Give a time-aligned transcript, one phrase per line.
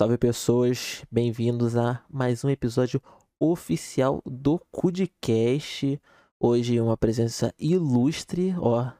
[0.00, 3.02] Salve pessoas, bem-vindos a mais um episódio
[3.38, 6.00] oficial do Cudcast.
[6.40, 8.92] Hoje uma presença ilustre, ó,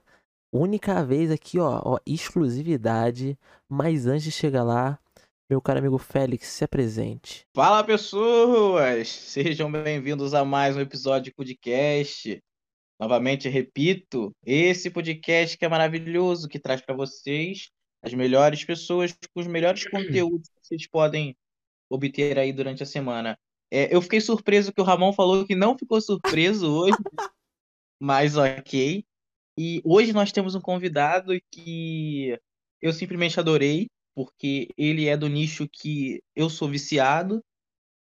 [0.52, 3.38] única vez aqui, ó, ó, exclusividade.
[3.66, 4.98] Mas antes de chegar lá,
[5.48, 7.46] meu caro amigo Félix, se apresente.
[7.56, 12.42] Fala pessoas, sejam bem-vindos a mais um episódio de Cudcast.
[13.00, 17.70] Novamente repito, esse podcast que é maravilhoso, que traz para vocês
[18.02, 21.36] as melhores pessoas com os melhores conteúdos que vocês podem
[21.88, 23.38] obter aí durante a semana.
[23.70, 26.96] É, eu fiquei surpreso que o Ramon falou que não ficou surpreso hoje,
[28.00, 29.04] mas ok.
[29.58, 32.38] E hoje nós temos um convidado que
[32.80, 37.44] eu simplesmente adorei, porque ele é do nicho que eu sou viciado.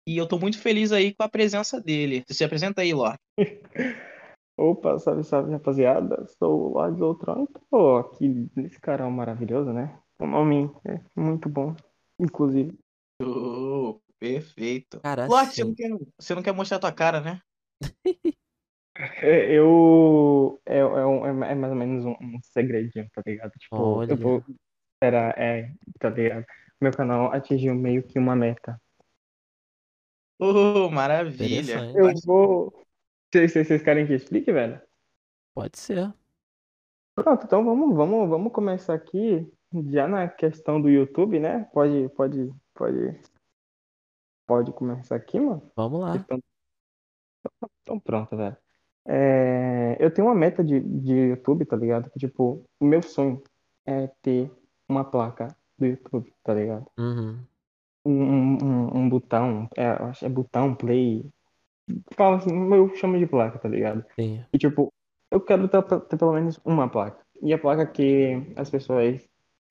[0.07, 2.25] E eu tô muito feliz aí com a presença dele.
[2.27, 3.19] Você se apresenta aí, Lorde.
[4.60, 6.27] Opa, salve, salve, rapaziada.
[6.39, 9.98] Sou o Lorde Outron e tô aqui nesse canal maravilhoso, né?
[10.19, 11.75] O nome é muito bom,
[12.19, 12.78] inclusive.
[13.22, 15.00] Oh, perfeito.
[15.00, 17.41] Cara, Lorde, você não, quer, você não quer mostrar tua cara, né?
[19.22, 20.61] É, Eu.
[20.67, 23.52] É, é, um- é mais ou menos um, um segredinho, tá ligado?
[23.52, 24.12] Tipo, Olha.
[24.12, 24.45] eu vou.
[25.02, 26.45] Esperar, é, tá ligado?
[26.78, 28.78] Meu canal atingiu meio que uma meta.
[30.39, 31.91] Oh, maravilha.
[31.95, 32.86] Eu vou.
[33.33, 34.81] Vocês, querem que explique, velho?
[35.55, 36.12] Pode ser.
[37.14, 39.50] Pronto, então vamos, vamos, vamos começar aqui
[39.89, 41.64] já na questão do YouTube, né?
[41.73, 43.20] Pode, pode, pode,
[44.47, 45.62] pode começar aqui, mano.
[45.77, 46.12] Vamos lá.
[46.12, 46.42] Questão-
[47.83, 48.56] Então pronto, velho.
[49.06, 52.11] É, eu tenho uma meta de, de YouTube, tá ligado?
[52.11, 53.42] Que, tipo, o meu sonho
[53.86, 54.51] é ter
[54.89, 56.86] uma placa do YouTube, tá ligado?
[56.98, 57.45] Uhum.
[58.05, 61.31] Um, um, um, um botão, é, é botão, play.
[62.14, 64.05] Fala assim, eu chamo de placa, tá ligado?
[64.19, 64.44] Sim.
[64.52, 64.92] E tipo,
[65.30, 67.24] eu quero ter, ter pelo menos uma placa.
[67.42, 69.27] E a placa que as pessoas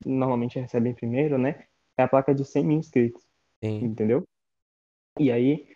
[0.05, 1.65] normalmente recebem primeiro, né?
[1.97, 3.21] É a placa de 100 mil inscritos,
[3.63, 3.85] Sim.
[3.85, 4.23] entendeu?
[5.19, 5.67] E aí,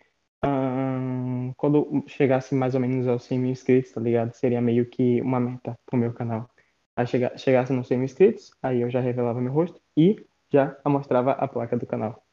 [0.42, 4.32] ahn, quando chegasse mais ou menos aos 100 mil inscritos, tá ligado?
[4.32, 6.48] Seria meio que uma meta pro meu canal.
[6.96, 10.16] Aí chega, chegasse nos 100 mil inscritos, aí eu já revelava meu rosto e
[10.50, 12.24] já mostrava a placa do canal.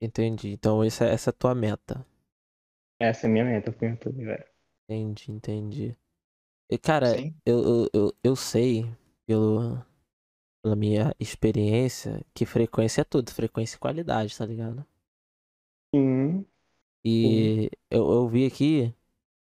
[0.00, 0.52] Entendi.
[0.52, 2.04] Então essa, essa é a tua meta.
[3.00, 4.44] Essa é a minha meta pro YouTube, velho.
[4.88, 5.96] Entendi, entendi.
[6.70, 7.34] E, cara, Sim.
[7.46, 8.86] eu, eu, eu, eu sei,
[9.26, 9.78] pelo,
[10.62, 13.30] pela minha experiência, que frequência é tudo.
[13.32, 14.86] Frequência e qualidade, tá ligado?
[15.94, 16.46] Sim,
[17.04, 18.94] E eu, eu vi aqui,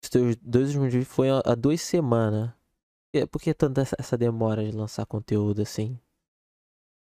[0.03, 2.53] os teus dois últimos vídeos foi há duas semanas.
[3.33, 5.99] Por que tanta essa, demora de lançar conteúdo assim?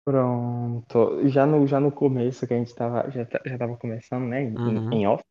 [0.04, 1.28] Pronto.
[1.28, 4.42] Já no, já no começo que a gente tava, já, já tava começando, né?
[4.42, 4.91] Em, Uhum.
[4.91, 5.22] em off,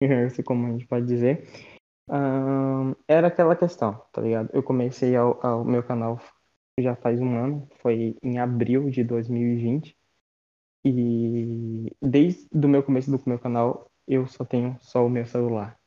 [0.26, 1.48] assim como a gente pode dizer.
[2.10, 4.50] ahn, era aquela questão, tá ligado?
[4.52, 6.20] Eu comecei ao, ao meu canal
[6.80, 9.96] já faz um ano, foi em abril de 2020.
[10.84, 15.78] E desde o meu começo do meu canal, eu só tenho só o meu celular.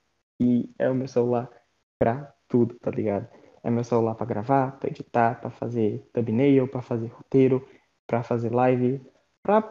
[0.42, 1.50] E é o meu celular
[1.98, 3.30] pra tudo, tá ligado?
[3.64, 7.68] É meu celular pra gravar, pra editar, pra fazer thumbnail, pra fazer roteiro,
[8.08, 9.02] pra fazer live,
[9.44, 9.62] pra,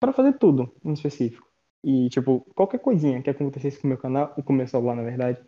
[0.00, 1.45] pra fazer tudo em específico.
[1.84, 5.02] E, tipo, qualquer coisinha que acontecesse com o meu canal, com o meu celular, na
[5.02, 5.40] verdade,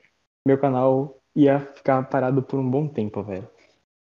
[0.46, 3.48] meu canal ia ficar parado por um bom tempo, velho.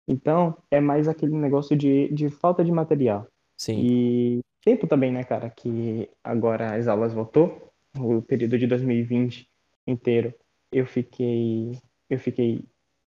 [0.07, 3.27] Então, é mais aquele negócio de, de falta de material.
[3.57, 3.79] Sim.
[3.79, 9.49] E tempo também, né, cara, que agora as aulas voltou, o período de 2020
[9.87, 10.35] inteiro,
[10.73, 11.79] eu fiquei,
[12.11, 12.65] eu fiquei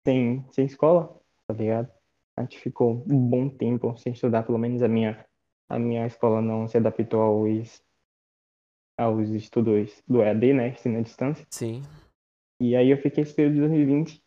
[0.05, 1.89] sem, sem escola, tá ligado?
[2.35, 5.25] A gente ficou um bom tempo sem estudar, pelo menos a minha,
[5.67, 7.81] a minha escola não se adaptou aos,
[8.97, 11.45] aos estudos do EAD, né, ensino à distância.
[11.49, 11.83] Sim.
[12.59, 14.23] E aí eu fiquei esse período de 2020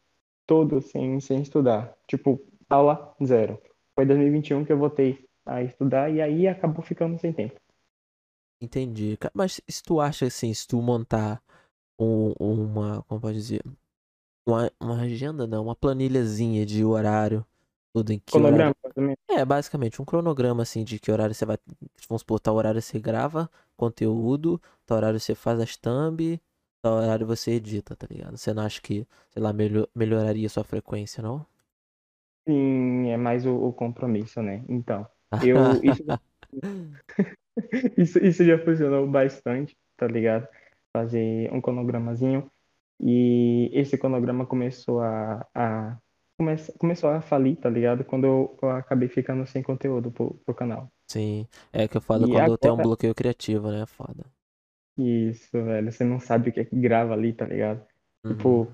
[0.46, 1.96] todo sem, sem estudar.
[2.06, 3.60] Tipo, aula zero.
[3.94, 7.60] Foi 2021 que eu voltei a estudar e aí acabou ficando sem tempo.
[8.60, 9.18] Entendi.
[9.34, 11.42] Mas se tu acha assim, se tu montar
[11.98, 13.62] um- uma, como pode dizer,
[14.46, 17.44] uma, uma agenda, não, uma planilhazinha de horário,
[17.92, 18.32] tudo em que.
[18.32, 19.18] Cronograma, menos.
[19.28, 21.56] É, basicamente, um cronograma assim de que horário você vai,
[22.08, 26.40] vamos supor, tal horário você grava conteúdo, tal horário você faz as thumb,
[26.82, 28.36] tal horário você edita, tá ligado?
[28.36, 31.46] Você não acha que, sei lá, melhor, melhoraria sua frequência, não?
[32.48, 34.64] Sim, é mais o, o compromisso, né?
[34.68, 35.06] Então,
[35.38, 36.02] eu isso,
[37.96, 40.48] isso, isso já funcionou bastante, tá ligado?
[40.92, 42.50] Fazer um cronogramazinho.
[43.00, 45.98] E esse cronograma começou a, a
[46.40, 48.04] come, começou a falir, tá ligado?
[48.04, 50.88] Quando eu, eu acabei ficando sem conteúdo pro, pro canal.
[51.06, 53.84] Sim, é que eu falo E quando tem um agora- bloqueio criativo, né?
[53.86, 54.24] Foda.
[54.96, 55.90] Isso, velho.
[55.90, 57.84] Você não sabe o que é que grava ali, tá ligado?
[58.24, 58.32] Uhum.
[58.36, 58.68] Tipo,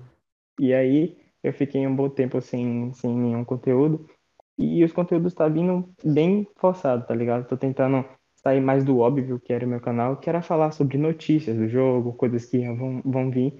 [0.59, 4.09] e aí eu fiquei um bom tempo sem, sem nenhum conteúdo.
[4.57, 7.47] E os conteúdos tá vindo bem forçado, tá ligado?
[7.47, 8.03] Tô tentando
[8.35, 11.67] sair mais do óbvio que era o meu canal, que era falar sobre notícias do
[11.67, 13.53] jogo, coisas que vão, vão vir,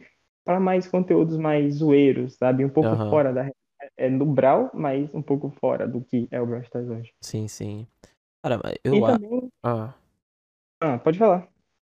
[0.43, 2.65] para mais conteúdos mais zoeiros, sabe?
[2.65, 3.09] Um pouco Aham.
[3.09, 3.49] fora da.
[3.97, 7.13] É no Brawl, mas um pouco fora do que é o Brawl Stars hoje.
[7.21, 7.87] Sim, sim.
[8.43, 9.19] Cara, mas E eu acho.
[9.19, 9.49] também.
[9.63, 9.93] Ah,
[10.81, 11.47] Ah, pode falar.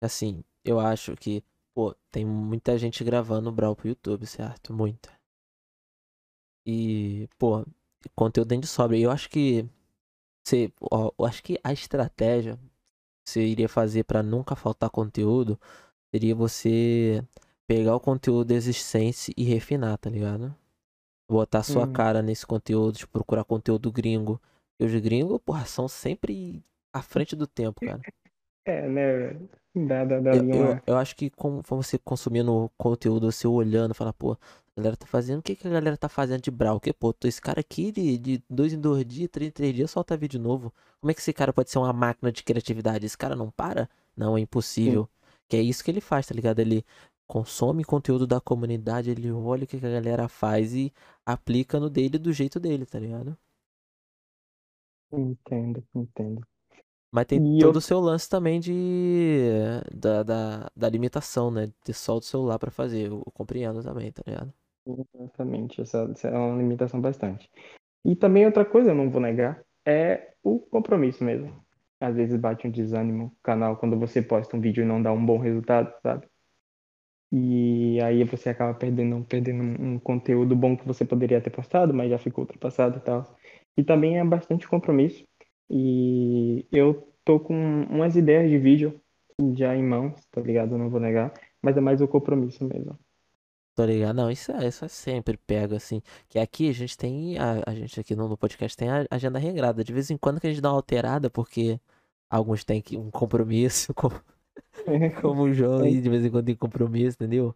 [0.00, 1.42] assim, eu acho que,
[1.74, 4.72] pô, tem muita gente gravando Brawl pro YouTube, certo?
[4.72, 5.10] Muita.
[6.66, 7.64] E, pô,
[8.14, 8.96] conteúdo ainda sobra.
[8.96, 9.66] E eu acho que.
[10.46, 12.56] Você, ó, eu acho que a estratégia
[13.24, 15.60] que você iria fazer pra nunca faltar conteúdo
[16.12, 17.24] seria você
[17.66, 20.54] pegar o conteúdo existente e refinar, tá ligado?
[21.28, 21.92] Botar sua Hum.
[21.92, 24.40] cara nesse conteúdo, tipo, procurar conteúdo gringo.
[24.80, 28.04] E os gringos, porra, são sempre à frente do tempo, cara.
[28.64, 29.48] É, né?
[29.74, 33.94] Dá, dá, dá Eu, eu, eu acho que com, com você consumindo conteúdo, você olhando,
[33.94, 34.38] falar, pô, a
[34.76, 36.80] galera tá fazendo, o que, que a galera tá fazendo de Brawl?
[36.80, 39.90] Que, pô, esse cara aqui de, de dois em dois dias, três em três dias,
[39.90, 40.72] solta vídeo novo.
[41.00, 43.06] Como é que esse cara pode ser uma máquina de criatividade?
[43.06, 43.88] Esse cara não para?
[44.16, 45.08] Não, é impossível.
[45.48, 46.58] Que é isso que ele faz, tá ligado?
[46.60, 46.84] Ele
[47.28, 50.92] consome conteúdo da comunidade, ele olha o que, a galera faz e
[51.26, 53.38] aplica no dele do jeito dele, tá ligado?
[55.12, 56.40] Entendo, entendo.
[57.10, 59.40] Mas tem E todo eu- o seu lance também de
[59.94, 61.66] da, da, da limitação, né?
[61.66, 63.08] De ter só o celular pra fazer.
[63.08, 64.52] Eu compreendo também, tá ligado?
[64.86, 67.48] Exatamente, essa, essa é uma limitação bastante.
[68.04, 71.64] E também outra coisa, eu não vou negar, é o compromisso mesmo.
[72.00, 75.12] Às vezes bate um desânimo no canal quando você posta um vídeo e não dá
[75.12, 76.28] um bom resultado, sabe?
[77.30, 82.10] E aí você acaba perdendo, perdendo um conteúdo bom que você poderia ter postado, mas
[82.10, 83.36] já ficou ultrapassado e tal.
[83.76, 85.24] E também é bastante compromisso.
[85.70, 87.54] E eu tô com
[87.90, 89.00] umas ideias de vídeo
[89.54, 90.78] já em mãos, tá ligado?
[90.78, 91.32] Não vou negar,
[91.62, 92.98] mas é mais o compromisso mesmo.
[93.78, 94.16] Tô ligado?
[94.16, 96.02] Não, isso é, isso é sempre pega, assim.
[96.28, 97.38] Que aqui a gente tem.
[97.38, 99.84] A, a gente aqui no, podcast tem a agenda regrada.
[99.84, 101.78] De vez em quando que a gente dá uma alterada, porque
[102.28, 104.20] alguns têm um compromisso, como,
[105.22, 107.54] como o João aí, de vez em quando tem compromisso, entendeu?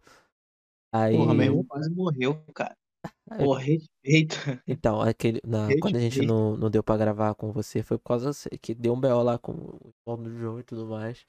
[0.91, 1.15] Aí.
[1.15, 2.75] Porra, meu irmão quase morreu, cara.
[3.37, 4.35] Porra, respeito.
[4.67, 8.09] Então, aquele, na, quando a gente não, não deu pra gravar com você, foi por
[8.09, 11.25] causa que deu um BO lá com o irmão do João e tudo mais.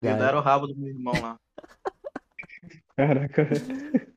[0.00, 1.40] Pegaram o rabo do meu irmão lá.
[2.96, 3.48] Caraca.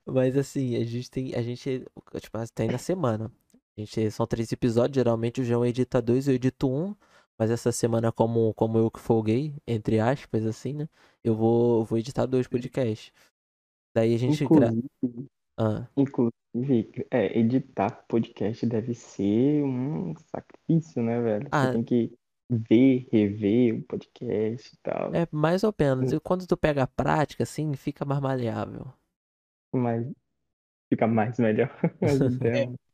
[0.06, 1.36] Mas assim, a gente tem.
[1.36, 1.86] A gente.
[2.19, 3.31] Tipo, tem na semana.
[3.78, 4.96] A gente, são três episódios.
[4.96, 6.96] Geralmente o João edita dois, eu edito um.
[7.42, 10.88] Mas essa semana, como, como eu que folguei, entre aspas, assim, né?
[11.24, 13.12] Eu vou, vou editar dois podcasts.
[13.96, 14.68] Daí a gente gra...
[14.68, 15.28] Inclusive,
[15.58, 21.48] Ah, inclusive, é, editar podcast deve ser um sacrifício, né, velho?
[21.52, 21.66] Ah.
[21.66, 22.14] Você tem que
[22.48, 25.16] ver, rever o podcast e tal.
[25.16, 26.12] é mais ou menos.
[26.12, 28.86] E quando tu pega a prática, assim, fica mais maleável.
[29.74, 30.06] Mas
[30.94, 31.76] fica mais melhor.
[32.04, 32.78] Ideias, minutos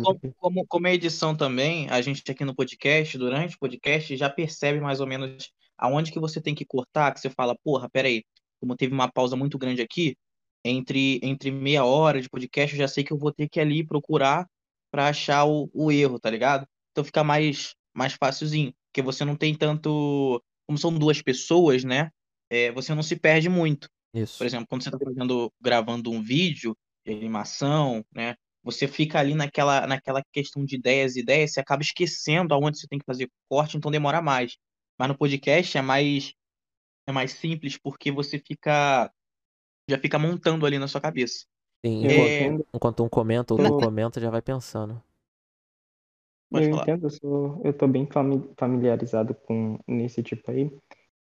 [0.00, 4.28] Como, como, como é edição também, a gente aqui no podcast, durante o podcast, já
[4.28, 8.24] percebe mais ou menos aonde que você tem que cortar, que você fala, porra, peraí,
[8.60, 10.16] como teve uma pausa muito grande aqui,
[10.64, 13.62] entre, entre meia hora de podcast, eu já sei que eu vou ter que ir
[13.62, 14.46] ali procurar
[14.90, 16.66] para achar o, o erro, tá ligado?
[16.90, 20.42] Então fica mais, mais facilzinho, porque você não tem tanto.
[20.66, 22.10] Como são duas pessoas, né?
[22.50, 23.88] É, você não se perde muito.
[24.12, 24.36] Isso.
[24.36, 26.76] Por exemplo, quando você está fazendo, gravando um vídeo
[27.06, 28.34] de animação, né?
[28.68, 32.86] Você fica ali naquela, naquela questão de ideias e ideias, você acaba esquecendo aonde você
[32.86, 34.56] tem que fazer corte, então demora mais.
[34.98, 36.34] Mas no podcast é mais
[37.06, 39.10] é mais simples porque você fica
[39.88, 41.46] já fica montando ali na sua cabeça.
[41.84, 45.02] Sim, Eu enquanto, enquanto um comenta, outro Tô- comenta, já vai pensando.
[46.50, 46.82] Pode eu falar.
[46.82, 50.70] entendo, eu sou, eu tô bem fami- familiarizado com nesse tipo aí,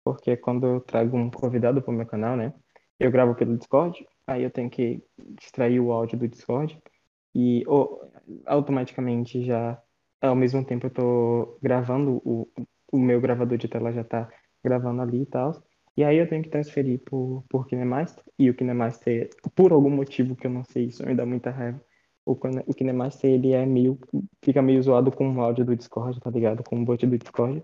[0.03, 2.53] porque quando eu trago um convidado pro meu canal, né?
[3.00, 5.03] Eu gravo pelo Discord, aí eu tenho que
[5.41, 6.79] extrair o áudio do Discord
[7.38, 8.01] e o-
[8.48, 9.82] automaticamente já,
[10.22, 12.50] ao mesmo tempo eu tô gravando, o,
[12.91, 14.29] o meu gravador de tela já tá
[14.63, 15.51] gravando ali e tal.
[15.98, 20.36] E aí eu tenho que transferir por, por KineMaster, e o KineMaster, por algum motivo
[20.36, 21.82] que eu não sei, isso me dá muita raiva.
[22.25, 24.00] O, o KineMaster, ele é meio,
[24.44, 26.63] fica meio zoado com o áudio do Discord, tá ligado?
[26.63, 27.63] Com o bot do Discord.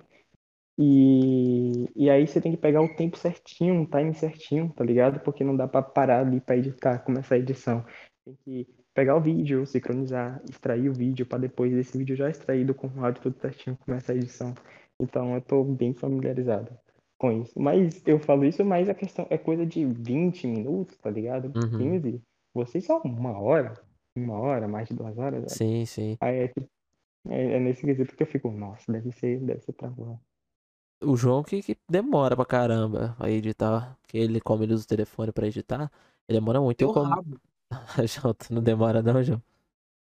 [0.77, 5.19] E, e aí você tem que pegar o tempo certinho, um time certinho, tá ligado?
[5.21, 7.85] Porque não dá pra parar ali pra editar, começar a edição.
[8.25, 12.73] Tem que pegar o vídeo, sincronizar, extrair o vídeo pra depois desse vídeo já extraído
[12.73, 14.53] com o áudio tudo certinho, começar a edição.
[14.99, 16.71] Então eu tô bem familiarizado
[17.17, 17.59] com isso.
[17.59, 21.51] Mas eu falo isso, mas a questão é coisa de 20 minutos, tá ligado?
[21.55, 21.77] Uhum.
[22.01, 22.21] 15.
[22.53, 23.73] Vocês são uma hora,
[24.15, 25.39] uma hora, mais de duas horas.
[25.41, 25.49] velho.
[25.49, 26.17] Sim, sim.
[26.21, 26.67] Aí é, tipo-
[27.29, 30.19] é, é nesse quesito que eu fico, nossa, deve ser, deve ser pra voar.
[31.03, 33.97] O João que, que demora pra caramba a editar.
[34.01, 35.91] Porque ele, como ele usa o telefone pra editar,
[36.29, 36.81] ele demora muito.
[36.81, 37.09] Eu como.
[37.09, 37.37] rabo.
[38.07, 39.41] João, tu não demora não, João?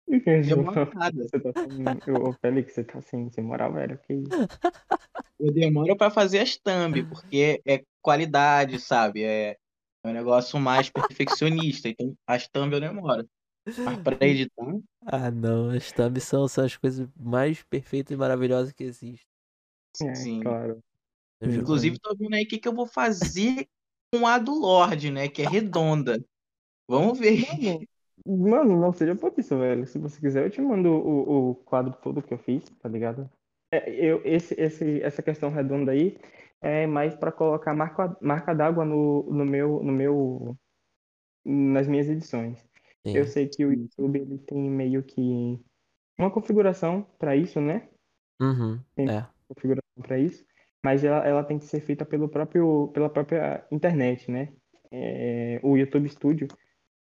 [0.09, 1.23] Demora nada.
[1.23, 2.15] Você tá sem...
[2.15, 3.99] Ô, Félix, você tá sem, sem moral, velho.
[3.99, 4.31] Que isso?
[5.39, 9.23] Eu demoro pra fazer as thumb, porque é qualidade, sabe?
[9.23, 9.57] É,
[10.05, 11.89] é um negócio mais perfeccionista.
[11.89, 13.29] Então, as thumb eu demoro.
[13.85, 14.67] Mas pra editar,
[15.07, 15.71] Ah, não.
[15.71, 19.27] As thumbs são, são as coisas mais perfeitas e maravilhosas que existem.
[20.03, 20.41] É, sim.
[20.41, 20.81] claro.
[21.43, 23.67] Inclusive, tô vendo aí o que, que eu vou fazer
[24.13, 25.29] com a do Lorde, né?
[25.29, 26.23] Que é redonda.
[26.91, 27.47] Vamos ver.
[28.27, 29.87] Mano, mano, não seja por isso, velho.
[29.87, 33.31] Se você quiser, eu te mando o, o quadro todo que eu fiz, tá ligado?
[33.73, 36.19] É, eu, esse, esse, essa questão redonda aí
[36.61, 40.57] é mais pra colocar marca, marca d'água no, no meu, no meu,
[41.45, 42.59] nas minhas edições.
[43.07, 43.17] Sim.
[43.17, 45.59] Eu sei que o YouTube ele tem meio que
[46.19, 47.89] uma configuração pra isso, né?
[48.43, 48.81] Uhum.
[48.97, 49.27] Tem- É.
[49.49, 50.45] configuração para isso,
[50.85, 54.53] mas ela, ela tem que ser feita pelo próprio, pela própria internet, né?
[54.91, 56.49] É, o YouTube Studio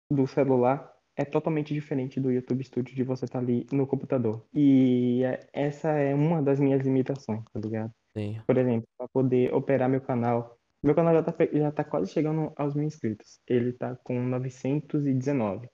[0.09, 4.45] do celular é totalmente diferente do YouTube Studio de você estar ali no computador.
[4.53, 7.91] E é- essa é uma das minhas limitações, tá ligado?
[8.17, 8.41] Sim.
[8.45, 10.57] Por exemplo, para poder operar meu canal.
[10.83, 13.39] Meu canal já tá, já tá quase chegando aos mil inscritos.
[13.47, 15.69] Ele tá com 919,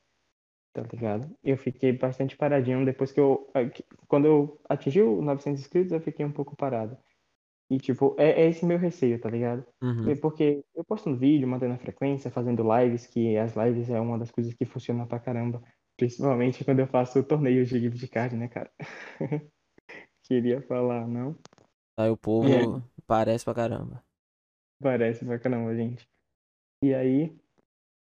[0.74, 1.36] tá ligado?
[1.44, 3.52] Eu fiquei bastante paradinho depois que eu.
[4.08, 6.98] Quando eu atingi os 900 inscritos, eu fiquei um pouco parado.
[7.70, 9.64] E, tipo, é, é esse meu receio, tá ligado?
[9.82, 10.10] Uhum.
[10.10, 14.18] É Porque eu postando vídeo, mantendo a frequência, fazendo lives, que as lives é uma
[14.18, 15.62] das coisas que funciona pra caramba.
[15.96, 18.72] Principalmente quando eu faço torneios de gift card, né, cara?
[20.24, 21.36] Queria falar, não?
[21.98, 22.84] Aí o povo aí?
[23.06, 24.04] parece pra caramba.
[24.82, 26.08] Parece pra caramba, gente.
[26.82, 27.38] E aí,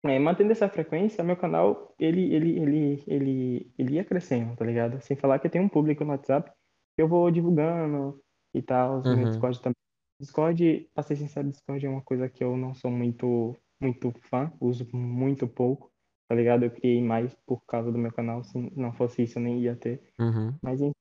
[0.04, 5.00] é, mantendo essa frequência, meu canal, ele, ele, ele, ele, ele ia crescendo, tá ligado?
[5.00, 6.50] Sem falar que eu tenho um público no WhatsApp
[6.94, 8.21] que eu vou divulgando
[8.54, 9.25] e tal, no Uhum.
[9.25, 9.76] Discord também.
[10.21, 14.52] Discord, pra ser sincero, Discord é uma coisa que eu não sou muito, muito fã,
[14.61, 15.90] uso muito pouco,
[16.28, 16.64] tá ligado?
[16.64, 19.75] Eu criei mais por causa do meu canal, se não fosse isso eu nem ia
[19.75, 20.00] ter.
[20.21, 20.54] Uhum.
[20.62, 20.94] Mas, enfim.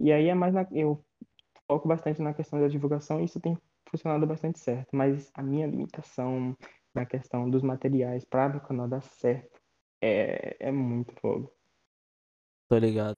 [0.00, 1.04] e aí é mais na, eu
[1.68, 3.56] foco bastante na questão da divulgação e isso tem
[3.88, 4.88] funcionado bastante certo.
[4.92, 6.56] Mas a minha limitação
[6.94, 9.60] na questão dos materiais para meu canal dar certo
[10.02, 11.52] é, é muito fogo.
[12.68, 13.16] Tô ligado.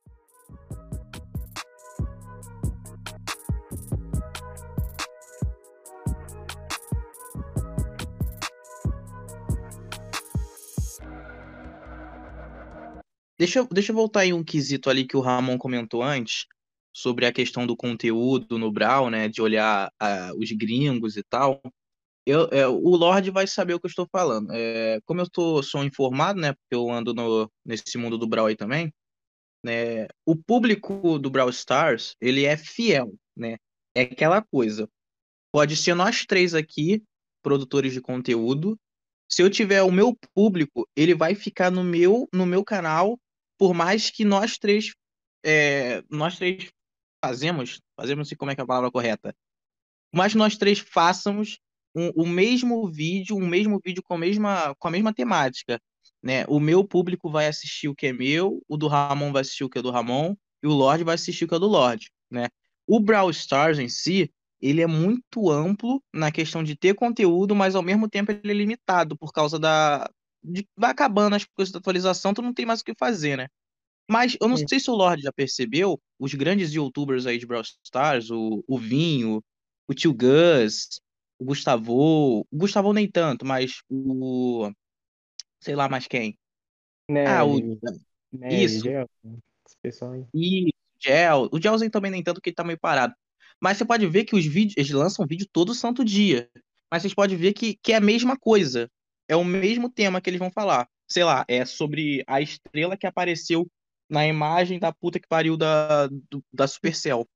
[13.40, 16.44] Deixa, deixa eu voltar em um quesito ali que o Ramon comentou antes,
[16.94, 19.30] sobre a questão do conteúdo no Brawl, né?
[19.30, 21.58] De olhar ah, os gringos e tal.
[22.26, 24.50] Eu, é, o Lorde vai saber o que eu estou falando.
[24.52, 26.52] É, como eu tô, sou informado, né?
[26.52, 28.92] Porque eu ando no, nesse mundo do Brawl aí também,
[29.64, 30.06] né?
[30.26, 33.56] O público do Brawl Stars, ele é fiel, né?
[33.94, 34.86] É aquela coisa.
[35.50, 37.02] Pode ser nós três aqui,
[37.42, 38.78] produtores de conteúdo.
[39.30, 43.18] Se eu tiver o meu público, ele vai ficar no meu, no meu canal,
[43.60, 44.94] por mais que nós três,
[45.44, 46.70] é, nós três
[47.24, 49.34] fazemos, fazemos, sei como é que é a palavra correta,
[50.14, 51.58] mas nós três façamos
[51.94, 55.78] um- o mesmo vídeo, um mesmo vídeo com a mesma, com a mesma temática,
[56.22, 56.46] né?
[56.48, 59.70] O meu público vai assistir o que é meu, o do Ramon vai assistir o
[59.70, 62.48] que é do Ramon, e o Lorde vai assistir o que é do Lorde, né?
[62.86, 67.74] O Brawl Stars em si, ele é muito amplo na questão de ter conteúdo, mas
[67.74, 70.10] ao mesmo tempo ele é limitado por causa da.
[70.42, 70.66] De...
[70.76, 73.48] Vai acabando as coisas da atualização, tu não tem mais o que fazer, né?
[74.10, 77.62] Mas eu não sei se o Lorde já percebeu, os grandes youtubers aí de Brawl
[77.84, 79.40] Stars, o, o Vinho,
[79.86, 81.00] o Tio Gus,
[81.38, 84.70] o Gustavo, o Gustavo nem tanto, mas o.
[85.60, 86.36] Sei lá mais quem.
[87.26, 87.60] Ah, o.
[88.32, 88.88] Nery, Isso.
[88.88, 90.24] Esse pessoal aí.
[90.34, 93.14] E Gel, o Gelsen também nem tanto, porque ele tá meio parado.
[93.60, 96.50] Mas você pode ver que os vídeos, eles lançam vídeo todo santo dia.
[96.90, 98.90] Mas vocês podem ver que, que é a mesma coisa.
[99.30, 100.88] É o mesmo tema que eles vão falar.
[101.08, 103.66] Sei lá, é sobre a estrela que apareceu
[104.08, 107.28] na imagem da puta que pariu da, do- da Supercell.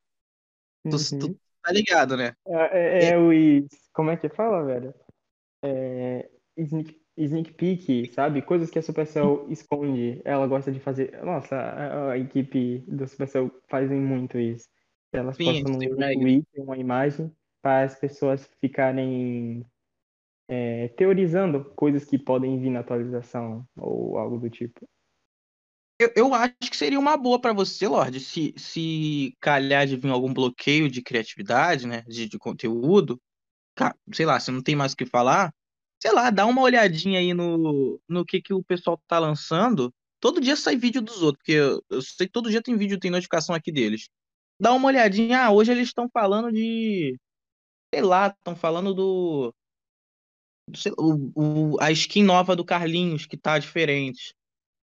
[0.85, 1.09] Uhum.
[1.19, 2.35] tu tá ligado, né?
[2.47, 3.67] É, é, é os.
[3.93, 4.93] Como é que fala, velho?
[5.63, 8.43] É, sneak, sneak peek, sabe?
[8.43, 10.21] Coisas que a Supercell esconde.
[10.25, 11.23] Ela gosta de fazer.
[11.25, 14.69] Nossa, a, a equipe do Supercell fazem muito isso.
[15.13, 15.81] Elas Sim, postam no.
[16.13, 17.33] Twitter uma imagem
[17.63, 19.65] para as pessoas ficarem
[20.49, 24.87] é, teorizando coisas que podem vir na atualização ou algo do tipo.
[25.99, 30.11] Eu, eu acho que seria uma boa pra você, Lorde, se, se calhar de vir
[30.11, 32.03] algum bloqueio de criatividade, né?
[32.03, 33.21] De, de conteúdo.
[34.13, 35.53] Sei lá, você não tem mais o que falar.
[36.03, 39.93] Sei lá, dá uma olhadinha aí no, no que, que o pessoal tá lançando.
[40.21, 42.99] Todo dia sai vídeo dos outros, porque eu, eu sei que todo dia tem vídeo,
[42.99, 44.09] tem notificação aqui deles.
[44.61, 45.45] Dá uma olhadinha.
[45.45, 47.17] Ah, hoje eles estão falando de.
[47.95, 49.55] Sei lá, estão falando do.
[50.75, 54.35] Sei- o, o- a skin nova do Carlinhos, que tá diferente.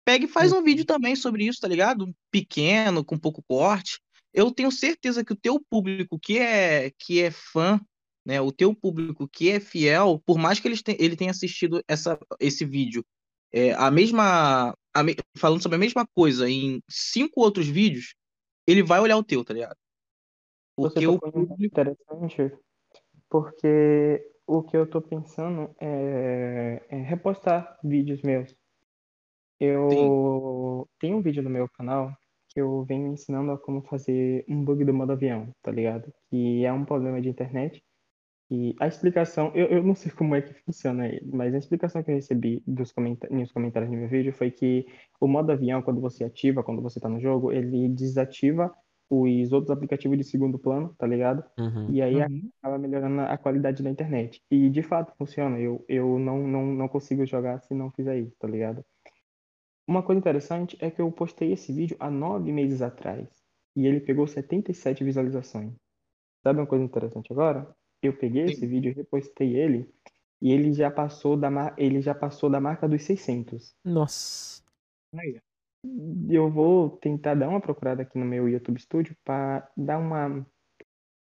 [0.05, 2.14] pega e faz um vídeo também sobre isso, tá ligado?
[2.31, 4.00] Pequeno, com pouco corte.
[4.35, 7.81] Eu tenho certeza que o teu público que é que é fã,
[8.25, 11.83] né, o teu público que é fiel, por mais que ele, te, ele tenha assistido
[11.88, 13.05] essa, esse vídeo,
[13.52, 18.14] é, a mesma, a me, falando sobre a mesma coisa em cinco outros vídeos,
[18.67, 19.76] ele vai olhar o teu, tá ligado?
[20.76, 21.81] Você Porque o em um ponto público.
[21.81, 22.59] interessante,
[23.29, 28.51] porque o que eu tô pensando é, é repostar vídeos meus.
[28.51, 28.57] Sim,
[29.59, 32.13] Eu tenho um vídeo no meu canal
[32.49, 36.13] que eu venho ensinando a como fazer um bug do modo avião, tá ligado?
[36.31, 37.83] Que é um problema de internet.
[38.51, 42.03] E a explicação, eu, eu não sei como é que funciona ele, mas a explicação
[42.03, 44.87] que eu recebi dos comenta nos comentários do meu vídeo foi que
[45.21, 48.75] o modo avião, quando você ativa, quando você tá no jogo, ele desativa
[49.21, 51.45] os outros aplicativos de segundo plano, tá ligado?
[51.59, 51.95] Uhum.
[51.95, 52.50] E aí Uhum.
[52.61, 54.42] acaba melhorando a qualidade da internet.
[54.50, 55.59] E de fato funciona.
[55.61, 58.85] Eu, eu não, não, não consigo jogar se não fizer isso, tá ligado?
[59.87, 63.28] Uma coisa interessante é que eu postei esse vídeo há nove meses atrás
[63.76, 65.73] e ele pegou 77 visualizações.
[66.42, 67.75] Sabe uma coisa interessante agora?
[68.02, 68.69] Eu peguei esse Sim.
[68.69, 69.88] vídeo e repostei ele
[70.42, 71.75] e ele já passou da, mar...
[71.78, 73.75] ele já passou da marca dos 600.
[73.85, 74.62] Nossa.
[75.19, 75.40] Aí,
[76.29, 80.47] Eu vou tentar dar uma procurada aqui no meu YouTube Studio para dar uma,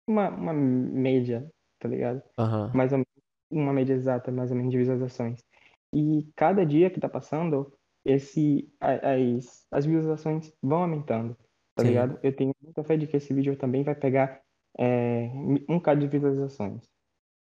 [0.06, 2.22] uma, uma média, tá ligado?
[2.38, 2.70] Aham.
[2.74, 3.04] mais ou
[3.50, 5.44] uma média exata, mais ou menos, de visualizações.
[5.92, 7.72] E cada dia que tá passando,
[8.04, 11.36] esse, as, as visualizações vão aumentando,
[11.74, 11.88] tá Sim.
[11.88, 12.18] ligado?
[12.22, 14.40] Eu tenho muita fé de que esse vídeo também vai pegar
[14.78, 15.28] é,
[15.68, 16.88] um k de visualizações.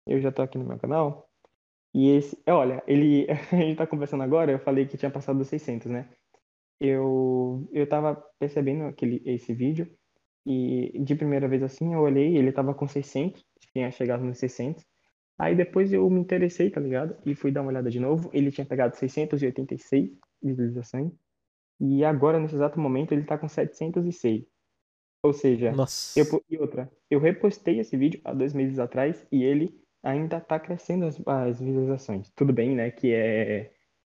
[0.07, 1.29] Eu já tô aqui no meu canal,
[1.93, 5.47] e esse, olha, ele, a gente tá conversando agora, eu falei que tinha passado dos
[5.47, 6.09] 600, né?
[6.79, 9.89] Eu, eu tava percebendo aquele, esse vídeo,
[10.45, 14.85] e de primeira vez assim, eu olhei, ele tava com 600, tinha chegado nos 600,
[15.39, 17.15] Aí depois eu me interessei, tá ligado?
[17.25, 18.29] E fui dar uma olhada de novo.
[18.33, 20.11] Ele tinha pegado 686
[20.43, 21.13] visualizações.
[21.79, 24.45] E agora, nesse exato momento, ele tá com 706.
[25.23, 26.19] Ou seja, Nossa.
[26.19, 30.59] eu, e outra, eu repostei esse vídeo há dois meses atrás e ele ainda tá
[30.59, 32.29] crescendo as, as visualizações.
[32.35, 32.91] Tudo bem, né?
[32.91, 33.71] Que é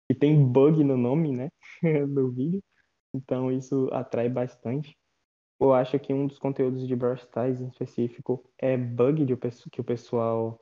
[0.10, 1.50] que tem bug no nome, né?
[2.08, 2.64] do vídeo.
[3.14, 4.96] Então isso atrai bastante.
[5.60, 9.36] Eu acho que um dos conteúdos de Brawl Stars em específico é bug de
[9.72, 10.60] que o pessoal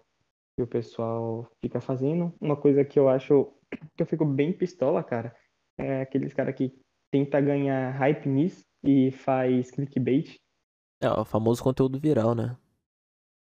[0.56, 2.34] que o pessoal fica fazendo.
[2.42, 3.54] Uma coisa que eu acho
[3.96, 5.36] que eu fico bem pistola, cara,
[5.78, 6.74] é aqueles cara que
[7.12, 10.40] tenta ganhar hype nisso e faz clickbait.
[11.02, 12.58] É, o famoso conteúdo viral, né?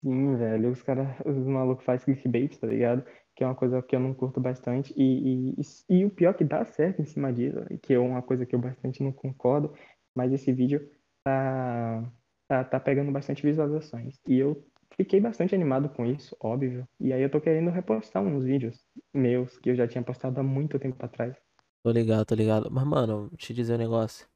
[0.05, 3.05] Sim, velho, os caras, os malucos fazem clickbait, tá ligado?
[3.39, 4.93] Que é uma coisa que eu não curto bastante.
[4.97, 8.21] E, e, e, o pior é que dá certo em cima disso, que é uma
[8.21, 9.73] coisa que eu bastante não concordo,
[10.13, 10.91] mas esse vídeo
[11.23, 12.13] tá,
[12.49, 14.19] tá, tá pegando bastante visualizações.
[14.27, 16.85] E eu fiquei bastante animado com isso, óbvio.
[16.99, 20.43] E aí eu tô querendo repostar uns vídeos meus que eu já tinha postado há
[20.43, 21.37] muito tempo atrás.
[21.85, 22.69] Tô ligado, tô ligado.
[22.73, 24.27] Mas, mano, te dizer um negócio.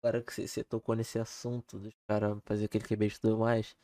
[0.00, 3.74] Agora que você- tocou nesse assunto dos caras fazer aquele que e tudo mais,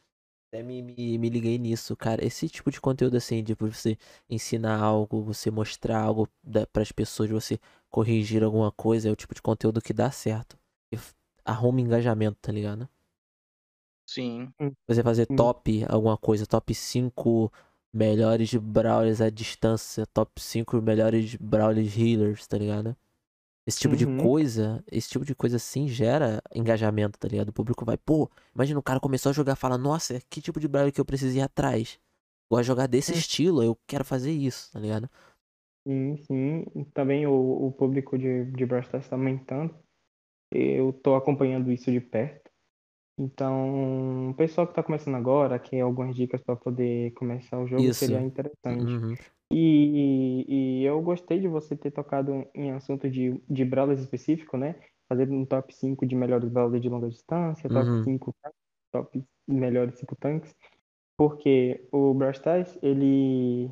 [0.50, 2.24] até me, me, me liguei nisso, cara.
[2.24, 3.96] Esse tipo de conteúdo assim, de você
[4.28, 7.58] ensinar algo, você mostrar algo da, pras pessoas, você
[7.88, 10.58] corrigir alguma coisa, é o tipo de conteúdo que dá certo.
[10.92, 10.98] E
[11.44, 12.88] arruma engajamento, tá ligado?
[14.06, 14.52] sim.
[14.88, 17.52] Você fazer top alguma coisa, top 5
[17.92, 22.96] melhores brawlers à distância, top 5 melhores brawlers healers, tá ligado?
[23.70, 24.18] Esse tipo de Uhum.
[24.18, 27.50] coisa, esse tipo de coisa assim gera engajamento, tá ligado?
[27.50, 30.68] O público vai, pô, imagina o cara começou a jogar, fala, nossa, que tipo de
[30.68, 31.98] brawler que eu preciso ir atrás?
[32.50, 33.14] Gosto de jogar desse Hum.
[33.14, 35.08] estilo, eu quero fazer isso, tá ligado?
[35.86, 36.64] Sim, sim.
[36.94, 37.32] Também o,
[37.66, 39.74] o público de, de Brawl Stars está aumentando.
[40.52, 42.49] Eu tô acompanhando isso de perto.
[43.20, 47.82] Então, o pessoal que está começando agora, quer algumas dicas para poder começar o jogo,
[47.82, 47.98] Isso.
[47.98, 48.96] seria interessante.
[48.96, 49.14] Uhum.
[49.52, 54.74] E, e eu gostei de você ter tocado em assunto de, de brawlers específico, né?
[55.06, 58.04] Fazer um top 5 de melhores brawlers de longa distância, top Uhum.
[58.04, 58.34] 5
[58.90, 60.56] top melhores 5 tanques.
[61.14, 63.70] Porque o Brawl Stars, ele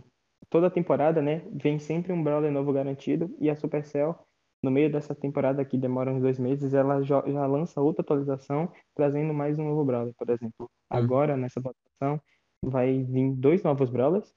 [0.50, 4.27] toda temporada, né, vem sempre um brawler novo garantido e a Supercell
[4.62, 8.70] no meio dessa temporada que demora uns dois meses, ela já, já lança outra atualização
[8.94, 10.70] trazendo mais um novo brawler, por exemplo.
[10.90, 12.20] Agora nessa atualização
[12.62, 14.34] vai vir dois novos brawlers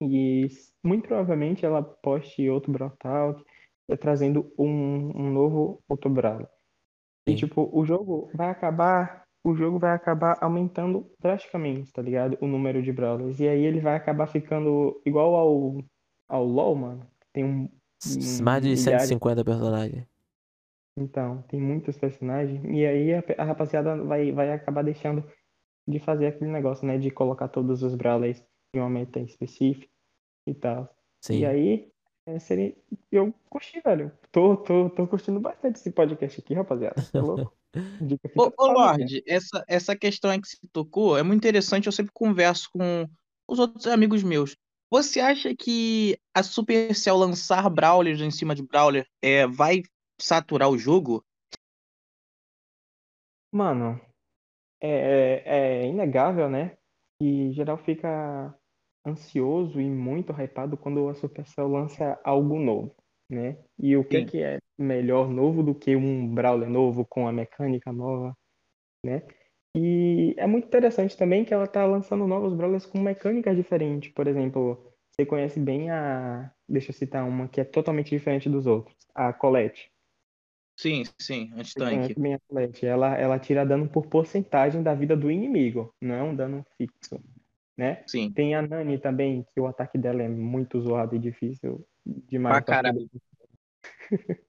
[0.00, 0.48] e
[0.84, 3.42] muito provavelmente ela poste outro Brawl Talk
[3.88, 6.48] eh, trazendo um, um novo outro brawler.
[7.26, 12.36] E tipo, o jogo vai acabar, o jogo vai acabar aumentando drasticamente, tá ligado?
[12.40, 13.40] O número de brawlers.
[13.40, 15.84] E aí ele vai acabar ficando igual ao
[16.28, 17.06] ao LoL, mano.
[17.32, 17.68] Tem um
[18.42, 19.08] Mais de milhares.
[19.08, 20.06] 150 personagens.
[20.98, 25.24] então, tem muitos personagens e aí a, a rapaziada vai vai acabar deixando
[25.88, 28.42] de fazer aquele negócio, né, de colocar todos os brawlers
[28.74, 29.88] em uma meta específica
[30.46, 30.92] e tal.
[31.20, 31.40] Sim.
[31.40, 31.92] E aí
[32.26, 32.76] é, seria...
[33.10, 34.10] eu curti, velho.
[34.32, 36.96] Tô, tô, tô curtindo bastante esse podcast aqui, rapaziada.
[37.14, 37.56] É louco.
[38.34, 38.72] Ô, ô?
[38.72, 41.86] Lorde, essa, essa questão aí que se tocou é muito interessante.
[41.86, 43.06] Eu sempre converso com
[43.46, 44.56] os outros amigos meus.
[44.90, 49.82] Você acha que a Supercell lançar Brawlers em cima de Brawler é, vai
[50.20, 51.24] saturar o jogo?
[53.52, 54.00] Mano,
[54.80, 56.76] é, é é inegável, né?
[57.18, 58.54] Que geral fica
[59.06, 62.94] ansioso e muito hypado quando a Supercell lança algo novo,
[63.30, 63.56] né?
[63.78, 67.92] E o que que é melhor novo do que um Brawler novo com a mecânica
[67.92, 68.36] nova,
[69.04, 69.22] né?
[69.76, 74.10] E é muito interessante também que ela tá lançando novos Brawlers com mecânicas diferentes.
[74.10, 76.50] Por exemplo, você conhece bem a...
[76.66, 78.96] Deixa eu citar uma que é totalmente diferente dos outros.
[79.14, 79.92] A Colette.
[80.78, 82.18] sim, sim, anti-tanque.
[82.18, 82.86] bem a Colette.
[82.86, 87.22] Ela, ela tira dano por porcentagem da vida do inimigo, não é um dano fixo,
[87.76, 88.02] né?
[88.06, 92.14] Sim, Tem a Nani também, que o ataque dela é muito zoado e difícil pra
[92.28, 93.10] demais para caralho.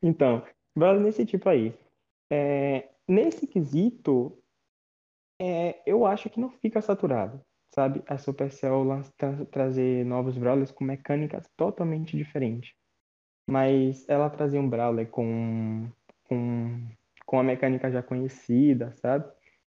[0.00, 0.44] Então,
[0.76, 1.74] Brawler nesse tipo aí.
[2.30, 4.38] É, nesse quesito,
[5.40, 8.02] é, eu acho que não fica saturado, sabe?
[8.06, 8.84] A Supercell
[9.16, 12.72] tra- trazer novos Brawlers com mecânicas totalmente diferentes.
[13.48, 15.90] Mas ela trazia um Brawler com,
[16.24, 16.88] com,
[17.26, 19.32] com a mecânica já conhecida, sabe?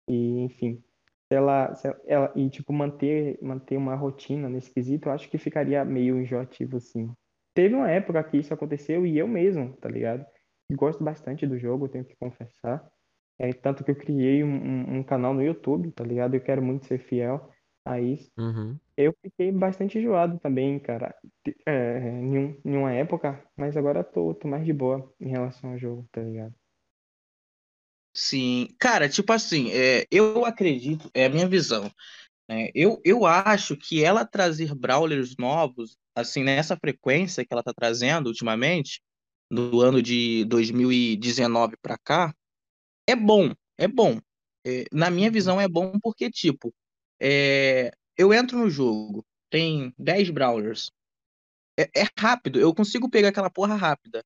[0.09, 0.83] E, enfim,
[1.31, 5.37] se ela, se ela, e, tipo, manter, manter uma rotina nesse quesito, eu acho que
[5.37, 7.13] ficaria meio enjoativo, sim.
[7.53, 10.25] Teve uma época que isso aconteceu e eu mesmo, tá ligado?
[10.73, 12.89] Gosto bastante do jogo, tenho que confessar.
[13.41, 16.35] É tanto que eu criei um, um, um canal no YouTube, tá ligado?
[16.35, 17.51] Eu quero muito ser fiel
[17.83, 18.31] a isso.
[18.37, 18.77] Uhum.
[18.95, 21.15] Eu fiquei bastante enjoado também, cara,
[21.65, 25.71] é, em, um- em uma época, mas agora tô, tô mais de boa em relação
[25.71, 26.53] ao jogo, tá ligado?
[28.13, 31.89] Sim, cara, tipo assim, é, eu acredito, é a minha visão,
[32.49, 32.69] né?
[32.75, 38.27] Eu, eu acho que ela trazer Brawlers novos, assim, nessa frequência que ela tá trazendo
[38.27, 39.01] ultimamente,
[39.49, 42.33] do ano de 2019 pra cá,
[43.07, 44.19] é bom, é bom.
[44.65, 45.31] É, na minha Uhum.
[45.31, 46.73] visão é bom porque, tipo,
[47.21, 50.91] é, eu entro no jogo, tem 10 Brawlers,
[51.79, 54.23] é, é rápido, eu consigo pegar aquela porra rápida.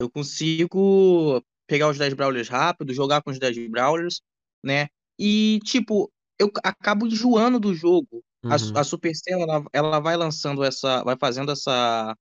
[0.00, 4.20] Eu consigo pegar os 10 Brawlers rápido, jogar com os 10 Brawlers,
[4.64, 4.88] né?
[5.18, 8.22] E, tipo, eu acabo enjoando do jogo.
[8.48, 8.84] A, Su- a Uhum.
[8.84, 12.16] Supercell, ela, ela vai lançando essa, vai fazendo essa,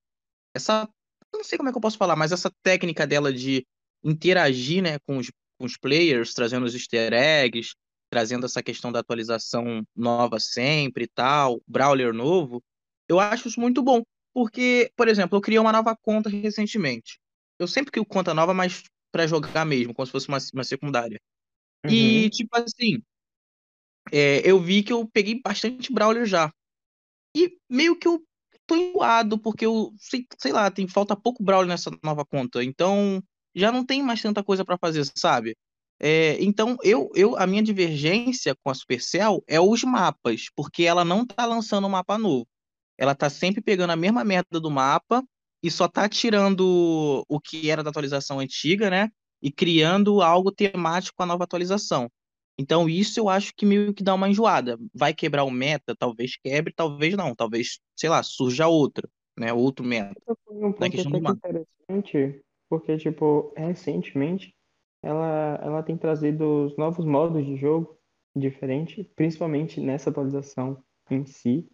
[0.55, 0.89] essa,
[1.33, 3.65] não sei como é que eu posso falar, mas essa técnica dela de
[4.03, 7.73] interagir, né, com os, com os players, trazendo os easter eggs,
[8.09, 12.63] trazendo essa questão da atualização nova sempre e tal, Brawler novo,
[13.09, 14.01] eu acho isso muito bom.
[14.33, 17.19] Porque, por exemplo, eu criei uma nova conta recentemente.
[17.59, 21.19] Eu sempre crio conta nova, mas pra jogar mesmo, como se fosse uma, uma secundária.
[21.89, 22.29] E, Uhum.
[22.31, 23.01] tipo assim,
[24.11, 26.51] é, eu vi que eu peguei bastante Brawler já.
[27.35, 28.21] E meio que eu
[28.67, 32.63] tô enjoado, porque eu sei, sei lá, tem falta pouco Brawler nessa nova conta.
[32.63, 33.23] Então,
[33.57, 35.55] já não tem mais tanta coisa pra fazer, sabe?
[35.99, 41.03] É, então, eu, eu, a minha divergência com a Supercell é os mapas, porque ela
[41.03, 42.47] não tá lançando um mapa novo.
[42.97, 45.23] Ela tá sempre pegando a mesma merda do mapa
[45.63, 49.09] e só tá tirando o que era da atualização antiga, né?
[49.41, 52.09] E criando algo temático com a nova atualização.
[52.59, 54.79] Então, isso eu acho que meio que dá uma enjoada.
[54.93, 55.95] Vai quebrar o meta?
[55.95, 57.35] Talvez quebre, talvez não.
[57.35, 59.53] Talvez, sei lá, surja outro, né?
[59.53, 60.15] Outro meta
[60.49, 64.55] um ponto interessante, porque, tipo, recentemente
[65.01, 67.97] ela, ela tem trazido os novos modos de jogo
[68.35, 71.67] diferentes, principalmente nessa atualização em si.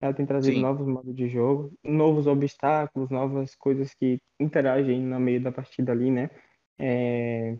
[0.00, 5.18] Ela tem trazido Sim, novos modos de jogo, novos obstáculos, novas coisas que interagem no
[5.20, 6.30] meio da partida ali, né?
[6.78, 7.58] É,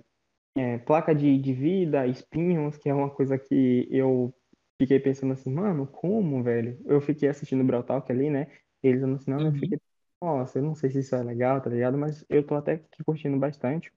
[0.57, 4.35] é, placa de, de vida, espinhos, que é uma coisa que eu
[4.81, 6.81] fiquei pensando assim, mano, como, velho?
[6.87, 8.47] Eu fiquei assistindo o Brawl Talk ali, né?
[8.83, 9.79] Eles anunciando, eu uhum, fiquei,
[10.21, 11.97] nossa, eu não sei se isso é legal, tá ligado?
[11.97, 13.93] Mas eu tô até que curtindo bastante.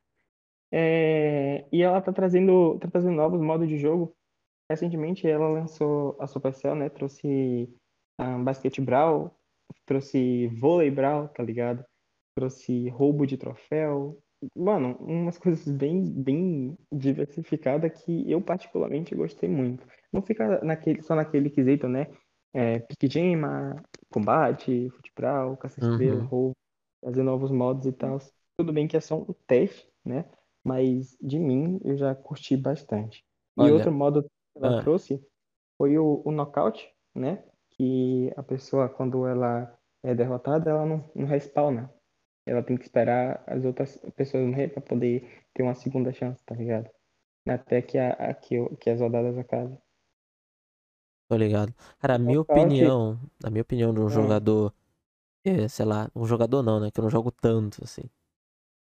[0.72, 4.16] É, e ela tá trazendo, tá trazendo novos modos de jogo.
[4.70, 6.90] Recentemente ela lançou a Supercell, né?
[6.90, 7.70] Trouxe
[8.18, 9.36] a Basket Brawl,
[9.86, 11.84] trouxe Vôlei Brawl, tá ligado?
[12.36, 14.22] Trouxe roubo de troféu.
[14.56, 19.86] Mano, umas coisas bem, bem diversificadas que eu particularmente gostei muito.
[20.12, 22.08] Não fica naquele, só naquele quesito, né?
[22.54, 23.76] É, gema,
[24.10, 26.26] combate, futebral, caça-estrela, Uhum.
[26.26, 26.56] roubo,
[27.04, 28.18] fazer novos modos e tal.
[28.58, 30.26] Tudo bem que é só um teste, né?
[30.64, 33.26] Mas de mim eu já curti bastante.
[33.58, 35.24] E Olha, outro modo que ela ah, trouxe
[35.78, 37.44] foi o, o knockout, né?
[37.72, 41.92] Que a pessoa, quando ela é derrotada, ela não, não respawna.
[42.46, 46.56] Ela tem que esperar as outras pessoas morrer para poder ter uma segunda chance, tá
[46.56, 46.90] ligado?
[47.48, 49.78] Até que, a, a- que, que as rodadas acabem.
[51.32, 51.74] Tô ligado.
[51.98, 54.74] Cara, a minha opinião, a minha opinião de um ah, jogador
[55.46, 56.92] é, sei lá, um jogador não, né?
[56.92, 58.04] Que eu não jogo tanto, assim.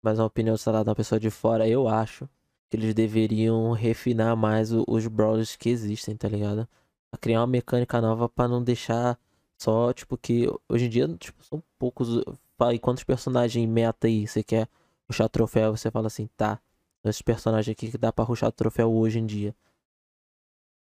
[0.02, 2.28] Mas uma opinião, sei lá, da pessoa de fora, eu acho
[2.70, 6.68] que eles deveriam refinar mais os brawlers que existem, tá ligado?
[7.12, 9.18] A criar uma mecânica nova pra não deixar
[9.58, 12.08] só, tipo, que hoje em dia, tipo, são poucos.
[12.56, 14.68] Fala aí, quantos personagens meta aí você quer
[15.08, 15.76] ruxar troféu?
[15.76, 16.60] Você fala assim, tá,
[17.04, 19.54] esses personagens aqui que dá pra ruxar troféu hoje em dia.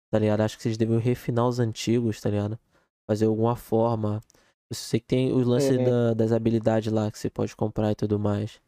[0.09, 0.41] Tá ligado?
[0.41, 2.57] Acho que vocês deveriam refinar os antigos, tá ligado?
[3.05, 4.21] Fazer alguma forma.
[4.69, 5.83] Eu sei que tem os lances É.
[5.83, 8.61] da- das habilidades lá que você pode comprar e tudo mais.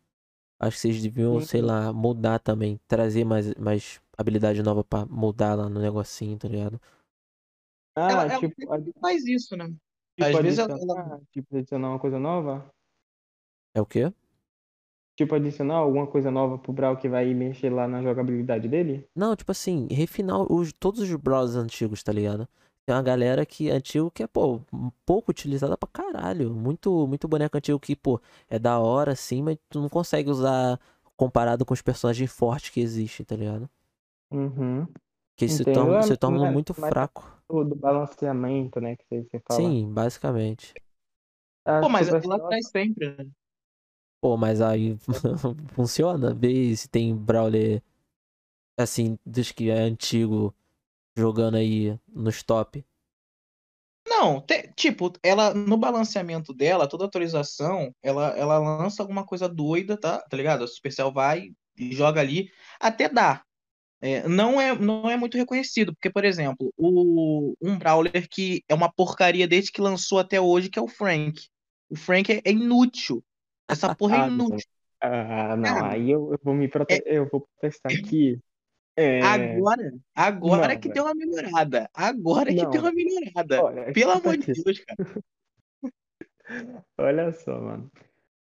[0.59, 2.79] Acho que vocês deviam, Sim, sei lá, mudar também.
[2.87, 6.81] Trazer mais, mais habilidade nova pra mudar lá no negocinho, tá ligado?
[7.95, 9.65] Ah, Ela, ela tipo, sempre faz isso, né?
[9.67, 12.69] tipo Às vezes ela, adicionar, ela- tipo, adicionar uma coisa nova?
[13.73, 14.13] É o quê?
[15.19, 19.05] Tipo, adicionar alguma coisa nova pro Brawl que vai mexer lá na jogabilidade dele?
[19.13, 22.47] Não, tipo assim, refinar os, todos os browsers antigos, tá ligado?
[22.85, 24.61] Tem uma galera que antigo que é, pô,
[25.05, 26.51] pouco utilizada pra caralho.
[26.53, 30.79] Muito, muito boneco antigo que, pô, é da hora sim, mas tu não consegue usar
[31.17, 33.69] comparado com os personagens fortes que existem, tá ligado?
[34.31, 34.87] Uhum.
[35.35, 37.29] Que se torna, É, se torna mas- muito mas- fraco.
[37.49, 39.59] Do, balanceamento, né, que você, você fala.
[39.59, 40.73] Sim, basicamente.
[41.81, 43.27] Pô, mas ela traz sempre, né?
[44.21, 44.97] Pô, mas aí
[45.73, 46.33] funciona.
[46.33, 47.81] Vê se tem Brawler
[48.77, 50.55] assim, dos que é antigo
[51.17, 52.85] jogando aí nos top.
[54.07, 59.97] Não, te- tipo, ela no balanceamento dela, toda atualização, ela, ela lança alguma coisa doida,
[59.97, 60.19] tá?
[60.21, 60.63] Tá ligado?
[60.63, 63.43] A Supercell vai e joga ali, até dá.
[64.01, 68.75] É, não é, não é muito reconhecido, porque, por exemplo, o, um Brawler que é
[68.75, 71.41] uma porcaria desde que lançou até hoje, que é o Frank.
[71.89, 73.23] O Frank é, é inútil.
[73.69, 74.45] Essa porra é Ah, não.
[74.45, 74.67] inútil.
[75.01, 77.01] Ah, não, Cara, aí eu, eu vou me prote...
[77.05, 78.37] eu vou protestar aqui.
[78.97, 80.93] É, Agora, agora Não, que velho.
[80.93, 81.89] deu uma melhorada.
[81.93, 83.61] Agora que Não, deu uma melhorada.
[83.63, 84.97] olha, Pelo amor de Deus, cara.
[86.97, 87.91] olha só, mano.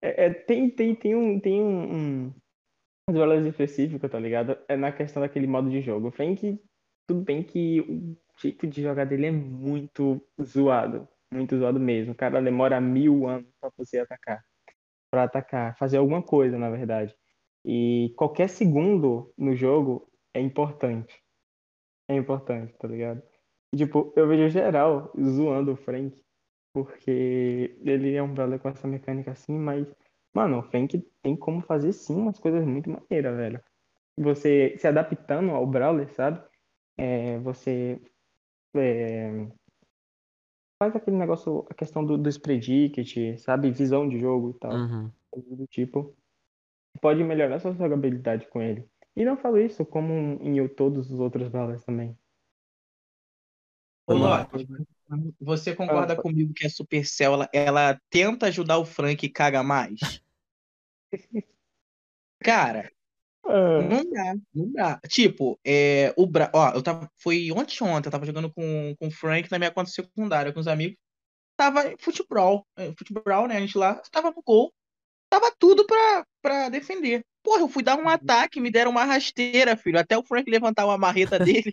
[0.02, 2.34] É, é, tem, tem, tem um, tem um, um
[3.12, 4.58] valores específicos, tá ligado?
[4.68, 6.10] É na questão daquele modo de jogo.
[6.10, 6.60] O Frank,
[7.08, 11.08] tudo bem que o jeito de jogar dele é muito zoado.
[11.34, 12.14] Muito zoado mesmo.
[12.14, 14.44] O cara demora mil anos pra você atacar.
[15.12, 15.78] Pra atacar.
[15.78, 17.15] Fazer alguma coisa, na verdade.
[17.65, 21.21] E qualquer segundo no jogo é importante.
[22.10, 23.21] É importante, tá ligado?
[23.74, 26.21] E, tipo, eu vejo geral zoando o Frank.
[26.74, 29.88] Porque ele é um brother com essa mecânica assim, mas,
[30.34, 33.62] mano, o Frank tem como fazer sim umas coisas muito maneiras, velho.
[34.17, 36.43] Você se adaptando ao Brawler, sabe?
[36.97, 38.02] É, você
[38.76, 39.47] é,
[40.82, 43.70] faz aquele negócio, a questão do, dos predict, sabe?
[43.70, 45.12] Visão de jogo e tal, Uhum.
[45.36, 46.15] do tipo.
[47.00, 48.89] Pode melhorar sua jogabilidade com ele.
[49.15, 52.17] E não falo isso como em todos os outros Brawlers também.
[54.08, 54.13] Ô.
[54.15, 54.67] Loki,
[55.39, 59.62] você concorda Ah, comigo que a Supercell ela, ela tenta ajudar o Frank e caga
[59.62, 60.00] mais?
[62.39, 62.91] Cara,
[63.54, 65.00] Ah, não dá, não dá.
[65.10, 66.50] Tipo, é, o Bra...
[66.54, 67.10] Ó, eu tava.
[67.18, 70.60] Foi ontem ontem, eu tava jogando com, com o Frank na minha conta secundária, com
[70.62, 70.98] os amigos.
[71.58, 73.58] Tava em futebol, é, futebol, né?
[73.58, 74.74] A gente lá tava no gol,
[75.30, 77.26] tava tudo pra, pra defender.
[77.44, 80.00] Porra, eu fui dar um ataque, me deram uma rasteira, filho.
[80.00, 81.72] Até o Frank levantar uma marreta dele,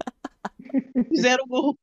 [1.09, 1.79] fizeram o gol.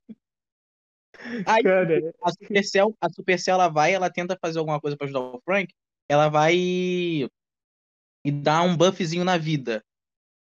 [1.46, 5.22] Aí, cara, a Supercell, a Supercell ela vai, ela tenta fazer alguma coisa pra ajudar
[5.22, 5.74] o Frank,
[6.10, 7.30] ela vai
[8.26, 9.84] e, dá um buffzinho na vida.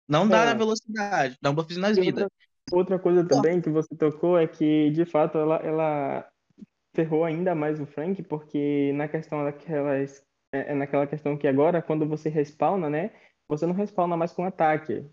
[0.09, 0.47] Não dá É.
[0.47, 2.27] na velocidade, dá um buffzinho nas vidas.
[2.73, 6.29] outra, coisa também que você tocou é que, de fato, ela, ela
[6.95, 10.25] ferrou ainda mais o Frank, porque na questão daquelas.
[10.55, 13.11] É, é naquela questão que agora, quando você respawna, né?
[13.49, 15.05] Você não respawna mais com ataque.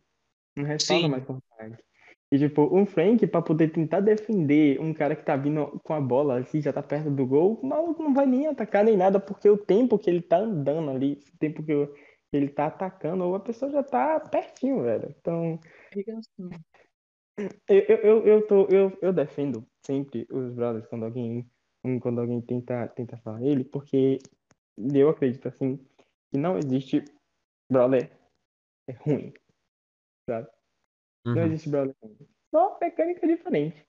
[0.58, 1.12] Não respawna Sim.
[1.12, 1.84] mais com ataque.
[2.32, 6.02] E, tipo, um Frank, pra poder tentar defender um cara que tá vindo com a
[6.02, 9.20] bola, assim, já tá perto do gol, o maluco não vai nem atacar nem nada,
[9.20, 12.68] porque o tempo que ele tá andando ali, o tempo que eu- que ele tá
[12.68, 15.16] atacando, a pessoa já tá pertinho, velho.
[15.18, 15.60] Então.
[17.68, 21.50] Eu, eu, eu, eu, tô, eu, eu defendo sempre os brothers quando alguém,
[21.84, 24.18] um, quando alguém tenta, tenta falar ele, porque
[24.94, 25.78] eu acredito assim
[26.30, 27.04] que não existe
[27.72, 28.12] brother
[29.02, 29.34] ruim,
[30.30, 30.50] sabe?
[31.26, 31.48] Não Uhum.
[31.48, 32.18] existe brother ruim.
[32.52, 33.86] Só mecânica diferente.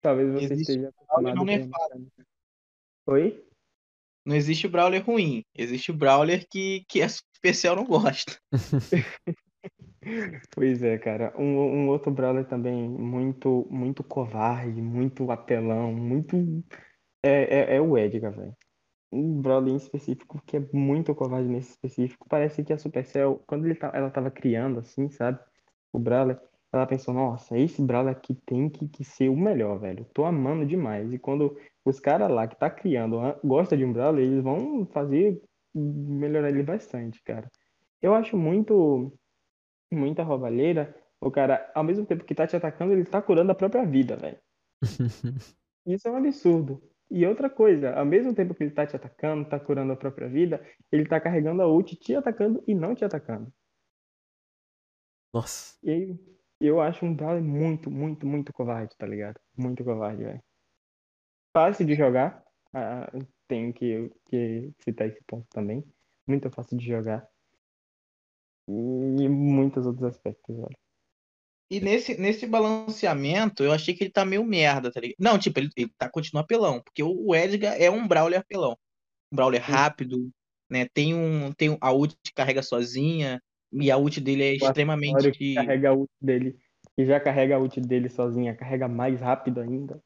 [0.00, 3.12] Talvez você Existe esteja acostumado não com.
[3.12, 3.47] Oi?
[4.28, 8.38] Não existe Brawler ruim, existe Brawler que, que a Supercell não gosta.
[10.54, 11.34] Pois é, cara.
[11.36, 16.64] Um, um outro brother também muito, muito covarde, muito apelão, muito.
[17.22, 18.56] É, é, é o Edgar, velho.
[19.12, 22.26] Um brother em específico que é muito covarde nesse específico.
[22.26, 25.38] Parece que a Supercell, quando ele tá, ela tava criando, assim, sabe?
[25.92, 26.40] O Brawler,
[26.72, 30.06] ela pensou, nossa, esse Brawler aqui tem que, que ser o melhor, velho.
[30.14, 31.12] Tô amando demais.
[31.12, 31.54] E quando
[31.88, 35.40] os caras lá que tá criando, gosta de um Brawler, eles vão fazer
[35.74, 37.50] melhorar ele bastante, cara.
[38.02, 39.16] Eu acho muito,
[39.92, 40.94] muita roubalheira.
[41.20, 44.16] O cara, ao mesmo tempo que tá te atacando, ele tá curando a própria vida,
[44.16, 44.38] velho.
[45.86, 46.82] Isso é um absurdo.
[47.10, 50.28] E outra coisa, ao mesmo tempo que ele tá te atacando, tá curando a própria
[50.28, 53.50] vida, ele tá carregando a ult te atacando e não te atacando.
[55.32, 55.78] Nossa.
[55.82, 56.18] E aí,
[56.60, 59.40] eu acho um Brawler muito, muito, muito covarde, tá ligado?
[59.56, 60.42] Muito covarde, velho.
[61.58, 62.40] Fácil de jogar.
[62.72, 63.10] Ah,
[63.48, 65.82] tenho que, que citar esse ponto também.
[66.24, 67.26] Muito fácil de jogar.
[68.68, 70.78] E muitos outros aspectos, velho.
[71.68, 75.16] E nesse, nesse balanceamento, eu achei que ele tá meio merda, tá ligado?
[75.18, 78.78] Não, tipo, ele, ele tá, continua apelão, porque o, Edgar é um Brawler apelão.
[79.32, 80.30] Um Brawler rápido,
[80.70, 80.86] né?
[80.94, 81.52] Tem um.
[81.52, 83.42] Tem a ult que carrega sozinha,
[83.72, 85.32] e a ult dele é O extremamente.
[85.32, 86.56] que carrega a ult dele,
[86.94, 90.00] que já carrega a ult dele sozinha, carrega mais rápido ainda.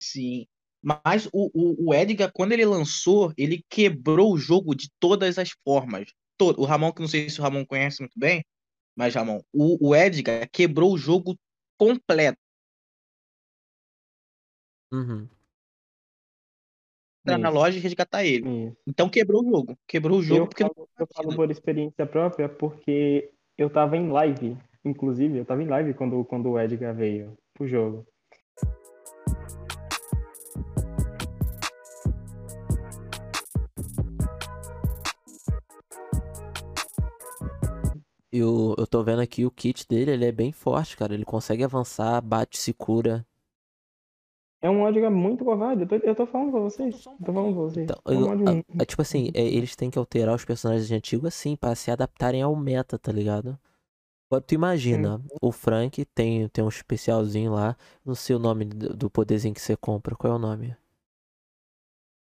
[0.00, 0.46] Sim.
[0.84, 5.50] Mas o, o, o Edgar, quando ele lançou, ele quebrou o jogo de todas as
[5.64, 6.12] formas.
[6.36, 8.44] Todo, o Ramon, que não sei se o Ramon conhece muito bem,
[8.94, 11.38] mas Ramon, o, o Edgar quebrou o jogo
[11.78, 12.38] completo.
[14.92, 15.26] Uhum.
[17.22, 18.66] Entrar na loja e resgatar ele.
[18.66, 18.76] Isso.
[18.86, 19.78] Então quebrou o jogo.
[19.86, 24.10] Quebrou o jogo Eu porque falo, eu falo por experiência própria porque eu tava em
[24.10, 28.06] live, inclusive, eu tava em live quando, quando o Edgar veio pro jogo.
[38.34, 41.14] Eu, eu tô vendo aqui o kit dele, ele é bem forte, cara.
[41.14, 43.24] Ele consegue avançar, bate, se cura.
[44.60, 47.04] É um Edgar muito covarde, eu tô, eu tô falando pra vocês.
[47.06, 47.84] Eu tô falando pra vocês.
[47.84, 50.90] Então, É um eu- a- é tipo assim, é, eles têm que alterar os personagens
[50.90, 53.58] antigos assim, pra se adaptarem ao meta, tá ligado?
[54.30, 58.96] Agora tu imagina, o Frank tem, tem um especialzinho lá, não sei o nome do,
[58.96, 60.76] do poderzinho que você compra, qual é o nome?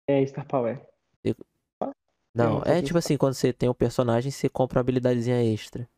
[0.08, 0.84] É Star Power.
[2.34, 5.88] Não, não é tipo assim, quando você tem um personagem, você compra uma habilidadezinha extra.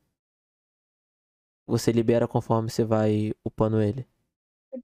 [1.69, 4.05] Você libera conforme você vai upando ele.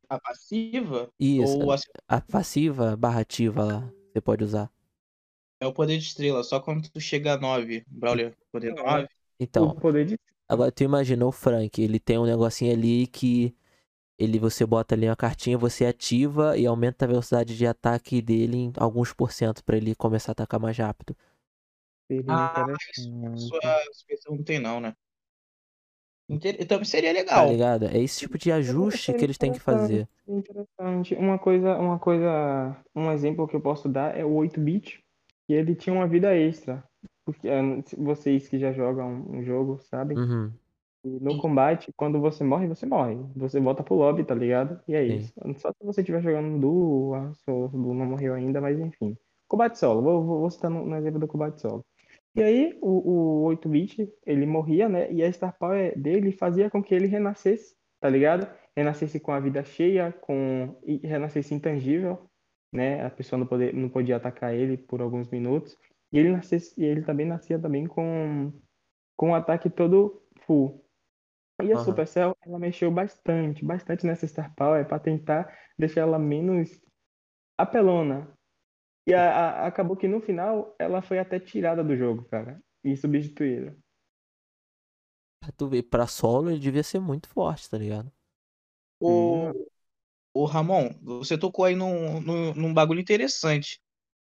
[0.08, 1.76] a passiva Isso, ou a-
[2.08, 4.70] a passiva barra ativa lá, você pode usar.
[5.60, 6.42] é o poder de estrela.
[6.44, 7.84] Só quando tu chega a 9.
[7.88, 8.82] Brawler poder É.
[8.82, 9.08] 9.
[9.40, 10.18] Então, o poder de.
[10.48, 13.54] Agora tu imagina o Frank, ele tem um negocinho ali que
[14.18, 18.56] ele você bota ali uma cartinha, você ativa e aumenta a velocidade de ataque dele
[18.58, 21.16] em alguns por cento pra ele começar a atacar mais rápido.
[22.26, 23.40] Ah, interessante.
[23.48, 24.94] Sua suspensão não tem, não, né?
[26.28, 27.50] Então seria Tá legal.
[27.50, 27.86] ligado?
[27.86, 30.08] É esse tipo de ajuste que eles têm que fazer.
[30.26, 31.14] Interessante.
[31.14, 35.04] Uma coisa, uma coisa, um exemplo que eu posso dar é o 8-bit,
[35.46, 36.82] que ele tinha uma vida extra.
[37.26, 37.48] Porque
[37.86, 40.50] se- vocês que já jogam um jogo sabem, Uhum.
[41.04, 43.16] no combate, quando você morre, você morre.
[43.36, 44.80] Você volta pro lobby, tá ligado?
[44.88, 45.16] E é Sim.
[45.16, 45.32] isso.
[45.58, 49.16] Só se você estiver jogando no duo, a sua duo não morreu ainda, mas enfim.
[49.46, 51.84] Combate solo, vou, vou, vou citar no, no exemplo do combate solo.
[52.36, 55.12] E aí, o, o 8-bit, ele morria, né?
[55.12, 58.48] E a Star Power dele fazia com que ele renascesse, tá ligado?
[58.76, 62.28] Renascesse com a vida cheia, com e renascesse intangível,
[62.72, 63.04] né?
[63.04, 65.76] A pessoa não, poder, não podia atacar ele por alguns minutos.
[66.12, 68.52] E ele, nascesse, e ele também nascia também com,
[69.16, 70.84] com um ataque todo full.
[71.62, 71.84] E a Aham.
[71.84, 76.80] Supercell, ela mexeu bastante, bastante nessa Star Power para tentar deixar ela menos
[77.56, 78.33] apelona.
[79.06, 79.30] E a-
[79.64, 82.60] a- acabou que no final ela foi até tirada do jogo, cara.
[82.84, 83.76] E substituída.
[85.40, 88.10] Pra tu ver, pra solo ele devia ser muito forte, tá ligado?
[89.00, 89.52] O,
[90.34, 93.80] o Ramon, você tocou aí num, num, num bagulho interessante.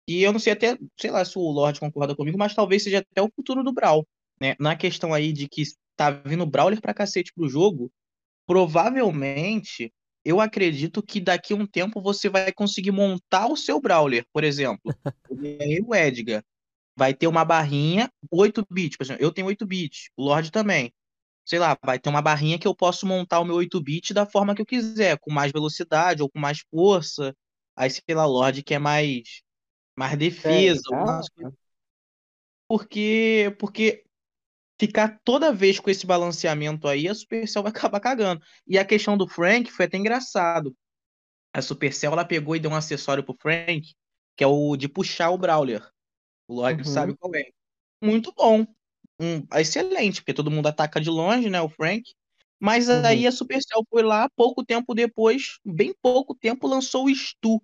[0.09, 2.99] E eu não sei até, sei lá se o Lorde concorda comigo, mas talvez seja
[3.01, 4.07] até o futuro do Brawl.
[4.41, 4.57] Né?
[4.61, 5.65] Na questão aí de que
[5.97, 7.93] tá vindo Brawler pra cacete pro jogo,
[8.47, 9.93] provavelmente
[10.25, 14.45] eu acredito que daqui a um tempo você vai conseguir montar o seu Brawler, por
[14.45, 14.81] exemplo.
[15.31, 16.45] E aí o Edgar
[16.97, 20.93] vai ter uma barrinha 8 bits, por exemplo, eu tenho 8 bits, o Lorde também.
[21.47, 24.27] Sei lá, vai ter uma barrinha que eu posso montar o meu 8 bit da
[24.27, 27.35] forma que eu quiser, com mais velocidade ou com mais força.
[27.77, 29.43] Aí, sei lá, o Lorde que é mais
[29.97, 31.31] mais defesa, É, coisas.
[32.67, 34.05] porque porque
[34.87, 38.43] ficar toda vez com esse balanceamento aí, a Supercell vai acabar cagando.
[38.67, 40.75] E a questão do Frank foi até engraçado.
[41.55, 43.83] A Supercell ela pegou e deu um acessório pro Frank,
[44.37, 45.89] que é o de puxar o Brawler.
[46.49, 46.93] O Lorde Uhum.
[46.93, 47.45] sabe qual é.
[48.03, 48.67] Muito bom.
[49.21, 52.03] Um, excelente, porque todo mundo ataca de longe, né, o Frank.
[52.59, 53.05] Mas Uhum.
[53.07, 57.63] aí a Supercell foi lá, pouco tempo depois, bem pouco tempo, lançou o Stu.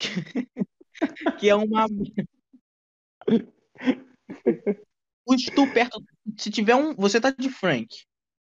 [1.40, 1.86] que é uma.
[5.26, 6.02] O Stu perto.
[6.38, 6.94] Se tiver um.
[6.94, 7.88] Você tá de Frank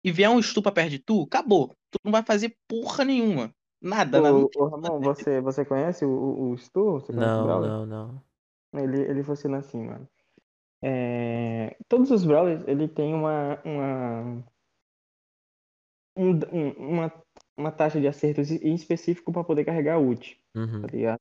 [0.04, 1.68] e vier um Stu pra perto de tu, acabou.
[1.90, 3.54] Tu não vai fazer porra nenhuma.
[3.80, 4.34] Nada, nada.
[4.36, 6.92] Ô, ô Ramon, você, você conhece o, o, Stu?
[6.92, 7.70] Você conhece o Não, Brawler?
[7.70, 8.22] não, não.
[8.82, 10.08] Ele, ele funciona assim, mano.
[10.82, 14.44] É, todos os Brawlers, ele tem uma, uma,
[16.16, 17.12] um, um- uma,
[17.56, 20.82] uma taxa de acertos em específico para poder carregar a ult, Uhum.
[20.82, 21.20] tá ligado?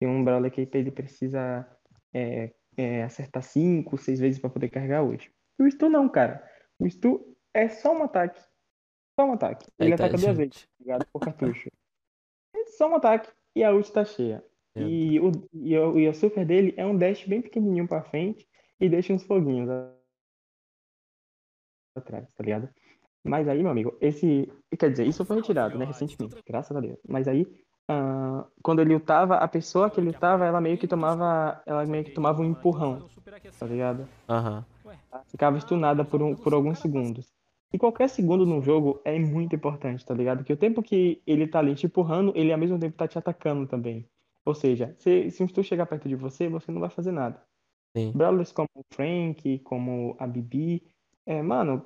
[0.00, 1.66] Tem um Brawler que ele precisa
[2.12, 5.33] é, é, acertar 5, 6 vezes para poder carregar a ult.
[5.58, 6.48] E o Stu não, cara.
[6.78, 8.40] O Stu é só um ataque.
[9.18, 9.70] Só um ataque.
[9.78, 11.06] Ele tá, ataca duas vezes, tá ligado?
[11.12, 11.70] Por cartucho.
[12.54, 14.44] É só um ataque e a ult tá cheia.
[14.76, 18.48] E o, e, o, e o super dele é um dash bem pequenininho pra frente
[18.80, 19.68] e deixa uns foguinhos
[21.96, 22.68] atrás, tá ligado?
[23.22, 24.52] Mas aí, meu amigo, esse.
[24.76, 26.98] Quer dizer, isso foi retirado, né, recentemente, graças a Deus.
[27.08, 27.46] Mas aí,
[27.88, 31.62] ah, quando ele lutava, a pessoa que ele lutava, ela meio que tomava.
[31.64, 33.08] Ela meio que tomava um empurrão,
[33.58, 34.08] tá ligado?
[34.28, 34.66] Aham.
[35.28, 37.32] Ficava stunada por, um, por alguns segundos.
[37.72, 40.44] E qualquer segundo no jogo é muito importante, tá ligado?
[40.44, 43.18] Que o tempo que ele tá ali te empurrando, ele ao mesmo tempo tá te
[43.18, 44.08] atacando também.
[44.44, 47.42] Ou seja, se, se um Stu chegar perto de você, você não vai fazer nada.
[47.96, 48.12] Sim.
[48.14, 50.82] Brawlers como o Frank, como a Bibi,
[51.26, 51.84] é, mano,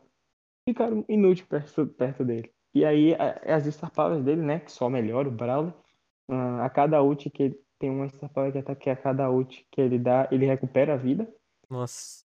[0.69, 2.53] ficaram inúteis perto, perto dele.
[2.75, 5.73] E aí, a- as Star Powers dele, né, que só melhora o Brawler,
[6.29, 9.67] ah, a cada ult que ele tem uma Star Power que ataque a cada ult
[9.71, 11.27] que ele dá, ele recupera a vida.
[11.71, 12.28] Nossa.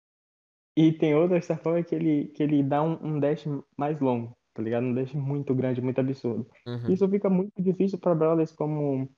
[0.76, 3.46] E tem outra Star Power que ele, que ele dá um, um dash
[3.78, 4.86] mais longo, tá ligado?
[4.86, 6.50] Um dash muito grande, muito absurdo.
[6.66, 6.92] Uhum.
[6.92, 9.10] Isso fica muito difícil para Brawlers como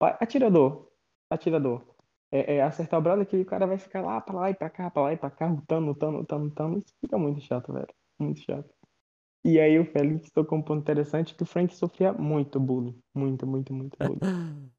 [0.00, 0.88] atirador.
[1.28, 1.84] Atirador.
[2.32, 4.70] É, é acertar o Brawler que o cara vai ficar lá, pra lá e pra
[4.70, 6.78] cá, pra lá e pra cá, lutando, lutando, lutando, lutando.
[6.78, 7.88] Isso fica muito chato, velho.
[8.18, 8.72] Muito chato.
[9.44, 13.00] E aí o Félix tocou um ponto interessante que o Frank sofria muito bullying.
[13.14, 14.20] Muito, muito, muito bullying.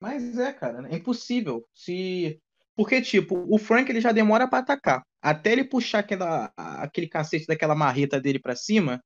[0.00, 1.66] Mas é, cara, é impossível.
[1.72, 2.42] Se
[2.76, 5.02] porque tipo, o Frank ele já demora pra atacar.
[5.22, 9.00] Até ele puxar aquela, aquele cacete daquela marreta dele pra cima,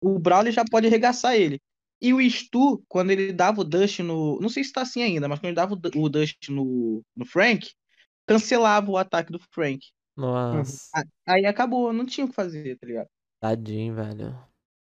[0.00, 1.60] o Brawler já pode arregaçar ele.
[2.00, 5.28] E o Stu, quando ele dava o Dust no, não sei se tá assim ainda,
[5.28, 7.70] mas quando ele dava o du- o Dust no, no Frank,
[8.26, 9.86] cancelava o ataque do Frank.
[10.16, 10.90] Nossa.
[11.26, 13.06] Aí acabou, não tinha o que fazer, tá ligado?
[13.40, 14.36] Tadinho, velho.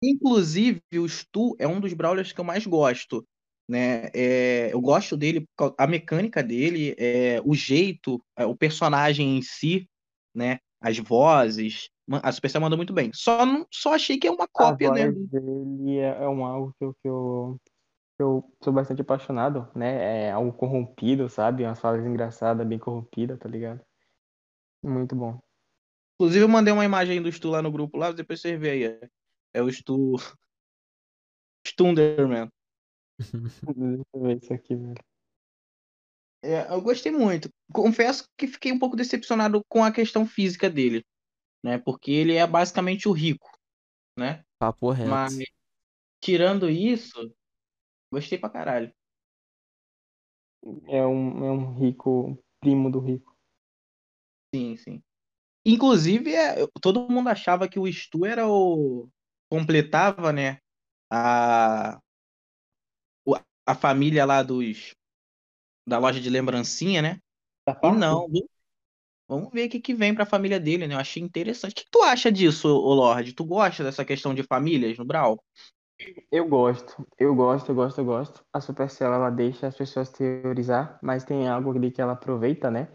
[0.03, 3.27] Inclusive, o Stu é um dos Brawlers que eu mais gosto.
[3.69, 4.11] Né?
[4.15, 9.89] É, eu gosto dele, a mecânica dele, é, o jeito, é, o personagem em si,
[10.35, 10.59] né?
[10.81, 11.89] As vozes.
[12.23, 13.11] A Supercell manda muito bem.
[13.13, 15.11] Só, não, só achei que é uma A cópia, né?
[15.11, 17.61] voz dele é, é um algo que eu, que eu,
[18.17, 20.27] que eu sou bastante apaixonado, né?
[20.27, 21.65] É algo corrompido, sabe?
[21.65, 23.81] Umas falas engraçadas, bem corrompida, tá ligado?
[24.83, 25.41] Muito bom.
[26.15, 28.85] Inclusive, eu mandei uma imagem do Stu lá no grupo lá, depois você vê aí.
[28.85, 29.09] É,
[29.55, 30.15] é o Stu.
[31.67, 32.49] Stunderman.
[33.19, 35.05] Deixa eu ver isso aqui, velho.
[36.43, 37.49] É, eu gostei muito.
[37.73, 41.05] Confesso que fiquei um pouco decepcionado com a questão física dele,
[41.63, 41.79] né?
[41.79, 43.51] Porque ele é basicamente o rico,
[44.19, 44.45] né?
[44.59, 45.11] Papo reto.
[45.11, 45.35] Mas
[46.21, 47.35] tirando isso,
[48.13, 48.93] gostei pra caralho.
[50.89, 53.37] É um, é um rico, primo do rico.
[54.55, 55.03] Sim, sim.
[55.65, 59.09] Inclusive, é, todo mundo achava que o Stu era o
[59.49, 60.59] completava, né?
[61.11, 62.01] A
[63.67, 64.95] a família lá dos
[65.87, 67.21] da loja de lembrancinha, né?
[67.83, 68.27] E não?
[69.29, 70.95] Vamos ver o que que vem pra família dele, né?
[70.95, 71.73] Eu achei interessante.
[71.73, 73.33] O que que tu acha disso, ô Lorde?
[73.33, 75.43] Tu gosta dessa questão de famílias no Brawl?
[76.31, 78.45] Eu gosto, eu gosto, eu gosto, eu gosto.
[78.53, 82.89] A Supercell, ela deixa as pessoas teorizar, mas tem algo ali que ela aproveita, né?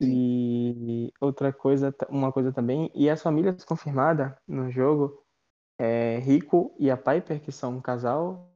[0.00, 5.24] E outra coisa, uma coisa também, e as famílias confirmadas no jogo,
[5.78, 8.53] é Rico e a Piper, que são um casal.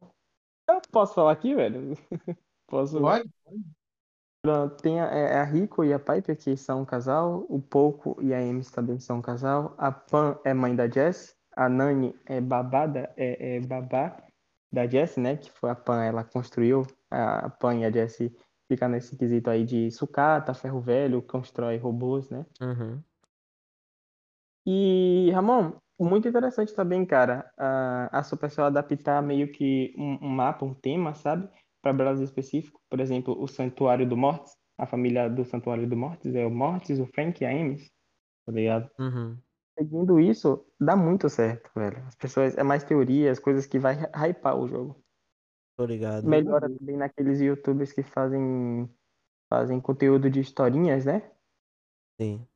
[0.68, 1.94] Eu posso falar aqui, velho?
[2.68, 3.00] Posso?
[3.00, 3.28] Pode?
[4.82, 7.46] Tem a, é a Rico e a Piper, que são um casal.
[7.48, 9.74] O Poco e a Ames também são um casal.
[9.78, 11.34] A Pan é mãe da Jess.
[11.56, 14.22] A Nani é babada, é, é babá
[14.72, 15.36] da Jess, né?
[15.36, 16.86] Que foi a Pan, ela construiu.
[17.10, 18.18] A a Pan e a Jess
[18.68, 22.44] ficam nesse quesito aí de sucata, ferro velho, constrói robôs, né?
[22.60, 23.02] Uhum.
[24.66, 30.64] E, Ramon, muito interessante também, cara, a, a Supercell adaptar meio que um, um mapa,
[30.64, 31.48] um tema, sabe?
[31.82, 32.80] Para Brasil específico.
[32.88, 34.52] Por exemplo, o Santuário do Mortis.
[34.78, 37.90] A família do Santuário do Mortis é o Mortis, o Frank e a Ames,
[38.46, 38.90] tá ligado?
[38.98, 39.40] Uhum.
[39.78, 42.04] Seguindo isso, dá muito certo, velho.
[42.06, 45.04] As pessoas, é mais teorias, coisas que vai hy- hypar o jogo.
[45.76, 46.28] Tô ligado.
[46.28, 48.88] Melhora também naqueles youtubers que fazem,
[49.50, 51.32] fazem conteúdo de historinhas, né?
[52.18, 52.48] Sim.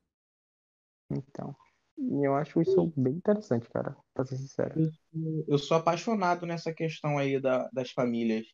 [1.10, 1.54] Então,
[2.02, 4.74] e eu acho isso bem interessante, cara, pra ser sincero.
[5.48, 8.46] Eu sou apaixonado nessa questão aí da- das famílias,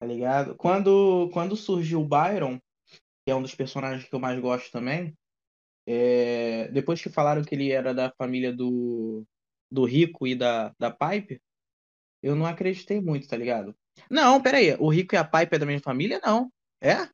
[0.00, 0.56] tá ligado?
[0.56, 2.58] Quando, quando surgiu o Byron,
[3.24, 5.16] que é um dos personagens que eu mais gosto também,
[5.86, 9.24] é, depois que falaram que ele era da família do,
[9.70, 11.40] do Rico e da, da Piper,
[12.22, 13.74] Eu não acreditei muito, tá ligado?
[14.10, 14.74] Não, pera aí.
[14.78, 16.20] O Rico e a Pipe é da mesma família?
[16.24, 16.50] Não.
[16.80, 17.08] É?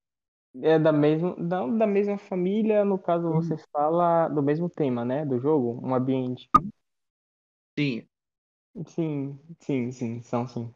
[0.62, 5.24] É da mesma, não da mesma família, no caso você fala do mesmo tema, né?
[5.24, 6.48] Do jogo, um ambiente.
[7.78, 8.09] Sim.
[8.86, 10.72] Sim, sim, sim, são sim.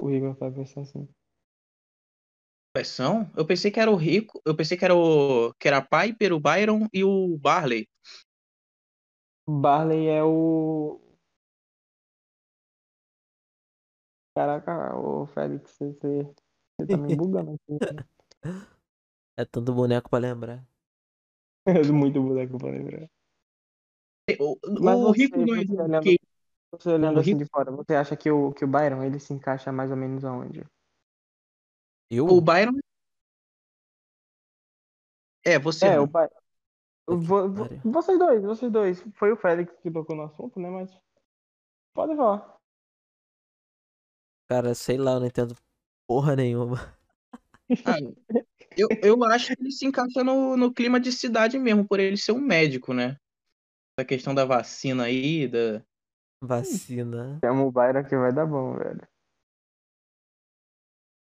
[0.00, 1.08] O Rico e a Piper são sim.
[2.74, 3.30] Quais são?
[3.36, 4.40] Eu pensei que era o Rico.
[4.44, 5.52] Eu pensei que era o.
[5.54, 7.88] que era a Piper, o Byron e o Barley.
[9.48, 11.00] Barley é o.
[14.34, 16.22] Caraca, o Félix, você,
[16.78, 17.78] você tá me bugando aqui.
[19.36, 20.66] É tanto boneco pra lembrar.
[21.66, 23.08] É muito boneco pra lembrar.
[24.40, 25.64] O, Mas o você, Rico não é
[26.70, 29.18] você do olhando, você assim de fora, você acha que o, que o Byron ele
[29.20, 30.64] se encaixa mais ou menos aonde?
[32.10, 32.26] Eu?
[32.26, 32.78] O Byron.
[35.44, 35.86] É, você.
[35.86, 36.04] É, não.
[36.04, 36.30] o Byron.
[37.84, 39.04] Vocês dois, vocês dois.
[39.14, 40.68] Foi o Félix que tocou no assunto, né?
[40.70, 40.90] Mas.
[41.94, 42.56] Pode falar.
[44.48, 45.56] Cara, sei lá, eu não entendo
[46.06, 46.96] porra nenhuma.
[47.84, 47.96] Ah,
[48.76, 52.16] eu, eu acho que ele se encaixa no, no clima de cidade mesmo, por ele
[52.16, 53.16] ser um médico, né?
[53.98, 55.82] A questão da vacina aí, da.
[56.42, 57.38] Vacina.
[57.42, 59.08] Chama o Byron que vai dar bom, velho.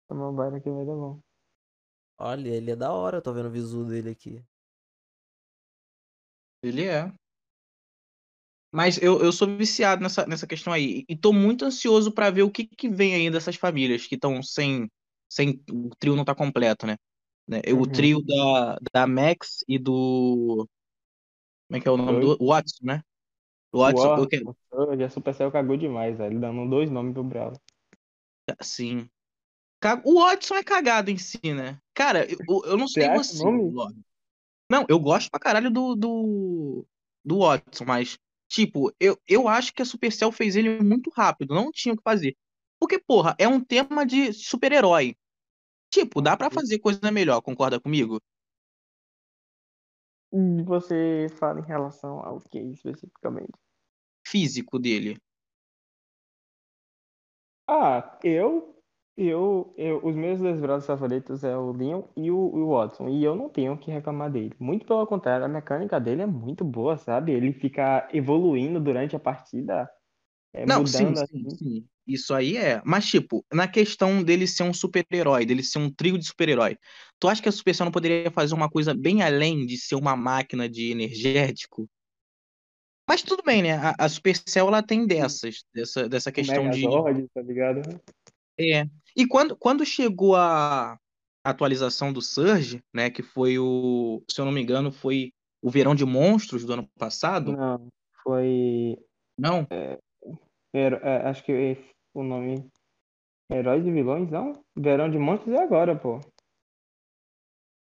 [0.08, 1.22] Chama o Byron que vai dar bom.
[2.18, 4.44] Olha, ele é da hora, eu tô vendo o visu dele aqui.
[6.64, 7.14] Ele é.
[8.72, 11.06] Mas eu, eu sou viciado nessa, nessa questão aí.
[11.08, 14.42] E tô muito ansioso pra ver o que, que vem aí dessas famílias que estão
[14.42, 14.90] sem,
[15.30, 15.64] sem.
[15.70, 16.98] O trio não tá completo, né?
[17.48, 17.86] Né, O Uhum.
[17.86, 20.68] trio da, da Max e do.
[21.68, 22.38] Como é que é o nome do.
[22.46, 23.04] Watson, né?
[23.72, 24.58] O Watson, eu quero.
[24.72, 26.40] Hoje a Supercell cagou demais, velho.
[26.40, 27.60] Dando dois nomes pro Brawler.
[28.62, 29.10] Sim.
[29.82, 31.80] Ca- O Watson é cagado em si, né?
[31.94, 33.70] Cara, eu, eu não sei você, o?
[33.72, 34.00] Lorde.
[34.70, 36.88] Não, eu gosto pra caralho do, do,
[37.26, 38.20] do Watson, mas,
[38.50, 42.04] tipo, eu, eu acho que a Supercell fez ele muito rápido, não tinha o que
[42.04, 42.38] fazer.
[42.80, 45.16] Porque, porra, é um tema de super-herói.
[45.94, 48.20] Tipo, dá pra fazer coisa melhor, concorda comigo?
[50.34, 53.54] E você fala em relação ao que especificamente?
[54.28, 55.18] Físico dele.
[57.68, 58.76] Ah, eu,
[59.18, 63.24] eu, eu, os meus dois brothers favoritos é o Leon e o, o Watson, e
[63.24, 64.54] eu não tenho o que reclamar dele.
[64.60, 67.32] Muito pelo contrário, a mecânica dele é muito boa, sabe?
[67.32, 69.90] Ele fica evoluindo durante a partida,
[70.54, 71.58] é, Não, sim, mudando sim, assim.
[71.58, 71.90] sim.
[72.06, 72.82] Isso aí é.
[72.86, 76.78] Mas, tipo, na questão dele ser um super-herói, dele ser um trio de super-herói,
[77.20, 80.16] tu acha que a Supercell não poderia fazer uma coisa bem além de ser uma
[80.16, 81.90] máquina de energético?
[83.08, 83.74] Mas tudo bem, né?
[83.74, 86.82] A, a Supercell, ela tem dessas, dessa, dessa questão de...
[86.82, 88.02] Megazord, tá ligado?
[88.60, 88.86] É.
[89.16, 90.98] E quando, quando chegou a
[91.44, 95.32] atualização do Surge, né, que foi o, se eu não me engano, foi
[95.62, 97.88] o Verão de Monstros do ano passado, Não,
[98.24, 98.98] foi.
[99.38, 99.68] não?
[100.74, 101.78] Hero- é, acho que
[102.14, 102.70] o nome.
[103.52, 104.54] Heróis e Vilões, não?
[104.76, 106.20] Verão de Monstros é agora, pô.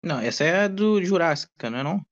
[0.03, 2.05] Não, essa é do Jurássica, não é não?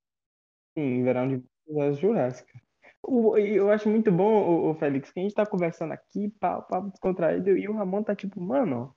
[0.76, 1.36] Sim, Verão de
[1.68, 2.60] Monstros é Jurássica.
[3.02, 4.24] O- Eu acho muito bom,
[4.66, 8.02] o, o Félix, que a gente tá conversando aqui, papo, papo descontraído, e o Ramon
[8.02, 8.94] tá tipo, mano,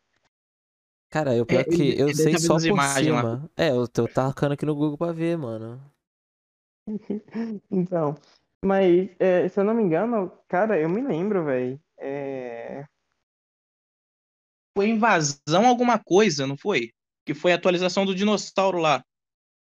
[1.12, 3.22] Cara, eu pior É, que ele- eu ele sei só por imagens lá.
[3.24, 3.52] cima.
[3.58, 5.82] É, eu tô tacando aqui no Google pra ver, mano.
[7.72, 8.16] então.
[8.64, 11.80] Mas, é, se eu não me engano, cara, eu me lembro, velho.
[11.98, 12.86] É,
[14.78, 16.92] Foi invasão alguma coisa, não foi?
[17.26, 19.04] Que foi a atualização do dinossauro lá.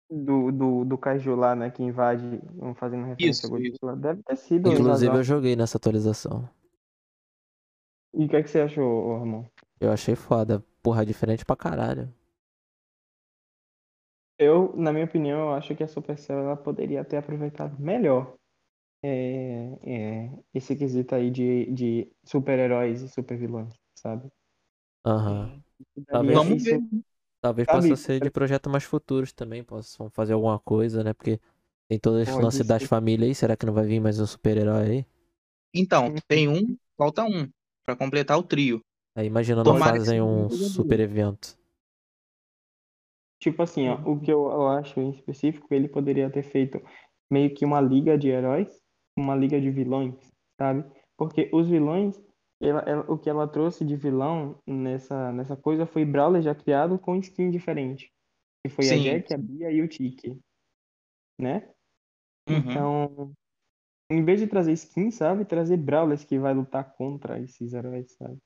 [0.09, 2.41] do, do, do Kaiju lá, né, que invade,
[2.75, 3.95] fazendo referência Isso, ao Godzilla.
[3.95, 5.15] Deve ter sido Inclusive, invasão.
[5.15, 6.49] eu joguei nessa atualização.
[8.13, 9.45] E o que é que você achou, Ramon?
[9.79, 10.63] Eu achei foda.
[10.81, 12.11] Porra, diferente pra caralho.
[14.39, 18.35] Eu, na minha opinião, eu acho que a Supercell ela poderia ter aproveitado melhor
[19.03, 24.29] é, é, esse quesito aí de, de super-heróis e super-vilões, sabe?
[25.05, 25.61] Aham.
[25.95, 26.81] Daria Talvez- Vamos isso- ver.
[27.39, 29.63] Talvez Sabe, possa ser de projetos mais futuros também.
[29.63, 31.13] Possam fazer alguma coisa, né?
[31.13, 31.39] Porque
[31.87, 32.87] tem todo esse Pode lance das ser.
[32.87, 33.35] famílias aí.
[33.35, 35.05] Será que não vai vir mais um super-herói aí?
[35.73, 37.47] Então, tem um, falta um,
[37.85, 38.81] pra completar o trio.
[39.15, 41.57] Aí imagina não fazem um super evento.
[43.39, 46.81] Tipo assim, ó, o que eu, eu acho em específico, ele poderia ter feito
[47.29, 48.81] meio que uma liga de heróis,
[49.17, 50.15] uma liga de vilões,
[50.57, 50.85] sabe?
[51.17, 52.21] Porque os vilões,
[52.61, 56.99] ela, ela- o que ela trouxe de vilão nessa, nessa coisa foi Brawler já criado
[56.99, 58.11] com skin diferente.
[58.63, 59.03] Que foi a Sim.
[59.03, 60.39] Jack, a Bia e o Tiki,
[61.39, 61.69] né?
[62.49, 62.57] Uhum.
[62.57, 63.33] Então,
[64.09, 65.45] em vez de trazer skin, sabe?
[65.45, 68.37] Trazer Brawlers que vai lutar contra esses heróis, sabe?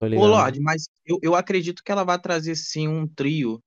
[0.00, 0.26] Ô.
[0.26, 3.62] Lorde, mas eu, eu acredito que ela vai trazer sim um trio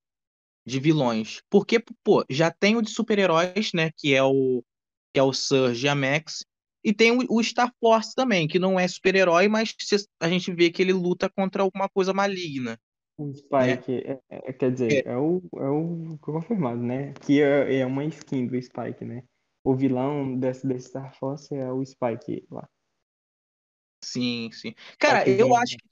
[0.64, 1.40] de vilões.
[1.50, 3.90] Porque, pô, já tem o de super-heróis, né?
[3.96, 4.62] Que é o,
[5.18, 6.44] que é o Surge e a Max.
[6.84, 9.74] E tem o, Star Force também, que não é super-herói, mas
[10.20, 12.78] a gente vê que ele luta contra alguma coisa maligna.
[13.18, 15.10] O Spike, é, é, quer dizer, é.
[15.10, 17.12] é, o, é o confirmado, né?
[17.14, 19.24] Que é, é uma skin do Spike, né?
[19.64, 22.68] O vilão desse, desse Star Force é o Spike lá.
[24.04, 24.72] Sim, sim.
[25.00, 25.88] Cara, eu acho que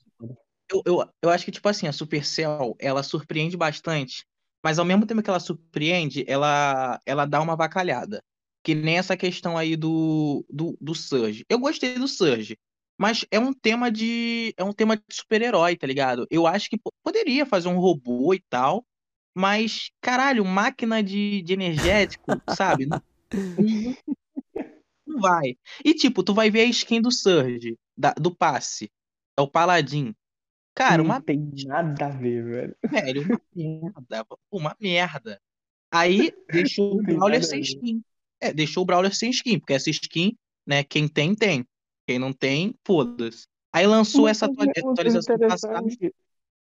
[0.73, 4.25] eu, eu, eu acho que, tipo assim, a Supercell, ela surpreende bastante,
[4.65, 8.23] mas ao mesmo tempo que ela surpreende, ela, ela dá uma vacalhada.
[8.67, 11.45] Que nem essa questão aí do, do, do Surge.
[11.49, 12.59] Eu gostei do Surge,
[12.99, 16.27] mas é um tema de é um tema de super-herói, tá ligado?
[16.29, 18.85] Eu acho que poderia fazer um robô e tal,
[19.33, 22.25] mas, caralho, máquina de, de energético,
[22.57, 22.87] sabe?
[22.87, 23.01] Não,
[25.07, 25.57] não vai.
[25.85, 28.91] E, tipo, tu vai ver a skin do Surge, da, do passe.
[29.39, 30.13] É o Paladin.
[30.75, 32.77] Cara, Não uma tem nada a ver, velho.
[32.91, 35.41] velho, uma merda, uma merda.
[35.93, 38.03] Aí deixou o Não Brawler sem skin.
[38.41, 40.33] É, deixou o Brawler sem skin, porque essa skin,
[40.67, 41.65] né, quem tem, tem.
[42.07, 43.47] Quem não tem, foda-se.
[43.73, 45.87] Aí lançou Uma essa coisa, atua- uma coisa atualização passada.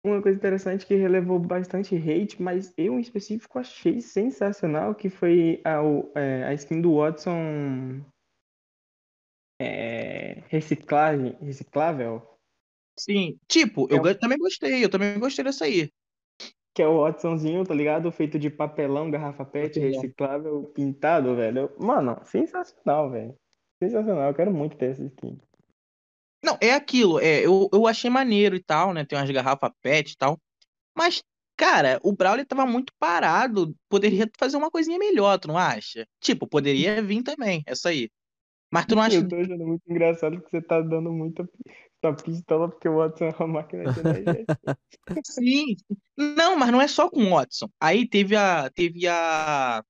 [0.04, 5.60] uma coisa interessante que relevou bastante hate, mas eu em específico achei sensacional, que foi
[5.64, 5.78] a,
[6.18, 8.02] é, a skin do Watson
[9.60, 12.22] é, reciclagem, reciclável,
[12.98, 15.90] Sim, tipo, é, eu o- ga- também gostei, eu também gostei dessa aí.
[16.74, 18.10] Que é o Watsonzinho, tá ligado?
[18.10, 21.70] Feito de papelão, garrafa PET, reciclável, pintado, velho.
[21.78, 23.34] Mano, sensacional, velho.
[23.82, 25.38] Sensacional, eu quero muito ter essa skin.
[26.44, 29.04] Não, é aquilo, é, eu, eu achei maneiro e tal, né?
[29.04, 30.40] Tem umas garrafas PET e tal.
[30.96, 31.22] Mas,
[31.56, 33.74] cara, o Brawler tava muito parado.
[33.88, 36.06] Poderia fazer uma coisinha melhor, tu não acha?
[36.20, 38.10] Tipo, poderia vir também, essa aí.
[38.72, 39.16] Mas tu não acha.
[39.16, 41.46] Eu tô achando muito engraçado que você tá dando muita
[42.02, 44.44] tua pistola porque o Watson é uma máquina de energia.
[45.24, 45.76] Sim.
[46.16, 47.68] Não, mas não é só com o Watson.
[47.80, 48.68] Aí teve a.
[48.70, 49.82] Teve a.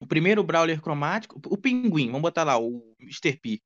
[0.00, 3.36] O primeiro Brawler cromático, o Pinguim, vamos botar lá, o Mr.
[3.36, 3.60] P,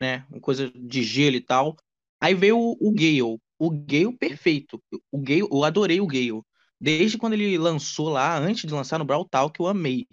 [0.00, 0.26] né?
[0.28, 1.76] Uma coisa de gelo e tal.
[2.20, 3.38] Aí veio o, o Gale.
[3.58, 4.82] O Gale perfeito.
[5.10, 6.42] O Gale, eu adorei o Gale.
[6.80, 10.06] Desde quando ele lançou lá, antes de lançar no Brawl Talk, eu amei.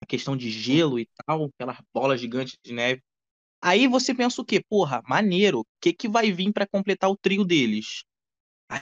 [0.00, 3.02] A questão de gelo e tal, aquelas bolas gigantes de neve.
[3.60, 4.62] Aí você pensa o quê?
[4.68, 5.60] Porra, maneiro.
[5.60, 8.04] O que que vai vir pra completar o trio deles?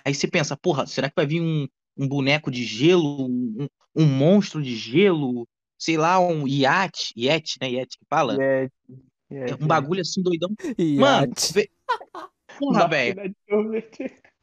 [0.04, 1.66] Aí você pensa, porra, será que vai vir um,
[1.96, 5.48] um boneco de gelo, um, um monstro de gelo,
[5.78, 7.70] sei lá, um iate, iate, né?
[7.70, 8.36] Iate que fala?
[8.36, 8.70] Yes,
[9.30, 10.50] É yes, um bagulho assim doidão.
[10.96, 11.52] Mano, Iate.
[11.52, 11.70] vê...
[12.58, 13.34] porra, velho.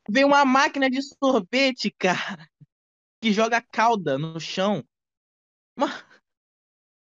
[0.09, 2.47] Veio uma máquina de sorvete, cara,
[3.21, 4.83] que joga calda no chão.
[5.75, 5.93] Mano,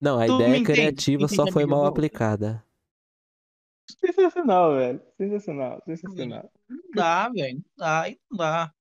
[0.01, 2.65] Não, a tu ideia criativa Entende só foi mal aplicada.
[4.05, 5.03] Sensacional, velho.
[5.17, 6.51] Sensacional, sensacional.
[6.69, 7.57] Não dá, velho.
[7.57, 8.73] Não dá, não dá.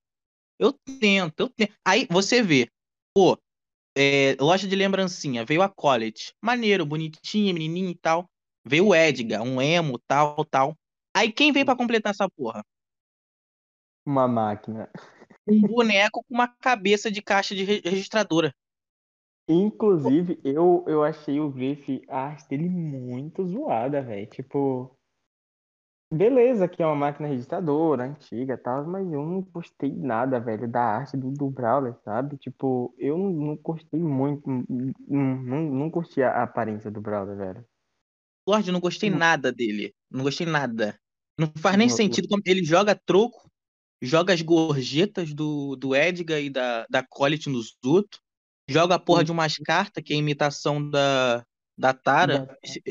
[0.60, 1.74] Eu tento, eu tento.
[1.86, 2.68] Aí você vê,
[3.14, 3.38] pô,
[3.96, 6.34] é, loja de lembrancinha, veio a Collet.
[6.42, 8.30] Maneiro, bonitinha, menininha e tal.
[8.66, 10.76] Veio o Edgar, um emo, tal, tal.
[11.16, 12.64] Aí quem veio pra completar essa porra?
[14.06, 14.90] Uma máquina.
[15.48, 18.54] Um boneco com uma cabeça de caixa de re- registradora.
[19.50, 24.28] Inclusive, eu, eu achei o Griff, a arte dele muito zoada, velho.
[24.28, 24.96] Tipo,
[26.12, 30.68] beleza que é uma máquina registradora, antiga e tal, mas eu não gostei nada, velho,
[30.68, 32.38] da arte do, do Brawler, sabe?
[32.38, 34.66] Tipo, eu não, não gostei muito, não,
[35.38, 37.66] não, não curti a aparência do Brawler, velho.
[38.48, 39.18] Lorde, não gostei Hum.
[39.18, 39.94] nada dele.
[40.10, 41.00] Não gostei nada.
[41.38, 43.50] Não faz nem Não, sentido como ele joga troco,
[44.02, 48.22] joga as gorjetas do, do Edgar e da, da Collet nos outros,
[48.70, 51.46] joga a porra de umas cartas, que é a imitação da,
[51.78, 52.48] da Tara.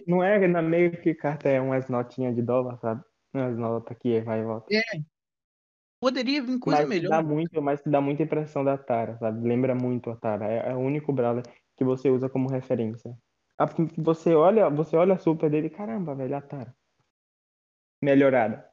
[0.07, 3.03] Não é na meio que carta é umas notinhas de dólar, sabe?
[3.33, 4.67] Umas notas que vai e volta.
[6.01, 7.11] Poderia vir coisa Mas melhor.
[7.11, 9.47] dá muito, mas dá muita impressão da Tara, sabe?
[9.47, 10.47] Lembra muito a Tara.
[10.51, 11.45] É, é o único Brawler
[11.77, 13.17] que você usa como referência.
[13.59, 13.67] A-
[13.99, 16.75] Você olha, você olha a super dele, caramba, velho, a Tara.
[18.03, 18.71] Melhorada.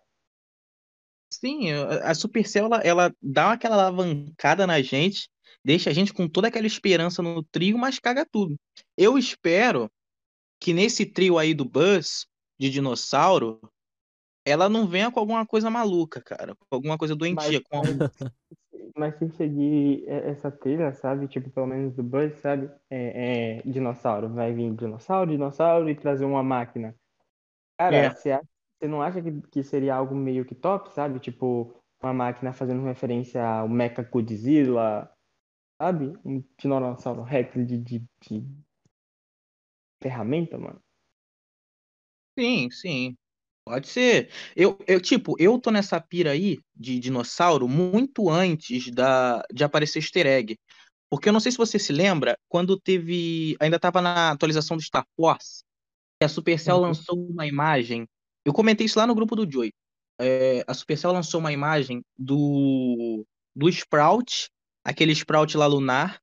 [1.30, 5.30] Sim, a a Supercell ela, ela dá aquela alavancada na gente,
[5.64, 8.56] deixa a gente com toda aquela esperança no trio, mas caga tudo.
[8.96, 9.92] Eu espero
[10.60, 12.26] que nesse trio aí do Buzz,
[12.58, 13.60] de dinossauro,
[14.50, 16.56] ela não venha com alguma coisa maluca, cara.
[16.56, 17.62] Com alguma coisa doentia.
[17.70, 17.82] Com
[18.96, 21.28] Mas se seguir essa trilha, sabe?
[21.28, 22.70] Tipo, pelo menos do Buzz, sabe?
[22.90, 24.30] É, é dinossauro.
[24.34, 26.96] Vai vir dinossauro, dinossauro e trazer uma máquina.
[27.80, 28.10] Cara, É.
[28.10, 28.32] você
[28.80, 31.20] você não acha que, que seria algo meio que top, sabe?
[31.20, 35.12] Tipo, uma máquina fazendo referência ao Mecha Godzilla,
[35.82, 36.14] sabe?
[36.24, 38.46] Um Tiranossauro Rex de, de, de
[40.02, 40.80] ferramenta, mano.
[42.38, 43.18] Sim, sim.
[43.68, 44.32] Pode ser.
[44.56, 50.00] Eu, eu, tipo, eu tô nessa pira aí de dinossauro muito antes da, de aparecer
[50.00, 50.58] easter egg.
[51.10, 53.58] Porque eu não sei se você se lembra, quando teve.
[53.60, 55.64] Ainda tava na atualização do Star Force.
[56.24, 56.82] a Supercell Uhum.
[56.84, 58.08] lançou uma imagem.
[58.46, 59.74] Eu comentei isso lá no grupo do Joey.
[60.18, 64.50] É, a Supercell lançou uma imagem do, do Sprout,
[64.84, 66.22] aquele Sprout lá lunar,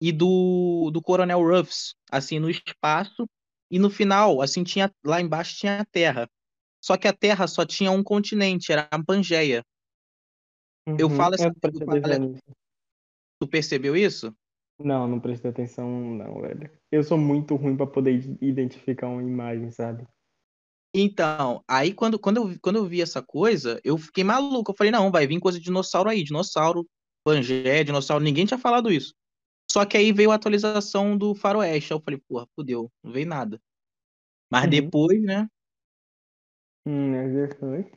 [0.00, 3.28] e do, do Coronel Ruffs, assim, no espaço.
[3.70, 6.28] E no final, assim, tinha lá embaixo tinha a Terra.
[6.88, 9.62] Só que a Terra só tinha um continente, era a Pangeia.
[10.98, 11.16] Eu Uhum.
[11.16, 12.42] falo essa Eu eu falo- atenção nisso.
[13.38, 14.34] Tu percebeu isso?
[14.80, 16.70] Não, não prestei atenção, não, velho.
[16.90, 20.06] Eu sou muito ruim pra poder identificar uma imagem, sabe?
[20.94, 24.70] Então, aí quando, quando, eu, quando eu vi essa coisa, eu fiquei maluco.
[24.70, 26.88] Eu falei, não, vai vir coisa de dinossauro aí, dinossauro,
[27.22, 29.12] Pangeia, dinossauro, ninguém tinha falado isso.
[29.70, 31.92] Só que aí veio a atualização do Faroeste.
[31.92, 33.60] Aí eu falei, porra, fudeu, não veio nada.
[34.50, 34.70] Mas Uhum.
[34.70, 35.46] depois, né?
[36.88, 37.90] Hum, é foi.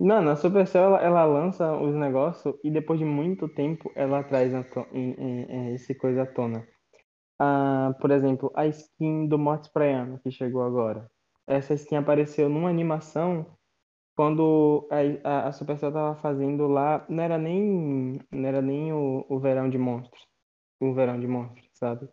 [0.00, 4.52] Não, a Supercell ela, ela lança os negócios e depois de muito tempo ela traz
[4.70, 6.66] to- em- em- em esse coisa à tona.
[7.38, 11.10] Ah, por exemplo, a skin do Mortis Praiano que chegou agora.
[11.46, 13.46] Essa skin apareceu numa animação
[14.16, 14.88] quando
[15.24, 19.40] a, a, a Supercell tava fazendo lá, não era nem, não era nem o, o
[19.40, 20.26] Verão de Monstros,
[20.80, 22.08] o Verão de Monstros, sabe?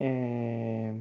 [0.00, 0.94] É,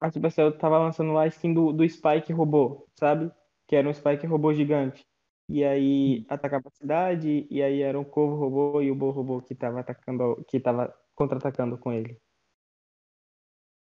[0.00, 3.30] A Supercell tava lançando lá a skin do, do Spike robô, sabe?
[3.68, 5.06] Que era um Spike robô gigante.
[5.48, 9.42] E aí atacava a cidade, e aí era um corvo robô e o Bo robô
[9.42, 12.20] que tava atacando, que tava contra-atacando com ele.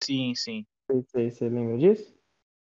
[0.02, 0.66] Sim, sim.
[0.88, 2.18] Você, você lembra disso?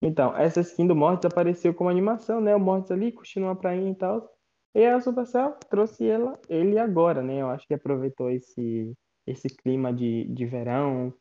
[0.01, 2.55] Então, essa skin do Mortis apareceu como animação, né?
[2.55, 4.31] O Mortis ali curtindo uma prainha e tal.
[4.75, 7.41] E a Supercell trouxe ela, ele agora, né?
[7.41, 8.93] Eu acho que aproveitou esse,
[9.27, 11.13] esse clima de, de verão,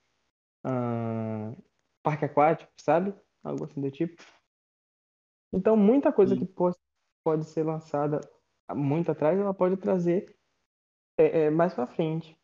[0.64, 1.54] ah,
[2.02, 3.14] parque aquático, sabe?
[3.42, 4.22] Algo assim do tipo.
[5.52, 6.40] Então, muita coisa Sim.
[6.40, 6.76] que pode,
[7.24, 8.20] pode ser lançada
[8.74, 10.36] muito atrás, ela pode trazer
[11.18, 12.38] é, é, mais pra frente.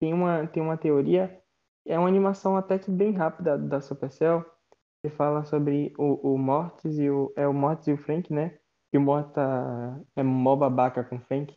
[0.00, 1.42] Tem uma, tem uma teoria,
[1.86, 4.44] é uma animação até que bem rápida da Supercell,
[5.02, 7.32] que fala sobre o, o Mortis e o.
[7.36, 8.58] É o Mortis e o Frank, né?
[8.90, 11.54] Que o Mortis tá, é mó babaca com o Frank.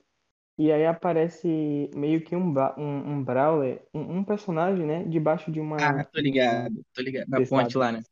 [0.57, 5.03] E aí aparece meio que um, um, um Brawler, um, um personagem, né?
[5.05, 5.77] Debaixo de uma.
[5.77, 7.27] Ah, tô ligado, tô ligado.
[7.29, 7.77] Na desse ponte lado.
[7.77, 8.03] lá, né?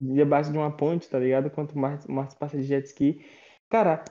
[0.00, 1.48] debaixo de uma ponte, tá ligado?
[1.48, 3.24] Enquanto o Marcos, o Marcos passa de jet ski.
[3.70, 4.04] Cara,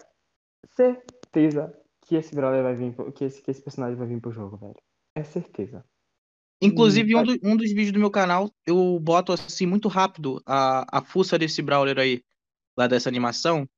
[0.75, 4.31] certeza que esse Brawler vai vir, pro- que esse, que esse personagem vai vir pro
[4.31, 4.75] jogo, velho.
[5.15, 5.85] É certeza.
[6.61, 10.99] Inclusive, um, do- um dos vídeos do meu canal, eu boto assim muito rápido a,
[10.99, 12.21] a fuça desse Brawler aí,
[12.77, 13.69] lá dessa animação.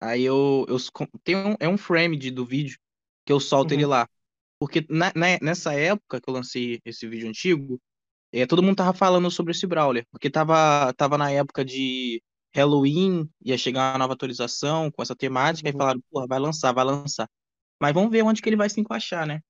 [0.00, 2.78] Aí eu, eu s- com- tem um, é um frame de, do vídeo
[3.24, 3.86] que eu solto ele Uhum.
[3.86, 4.08] lá.
[4.58, 7.80] Porque na, na- nessa época que eu lancei esse vídeo antigo,
[8.32, 10.06] é, todo mundo tava falando sobre esse Brawler.
[10.10, 12.22] Porque tava, tava na época de
[12.54, 15.76] Halloween, ia chegar uma nova atualização com essa temática, e Uhum.
[15.76, 17.28] falaram, porra, vai lançar, vai lançar.
[17.80, 19.40] Mas vamos ver onde que ele vai se encaixar, né?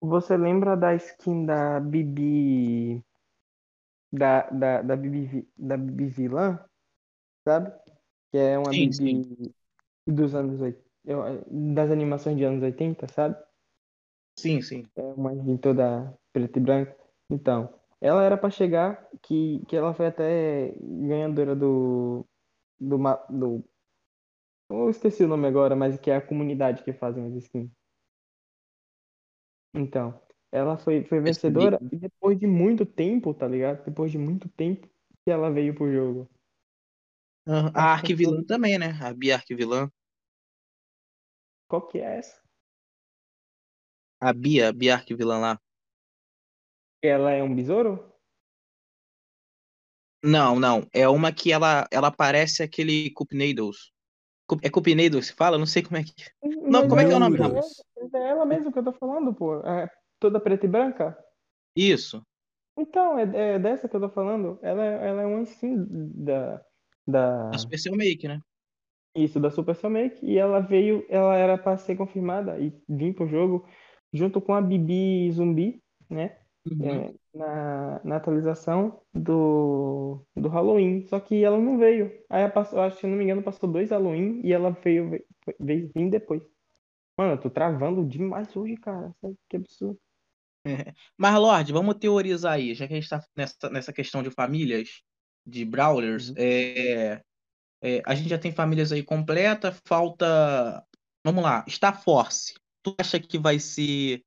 [0.00, 3.04] Você lembra da skin da Bibi.
[4.12, 6.58] Da, da, da Bibi, da Bibi vilã,
[7.44, 7.72] sabe?
[8.32, 9.22] Que é uma Sim, sim.
[9.22, 9.54] Bibi
[10.06, 10.85] dos anos 80,
[11.50, 13.36] das animações de anos 80, sabe?
[14.38, 14.84] Sim, sim.
[14.96, 16.96] É uma skin toda preta e branca.
[17.30, 22.26] Então, ela era pra chegar, que, que ela foi até ganhadora do,
[22.80, 22.98] do,
[23.30, 23.64] do.
[24.70, 27.68] Eu esqueci o nome agora, mas que é a comunidade que fazem as skins.
[29.74, 33.84] Então, ela foi, foi vencedora e depois de muito tempo, tá ligado?
[33.84, 34.88] Depois de muito tempo
[35.24, 36.28] que ela veio pro jogo.
[37.46, 37.70] Aham.
[37.74, 38.96] A Arquivilã também, né?
[39.02, 39.90] A Bia Arquivilã.
[41.68, 42.42] Qual que é essa?
[44.20, 45.58] A Bia, a Bia Arquivilã lá.
[47.02, 48.12] Ela é um besouro?
[50.22, 50.86] Não, não.
[50.92, 53.92] É uma que ela, ela parece aquele Cup Needles.
[54.62, 55.58] É Cup Needles que fala?
[55.58, 56.12] Não sei como é que.
[56.42, 57.60] Não, Mas como é que é o nome dela?
[58.14, 59.60] É ela mesmo que eu tô falando, pô.
[59.60, 59.88] É
[60.18, 61.16] toda preta e branca?
[61.76, 62.24] Isso.
[62.76, 64.58] Então, é, é dessa que eu tô falando.
[64.62, 66.64] Ela, é- ela é uma skin da,
[67.52, 68.40] A da, Supercell Make, né?
[69.16, 70.24] Isso, da Super Make.
[70.24, 73.66] E ela veio, ela era pra ser confirmada e vir pro jogo
[74.12, 76.38] junto com a Bibi Zumbi, né?
[76.66, 76.88] Uhum.
[76.88, 81.06] É, na, na atualização do, do Halloween.
[81.06, 82.10] Só que ela não veio.
[82.28, 85.10] Aí ela passou, acho que, se não me engano, passou dois Halloween e ela veio,
[85.10, 85.24] veio,
[85.60, 86.42] veio vir depois.
[87.16, 89.14] Mano, eu tô travando demais hoje, cara.
[89.48, 89.98] Que absurdo.
[91.16, 95.02] Mas, Lorde, vamos teorizar aí, já que a gente tá nessa, nessa questão de famílias,
[95.46, 96.34] de Brawlers, Uhum.
[96.38, 97.22] é,
[97.82, 100.84] é, a gente já tem famílias aí completa, falta.
[101.24, 102.54] Vamos lá, Star Force.
[102.82, 104.22] Tu acha que vai ser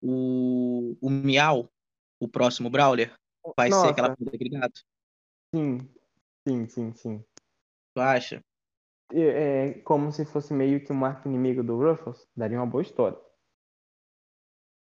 [0.00, 1.68] o, o Miau,
[2.20, 3.14] o próximo Brawler?
[3.56, 4.80] Vai ser aquela Nossa, coisa daquele gato?
[5.54, 5.78] sim,
[6.46, 7.24] sim, sim, sim.
[7.94, 8.44] Tu acha?
[9.12, 12.28] É, é como se fosse meio que um arco inimigo do Ruffles.
[12.36, 13.18] Daria uma boa história.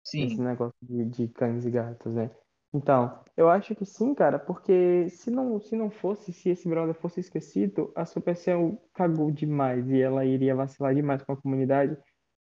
[0.04, 0.42] Esse Sim.
[0.42, 2.30] negócio de, de cães e gatos, né?
[2.72, 6.94] Então, eu acho que sim, cara, porque se não, se não fosse, se esse brother
[6.94, 11.96] fosse esquecido, a Supercell cagou demais e ela iria vacilar demais com a comunidade,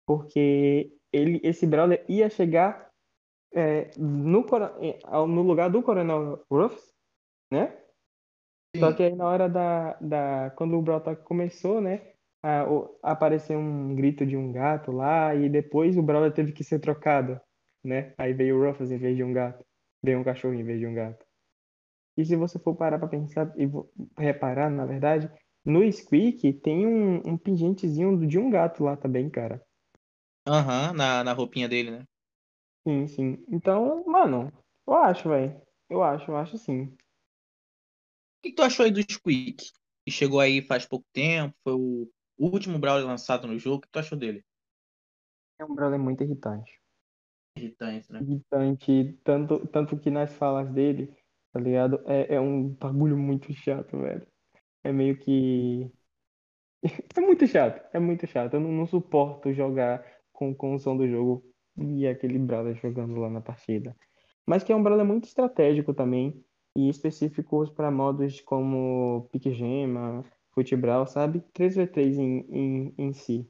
[0.05, 2.91] porque ele, esse brother ia chegar
[3.53, 4.45] é, no,
[4.81, 6.93] é, no lugar do Coronel Ruffs,
[7.51, 7.77] né?
[8.75, 8.93] Só Sim.
[8.93, 12.13] que aí na hora da, da quando o Brotok começou, né?
[12.43, 16.63] a- o- apareceu um grito de um gato lá e depois o Brawler teve que
[16.63, 17.41] ser trocado,
[17.83, 18.13] né?
[18.17, 19.65] Aí veio o Ruffles em vez de um gato.
[20.07, 21.25] Veio um cachorro em vez de um gato.
[22.15, 23.69] E se você for parar pra pensar e
[24.17, 25.29] reparar, na verdade,
[25.65, 29.61] no Squeak tem um, um pingentezinho de um gato lá também, cara.
[30.47, 32.05] Aham, na, na roupinha dele, né?
[32.87, 33.45] Sim, sim.
[33.49, 34.49] Então, mano,
[34.87, 35.61] eu acho, velho.
[35.89, 36.83] Eu acho, eu acho sim.
[36.83, 36.97] O
[38.41, 39.57] que que tu achou aí do Squeak?
[40.05, 43.79] Que chegou aí faz pouco tempo, foi o último Brawler lançado no jogo.
[43.79, 44.41] O que tu achou dele?
[45.59, 46.76] É um Brawler muito irritante.
[47.57, 48.19] Irritante, né?
[48.21, 51.13] irritante, tanto, tanto que nas falas dele,
[51.51, 52.01] tá ligado?
[52.05, 54.25] É, é um bagulho muito chato, velho.
[54.83, 55.91] É meio que.
[57.17, 58.53] É muito chato, é muito chato.
[58.53, 61.43] Eu não, não suporto jogar com, com o som do jogo
[61.77, 63.95] e aquele brother jogando lá na partida.
[64.45, 66.41] Mas que é um brother muito estratégico também,
[66.77, 71.43] e específicos para modos como Pique Gema, Futebral, sabe?
[71.53, 73.49] 3v3 em, em, em si.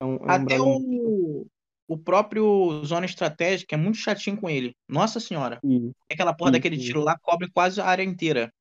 [0.00, 1.46] É um, é um Até brother o,
[1.86, 4.74] o próprio Zona Estratégica é muito chatinho com ele.
[4.88, 5.60] Nossa senhora.
[5.62, 8.52] Isso, Aquela porra daquele isso, tiro lá cobre quase a área inteira.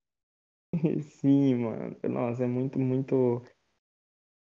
[1.21, 1.97] Sim, mano.
[2.03, 3.41] Nossa, é muito, muito.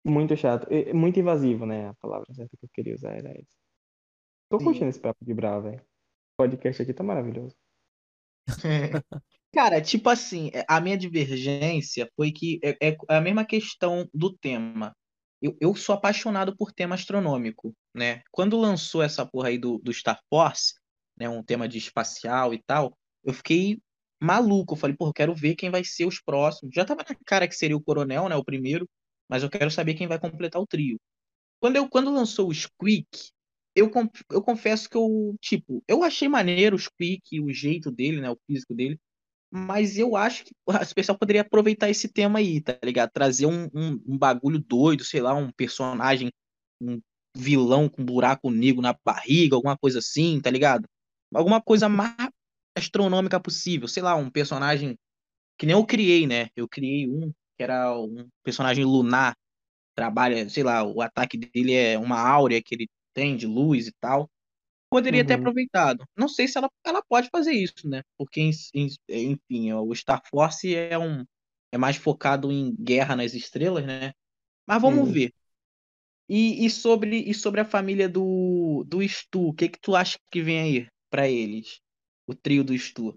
[0.05, 0.67] Muito chato.
[0.71, 1.89] É, é muito invasivo, né?
[1.89, 3.57] A palavra certa que eu queria usar era essa.
[4.51, 4.91] Tô curtindo Sim.
[4.91, 5.81] esse papo de bravo, velho.
[5.81, 7.55] O podcast aqui tá maravilhoso.
[9.53, 14.33] Cara, tipo assim, é, a minha divergência foi que é, é a mesma questão do
[14.33, 14.95] tema.
[15.41, 18.23] Eu, eu sou apaixonado por tema astronômico, né?
[18.31, 20.75] Quando lançou essa porra aí do, do Star Force,
[21.17, 23.81] né, um tema de espacial e tal, eu fiquei
[24.21, 24.75] maluco.
[24.75, 26.75] Eu falei, pô, eu quero ver quem vai ser os próximos.
[26.75, 28.89] Já tava na cara que seria o Coronel, né, o primeiro,
[29.29, 30.99] mas eu quero saber quem vai completar o trio.
[31.61, 33.09] Quando, eu, quando lançou o Squeak,
[33.75, 33.91] eu,
[34.31, 38.39] eu confesso que eu, tipo, eu achei maneiro o Squeak, o jeito dele, né, o
[38.47, 38.99] físico dele,
[39.51, 43.11] mas eu acho que a Supercell poderia aproveitar esse tema aí, tá ligado?
[43.11, 46.31] Trazer um, um, um bagulho doido, sei lá, um personagem,
[46.81, 47.01] um
[47.39, 50.87] vilão com buraco negro na barriga, alguma coisa assim, tá ligado?
[51.35, 52.15] Alguma coisa mais
[52.77, 54.97] astronômica possível, sei lá, um personagem
[55.59, 56.49] que nem eu criei, né?
[56.57, 59.37] Eu criei um que era um personagem lunar,
[59.97, 63.93] trabalha, sei lá, o ataque dele é uma áurea que ele tem de luz e
[64.01, 64.31] tal
[64.91, 66.05] poderia ter Uhum, aproveitado.
[66.17, 68.03] Não sei se ela, ela pode fazer isso, né?
[68.17, 68.41] Porque,
[69.09, 71.25] enfim, o Star Force é um
[71.73, 74.13] é mais focado em guerra nas estrelas, né?
[74.67, 75.13] Mas vamos isso.
[75.13, 75.33] ver.
[76.29, 80.19] E, e sobre e sobre a família do do Stu, o que que tu acha
[80.31, 81.81] que vem aí pra eles?
[82.27, 83.15] O trio do Stu.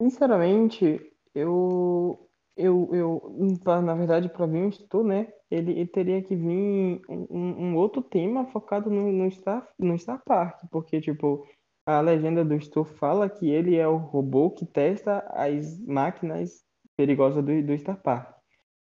[0.00, 3.36] Sinceramente, eu, eu, eu,
[3.82, 5.32] na verdade, para vir um estudo, né?
[5.50, 10.22] Ele, ele teria que vir um, um- outro tema focado no, no Star, no Star
[10.24, 11.46] Park, porque, tipo,
[11.86, 16.64] a legenda do Stu fala que ele é o robô que testa as máquinas
[16.96, 18.36] perigosas do, do Star Park.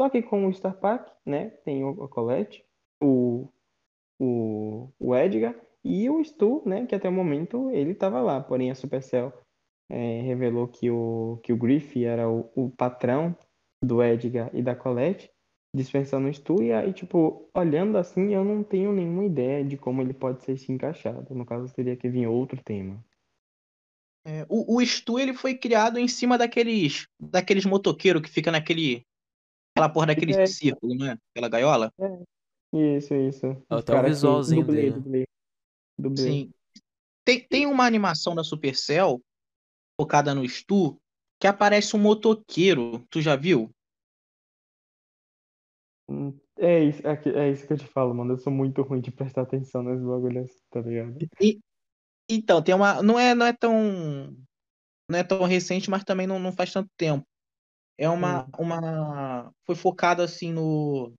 [0.01, 2.65] Só que com o Star Park, né, tem o, a Colette,
[3.05, 3.49] o,
[4.19, 8.71] o, o Edgar e o Stu, né, que até o momento ele estava lá, porém
[8.71, 9.33] a Supercell
[9.91, 13.37] é, revelou que o, que o Griff era o, o patrão
[13.85, 15.31] do Edgar e da Colette,
[15.77, 20.01] dispensando o Stu, e aí, tipo, olhando assim, eu não tenho nenhuma ideia de como
[20.01, 21.35] ele pode ser se encaixado.
[21.35, 23.05] No caso, teria que vir outro tema.
[24.27, 29.05] É, o, o Stu ele foi criado em cima daqueles daqueles motoqueiros que fica naquele
[29.75, 31.19] aquela porra daquele É, círculo, né?
[31.31, 31.93] Aquela gaiola.
[32.01, 32.23] é,
[32.75, 33.47] isso, isso.
[33.69, 34.17] Até o caras que.
[34.17, 35.01] visualzinho Dublê, dele.
[35.01, 35.25] dublê,
[35.99, 36.23] dublê.
[36.23, 36.53] Sim.
[37.25, 39.23] Tem, tem uma animação da Supercell
[40.01, 40.99] focada no Stu,
[41.41, 43.07] que aparece um motoqueiro.
[43.11, 43.71] Tu já viu?
[46.09, 48.35] Hum, É isso, é, que- é isso que eu te falo, mano.
[48.35, 51.19] Eu sou muito ruim de prestar atenção nos bagulhos, tá ligado?
[51.41, 51.59] E,
[52.29, 53.03] então, tem uma.
[53.03, 54.37] Não é, não é tão.
[55.09, 57.27] Não é tão recente, mas também não, não faz tanto tempo.
[57.99, 59.53] É uma, Hum, uma.
[59.67, 61.13] Foi focado assim no,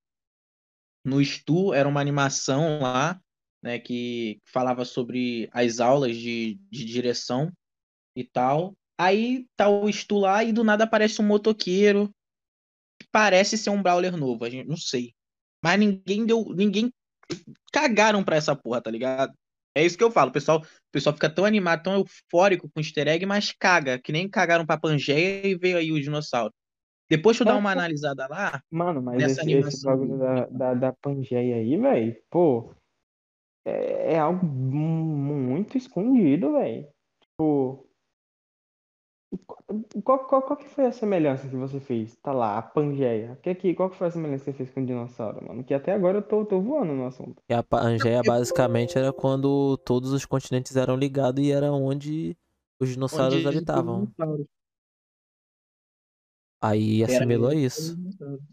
[1.05, 3.19] no Stu, era uma animação lá,
[3.61, 3.79] né?
[3.79, 7.51] Que falava sobre as aulas de, de direção
[8.15, 8.75] e tal.
[8.97, 12.09] Aí tá o Stu lá e do nada aparece um motoqueiro
[12.99, 15.13] que parece ser um Brawler novo, a gente não sei.
[15.63, 16.45] Mas ninguém deu.
[16.55, 16.91] Ninguém
[17.71, 19.33] cagaram pra essa porra, tá ligado?
[19.75, 20.29] É isso que eu falo.
[20.29, 23.99] O pessoal, o pessoal fica tão animado, tão eufórico com o easter egg, mas caga,
[23.99, 26.53] que nem cagaram pra Pangeia e veio aí o dinossauro.
[27.09, 30.17] Depois tu dá É, uma analisada lá, mano, mas nessa esse, esse animação bagulho do.
[30.17, 32.73] da, da, da Pangeia aí, velho, pô,
[33.65, 36.87] é, é algo mu- muito escondido, velho.
[37.21, 37.87] Tipo,
[40.03, 42.15] Qual, qual, qual que foi a semelhança que você fez?
[42.17, 43.37] Tá lá, a Pangeia.
[43.41, 45.63] Que, que, qual que foi a semelhança que você fez com o dinossauro, mano?
[45.63, 47.41] Que até agora eu tô, tô voando no assunto.
[47.49, 52.37] E a Pangeia basicamente era quando todos os continentes eram ligados e era onde
[52.79, 54.05] os dinossauros Onde habitavam.
[54.05, 54.47] dinossauros.
[56.61, 57.65] Aí Era assimilou mesmo.
[57.65, 57.97] isso.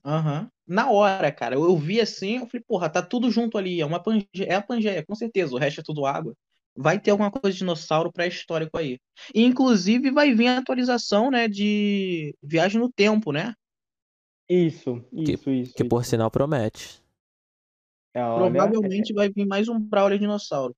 [0.05, 0.49] Aham.
[0.67, 4.03] Na hora, cara, eu, vi assim, eu falei, porra, tá tudo junto ali, é uma
[4.03, 6.35] Pangeia, é a Pangeia, com certeza, o resto é tudo água.
[6.75, 8.99] Vai ter alguma coisa de dinossauro pré-histórico aí.
[9.35, 13.55] E, inclusive, vai vir a atualização, né, de viagem no tempo, né?
[14.49, 15.75] Isso, isso, isso.
[15.75, 16.11] Que por isso.
[16.11, 17.03] sinal promete.
[18.15, 20.75] É, olha, Provavelmente vai vir mais um Brawler dinossauro.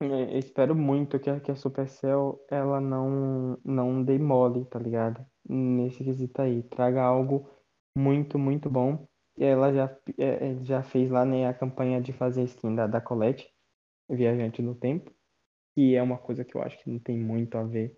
[0.00, 5.24] É, espero muito que a, que a Supercell ela não, não dê mole, tá ligado?
[5.48, 6.62] Nesse quesito aí.
[6.62, 7.48] Traga algo
[7.96, 9.08] muito, muito bom.
[9.36, 13.00] Ela já, é, é, já fez lá, né, a campanha de fazer skin da, da
[13.00, 13.52] Colette,
[14.08, 15.12] Viajante no Tempo.
[15.74, 17.96] Que é uma coisa que eu acho que não tem muito a ver.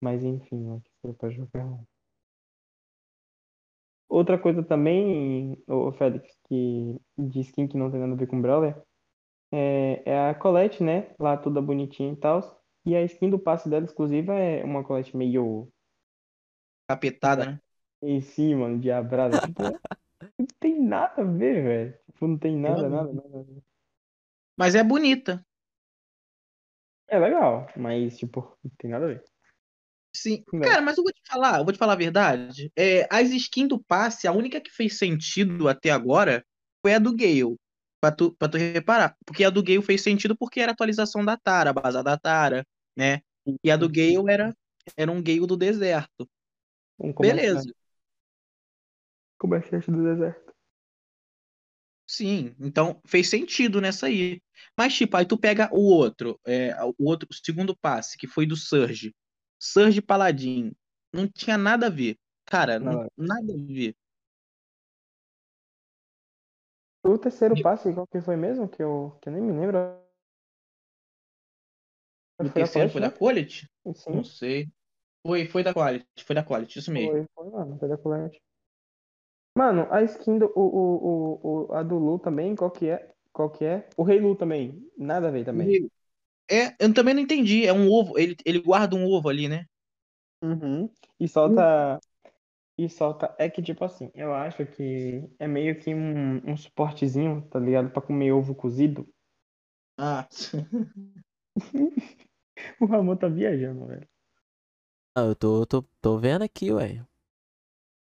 [0.00, 1.84] Mas enfim, que foi pra jogar.
[4.08, 8.40] Outra coisa também, o Félix, que de skin que não tem nada a ver com
[8.40, 8.80] Brawler,
[9.54, 11.14] é, é a Colette, né?
[11.18, 12.60] Lá toda bonitinha e tal.
[12.84, 15.68] E a skin do passe dela exclusiva é uma Colette meio
[16.88, 17.60] Capetada, né?
[18.02, 19.40] em cima, mano, diabrada.
[19.40, 19.62] Tipo,
[20.38, 21.98] não tem nada a ver, velho.
[22.06, 23.62] Tipo, não tem nada, nada, nada a ver.
[24.56, 25.44] Mas é bonita.
[27.08, 29.24] É legal, mas, tipo, não tem nada a ver.
[30.14, 30.44] Sim.
[30.52, 30.60] Não.
[30.60, 32.72] Cara, mas eu vou te falar, eu vou te falar a verdade.
[32.76, 36.44] É, as skins do passe, a única que fez sentido até agora
[36.82, 37.56] foi a do Gale.
[38.04, 39.16] Pra tu, pra tu reparar.
[39.24, 42.62] Porque a do Gale fez sentido porque era atualização da Tara, a base da Tara,
[42.94, 43.22] né?
[43.62, 44.54] E a do Gale era,
[44.94, 46.28] era um Gale do deserto.
[47.00, 47.60] Um Beleza.
[47.60, 47.76] comerciante.
[49.38, 50.52] Comerciante do deserto.
[52.06, 54.38] Sim, então fez sentido nessa aí.
[54.76, 58.44] Mas, tipo, aí tu pega o outro, é, o outro, o segundo passe, que foi
[58.44, 59.14] do Surge.
[59.58, 60.72] Surge Paladin.
[61.10, 62.18] Não tinha nada a ver.
[62.44, 63.96] Cara, não, nada a ver.
[67.04, 68.68] O terceiro passe, qual que foi mesmo?
[68.68, 69.78] Que eu, que eu nem me lembro.
[72.38, 73.68] O Foi terceiro foi da Colette, Quality?
[73.84, 73.94] né?
[73.94, 74.70] Sim, Não sei.
[75.26, 77.12] Foi, foi da Quality, foi da Quality, isso mesmo.
[77.12, 78.40] foi, foi, mano, foi da Colette.
[79.56, 80.46] Mano, a skin do.
[80.54, 83.10] O, o, o, a do Lu também, qual que é?
[83.32, 83.88] Qual que é?
[83.96, 84.88] O Rei Lu também.
[84.96, 85.76] Nada a ver também.
[86.50, 87.66] É, eu também não entendi.
[87.66, 88.18] É um ovo.
[88.18, 89.66] Ele, ele guarda um ovo ali, né?
[90.42, 90.90] Uhum.
[91.18, 92.00] E solta.
[92.76, 93.34] E solta.
[93.38, 97.90] É que, tipo assim, eu acho que é meio que um, um suportezinho, tá ligado?
[97.90, 99.08] Pra comer ovo cozido.
[99.96, 100.28] Ah,
[102.80, 104.08] O Ramon tá viajando, velho.
[105.16, 107.04] Ah, eu tô, tô, tô vendo aqui, ué.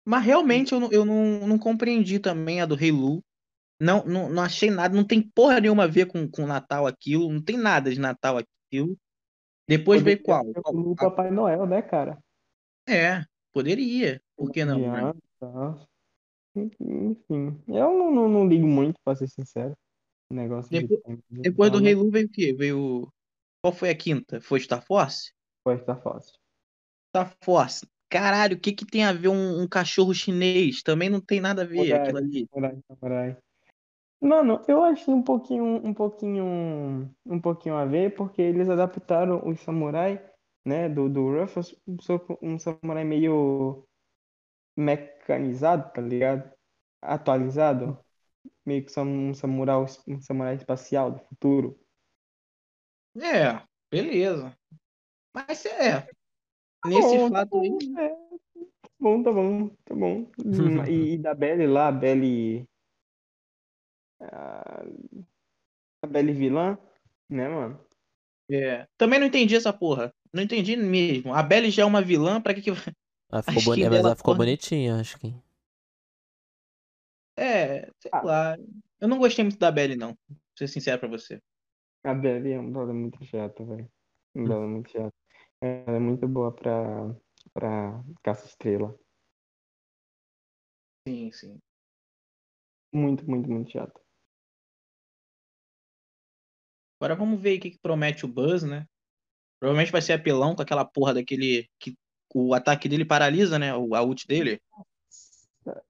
[0.05, 3.23] mas realmente eu, não, eu não, não compreendi também a do Rei Lu.
[3.79, 4.95] Não, não, não achei nada.
[4.95, 7.31] Não tem porra nenhuma a ver com, com Natal aquilo.
[7.31, 8.97] Não tem nada de Natal aquilo.
[9.67, 10.45] Depois veio qual?
[10.45, 12.19] O Lu Papai Noel, né, cara?
[12.87, 14.21] É, poderia.
[14.45, 14.79] Por que não?
[14.79, 14.87] né?
[14.89, 15.87] Adianta, tá.
[16.55, 19.73] Enfim, eu não, não, não ligo muito, pra ser sincero.
[20.29, 22.53] Negócio de Depois- de Depois do Rei Lu veio o quê?
[22.53, 23.07] Veio.
[23.63, 24.41] Qual foi a quinta?
[24.41, 25.31] Foi Star Force?
[25.63, 26.33] Pode estar fácil.
[27.09, 27.85] Star Force.
[28.09, 30.81] Caralho, o que que tem a ver um, um cachorro chinês?
[30.81, 32.47] Também não tem nada a ver Samurai, aquilo ali.
[32.51, 33.37] samurai, samurai.
[34.21, 39.59] Mano, eu achei um pouquinho, um pouquinho, um pouquinho a ver, porque eles adaptaram os
[39.61, 40.23] samurai,
[40.65, 41.97] né, do, do Ruffles, um
[42.41, 43.83] um samurai meio
[44.75, 46.51] mecanizado, tá ligado?
[47.01, 47.99] Atualizado,
[48.65, 51.79] meio que um samurai, um samurai espacial do futuro.
[53.15, 54.55] É, beleza.
[55.33, 56.07] Mas é.
[56.85, 57.77] Nesse bom, tá fato aí.
[57.97, 60.31] é, tá bom, tá bom, tá bom.
[60.89, 62.67] E, e da Belly lá, a Belly,
[64.19, 64.83] a,
[66.03, 66.77] a Belly vilã,
[67.29, 67.85] né, mano?
[68.49, 68.87] É.
[68.97, 70.13] Também não entendi essa porra.
[70.33, 71.33] Não entendi mesmo.
[71.33, 72.71] A Belly já é uma vilã, pra que que.
[73.31, 73.89] Ela ficou, A boni...
[73.89, 75.33] mas ela ficou bonitinha, acho que.
[77.37, 78.21] É, sei Ah.
[78.21, 78.57] lá.
[78.99, 80.15] Eu não gostei muito da Belly, não.
[80.15, 81.41] Pra ser sincero pra você.
[82.03, 83.89] A Belly é um dólar muito chato, velho.
[84.35, 85.13] Um dólar muito chato.
[85.61, 87.15] Ela é muito boa pra,
[87.53, 88.97] pra caça-estrela.
[91.07, 91.59] Sim, sim.
[92.93, 94.01] Muito, muito, muito chato.
[96.99, 98.85] Agora vamos ver o que, que promete o Buzz, né?
[99.59, 101.67] Provavelmente vai ser apelão com aquela porra daquele.
[101.79, 101.95] que
[102.33, 103.75] o ataque dele paralisa, né?
[103.75, 104.61] O, a ult dele.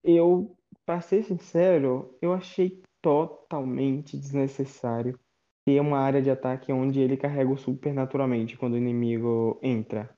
[0.04, 5.20] Eu, pra ser sincero, eu achei totalmente desnecessário
[5.66, 10.16] ter uma área de ataque onde ele carrega o super naturalmente quando o inimigo entra.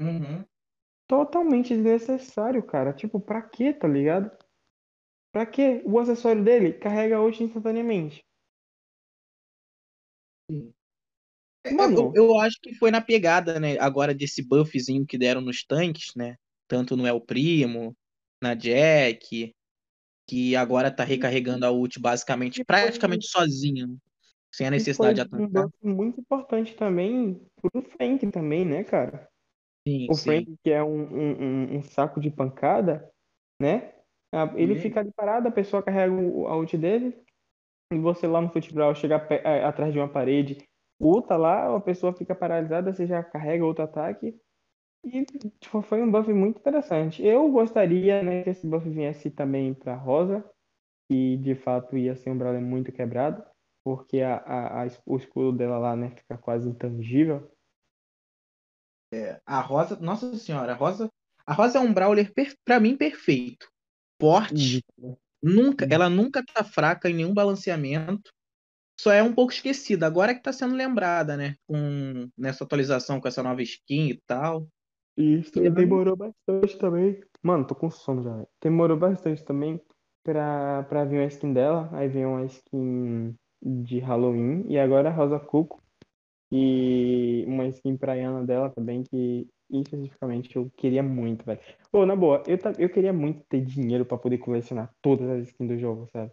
[0.00, 0.44] Uhum.
[1.08, 2.92] Totalmente desnecessário, cara.
[2.92, 4.30] Tipo, pra quê, tá ligado?
[5.32, 5.82] Pra quê?
[5.84, 8.24] O acessório dele carrega a ult instantaneamente.
[11.70, 13.78] Mano, Eu, eu acho que foi na pegada, né?
[13.78, 16.36] Agora desse buffzinho que deram nos tanques, né?
[16.68, 17.96] Tanto no El Primo,
[18.42, 19.54] na Jack,
[20.28, 23.96] que agora tá recarregando a ult basicamente, foi- praticamente sozinho, né?
[24.52, 25.48] sem a necessidade de foi um atacar.
[25.48, 29.28] buff muito importante também pro Frank também, né, cara?
[29.86, 30.24] Sim, O sim.
[30.24, 33.10] Frank, que é um, um, um- saco de pancada,
[33.60, 33.92] né?
[34.56, 34.80] Ele Sim.
[34.82, 37.16] fica ali parado, a pessoa carrega o, a ult dele,
[37.92, 40.58] e você lá no futebol chega pe- eh, atrás de uma parede,
[41.00, 44.38] ulta lá, a pessoa fica paralisada, você já carrega outro ataque.
[45.04, 45.24] E
[45.60, 47.24] tipo, foi um buff muito interessante.
[47.24, 50.44] Eu gostaria, né, que esse buff viesse também pra Rosa,
[51.08, 53.44] que de fato ia ser um brawler muito quebrado,
[53.84, 57.50] porque a, a, a- o escudo dela lá, né, fica quase intangível.
[59.46, 61.10] A Rosa, nossa senhora, a Rosa,
[61.46, 62.32] a Rosa é um brawler
[62.64, 63.68] para mim perfeito.
[64.20, 64.82] Forte,
[65.42, 68.32] nunca, ela nunca tá fraca em nenhum balanceamento.
[68.98, 70.06] Só é um pouco esquecida.
[70.06, 71.54] Agora que tá sendo lembrada, né?
[71.66, 74.66] Com nessa atualização com essa nova skin e tal.
[75.16, 77.20] Isso, E demorou bastante também.
[77.42, 78.46] Mano, tô com sono já.
[78.62, 79.80] Demorou bastante também
[80.24, 81.88] pra, pra vir uma skin dela.
[81.92, 84.64] Aí veio uma skin de Halloween.
[84.68, 85.82] E agora a Rosa Cuco.
[86.50, 91.60] E uma skin praiana dela também, que especificamente eu queria muito, velho.
[91.90, 95.68] Pô, na boa, eu, eu queria muito ter dinheiro pra poder colecionar todas as skins
[95.68, 96.30] do jogo, sabe?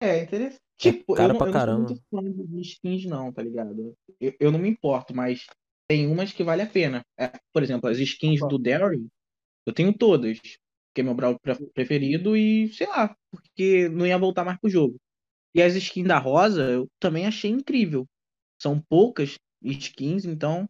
[0.00, 0.69] É interessante.
[0.80, 1.88] Tipo, caro eu, não, pra eu não sou caramba.
[1.88, 3.94] muito fã de skins, não, tá ligado?
[4.18, 5.46] Eu, eu não me importo, mas
[5.86, 7.04] tem umas que vale a pena.
[7.18, 9.06] É, por exemplo, as skins do Daryl,
[9.66, 10.38] eu tenho todas.
[10.92, 14.70] Que é meu brawler pre- preferido e, sei lá, porque não ia voltar mais pro
[14.70, 14.96] jogo.
[15.54, 18.06] E as skins da Rosa, eu também achei incrível.
[18.60, 20.68] São poucas skins, então.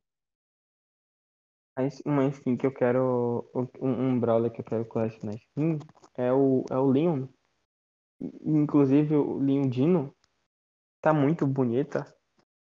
[1.77, 3.49] Mas uma skin que eu quero.
[3.55, 5.79] Um, um brawler que eu quero colecionar skin
[6.17, 7.27] é o, é o Leon.
[8.45, 10.15] Inclusive o Leon Dino
[11.03, 12.07] tá muito bonita.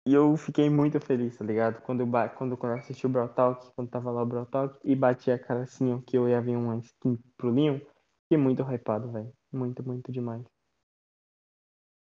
[0.06, 1.82] E eu fiquei muito feliz, tá ligado?
[1.82, 4.46] Quando eu, ba- quando, quando eu assisti o Brawl Talk, quando tava lá o Brawl
[4.46, 7.80] Talk, e bati a cara assim, que eu ia ver uma skin pro Leon.
[8.24, 9.32] Fiquei muito hypado, velho.
[9.52, 10.44] Muito, muito demais.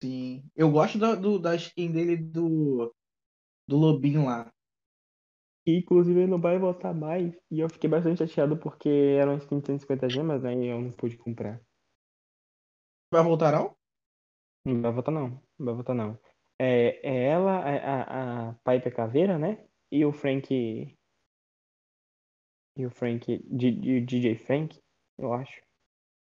[0.03, 0.45] Sim.
[0.55, 2.95] Eu gosto da, do, da skin dele do,
[3.69, 4.53] do Lobinho lá.
[5.67, 7.35] E inclusive ele não vai voltar mais.
[7.51, 10.55] E eu fiquei bastante chateado porque era uma skin de 150 gemas, né?
[10.55, 11.61] E eu não pude comprar.
[13.15, 13.67] Vai voltar não?
[14.65, 15.29] Não vai voltar não.
[15.59, 16.19] Não vai voltar não.
[16.59, 19.65] É, é ela, a, a, a Piper Caveira, né?
[19.91, 20.97] E o Frank.
[22.77, 23.27] E o Frank.
[23.51, 24.81] D- DJ Frank,
[25.19, 25.61] eu acho.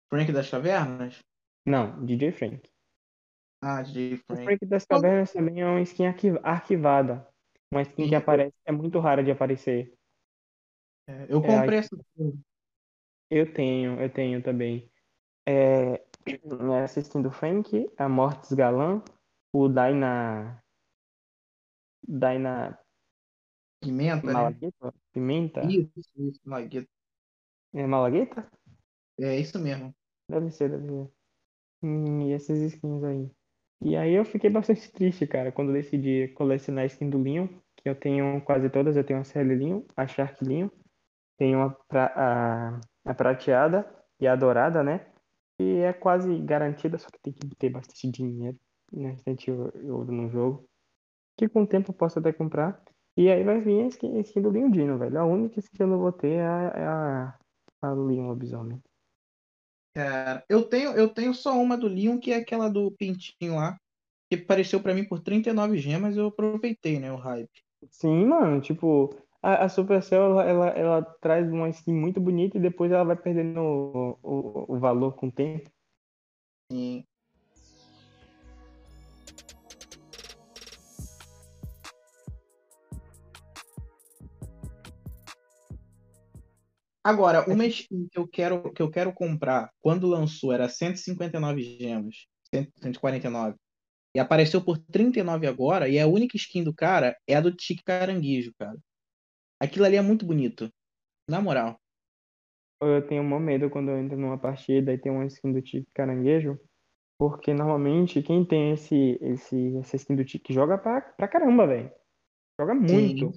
[0.10, 1.20] Frank das Cavernas?
[1.64, 2.68] Não, DJ Frank.
[3.62, 4.44] Ah, DJ O Frank.
[4.44, 7.28] Frank das Cavernas também é uma skin arqui- arquivada.
[7.72, 9.92] Uma skin Sim, que aparece, é muito rara de aparecer.
[11.08, 11.96] É, eu É, comprei aqui- essa.
[13.30, 14.90] Eu tenho, eu tenho também.
[15.48, 16.05] É,
[16.84, 19.04] essa skin do Frank, a Mortis Galan,
[19.54, 20.62] o Daina.
[22.22, 22.56] Daina
[23.80, 24.54] Pimenta, né?
[24.54, 24.94] Malagueta?
[25.14, 25.64] Pimenta?
[25.64, 26.90] Isso, isso, Malagueta.
[27.74, 28.50] É Malagueta?
[29.20, 29.94] É isso mesmo.
[30.30, 31.12] Deve ser, deve ser.
[31.84, 33.32] Hum, e essas skins aí.
[33.82, 37.48] E aí eu fiquei bastante triste, cara, quando decidi colecionar a skin do Leon,
[37.78, 40.70] que eu tenho quase todas, eu tenho a CL Leon, a Shark Leon,
[41.38, 43.88] tenho a, pra- a, a prateada
[44.20, 45.08] e a dourada, né?
[45.60, 48.60] E é quase garantida, só que tem que ter bastante dinheiro,
[48.92, 49.12] né?
[49.12, 50.68] Bastante ouro no jogo.
[51.38, 52.82] Que com o tempo eu posso até comprar.
[53.18, 55.20] E aí vai vir a skin, a skin do Leon Dino, velho.
[55.20, 57.38] A única skin que eu não vou ter é a, é a,
[57.82, 58.82] a Leon Lobisomem.
[59.96, 63.78] Cara, eu tenho, eu tenho só uma do Leon, que é aquela do Pintinho lá,
[64.30, 67.64] que apareceu pra mim por 39 gemas, eu aproveitei, né, o hype.
[67.90, 69.16] Sim, mano, tipo,
[69.46, 73.16] a, a Supercell, ela, ela, ela traz uma skin muito bonita e depois ela vai
[73.16, 75.70] perdendo o, o, o valor com o tempo.
[76.72, 77.06] Sim.
[87.04, 92.16] Agora, uma skin que eu quero, que eu quero comprar, quando lançou, era 159 gemas,
[92.52, 93.56] 100 149.
[94.16, 97.84] E apareceu por 39 agora, e a única skin do cara é a do Tique
[97.84, 98.76] Caranguejo, cara.
[99.62, 100.70] Aquilo ali é muito bonito.
[101.30, 101.80] Na moral.
[102.82, 105.90] Eu tenho maior medo quando eu entro numa partida e tem uma skin do Tique
[105.94, 106.60] Caranguejo,
[107.18, 111.92] porque normalmente quem tem esse, esse, essa skin do Tique joga pra, pra caramba, velho.
[112.60, 113.32] Joga muito.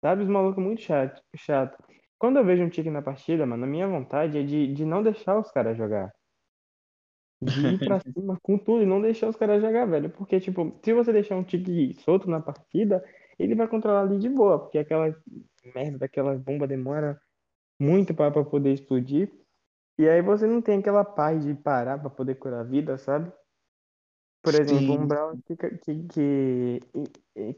[0.00, 1.76] Sabe, os malucos muito chato, chato.
[2.18, 5.02] Quando eu vejo um tique na partida, mano, a minha vontade é de, de não
[5.02, 6.12] deixar os caras jogar.
[7.40, 10.10] De ir pra cima com tudo e não deixar os caras jogar, velho.
[10.10, 13.04] Porque, tipo, se você deixar um tique solto na partida,
[13.38, 14.58] ele vai controlar ali de boa.
[14.58, 15.14] Porque aquela
[15.74, 17.20] merda daquela bomba demora
[17.80, 19.32] muito pra, pra poder explodir.
[19.98, 23.32] E aí você não tem aquela paz de parar pra poder curar a vida, sabe?
[24.42, 24.96] Por exemplo, Sim.
[24.96, 26.80] um Brawl que, que, que,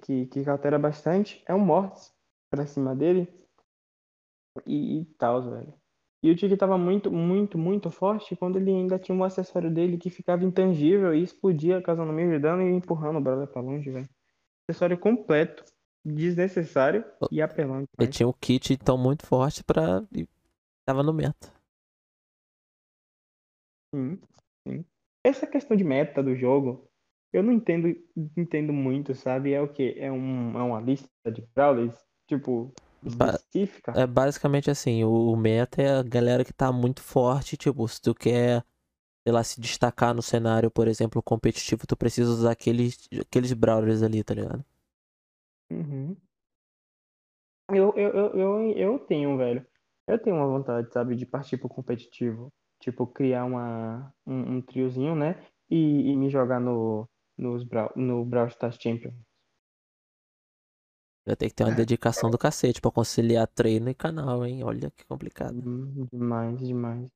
[0.03, 2.15] que, que cautela bastante é o Mortis
[2.51, 3.29] pra cima dele
[4.67, 5.78] e, e tal, velho.
[6.23, 9.97] E o Tiki tava muito, muito, muito forte quando ele ainda tinha um acessório dele
[9.97, 13.91] que ficava intangível e explodia causando meio de dano e empurrando o Brawler pra longe,
[13.91, 14.09] velho.
[14.69, 15.65] Acessório completo,
[16.05, 17.89] desnecessário e apelante.
[17.99, 18.13] Ele né?
[18.13, 20.05] tinha um kit então muito forte pra.
[20.13, 20.27] e
[20.85, 21.53] tava no meta.
[23.95, 24.19] Sim,
[24.67, 24.85] sim.
[25.25, 26.91] Essa questão de meta do jogo,
[27.33, 27.95] eu não entendo,
[28.37, 29.53] entendo muito, sabe?
[29.53, 29.95] É o quê?
[29.99, 31.97] É, um, é uma lista de brawlers,
[32.27, 32.73] tipo,
[33.95, 38.15] É basicamente assim, o, meta é a galera que tá muito forte, tipo, se tu
[38.15, 38.65] quer,
[39.25, 44.03] sei lá, se destacar no cenário, por exemplo, competitivo, tu precisa usar aqueles, aqueles brawlers
[44.03, 44.65] ali, tá ligado?
[45.71, 46.17] Uhum.
[47.71, 49.67] Eu, eu, eu, eu, eu tenho, velho.
[50.07, 52.51] Eu tenho uma vontade, sabe, de partir pro competitivo.
[52.81, 55.45] Tipo, criar uma, um, um triozinho, né?
[55.71, 57.07] E, e me jogar no,
[57.37, 59.15] nos Brawl, no Brawl Stars Champions.
[61.29, 64.65] Vai ter que ter uma dedicação do cacete pra conciliar treino e canal, hein?
[64.65, 65.55] Olha que complicado.
[65.63, 67.11] Hum, Demais, demais.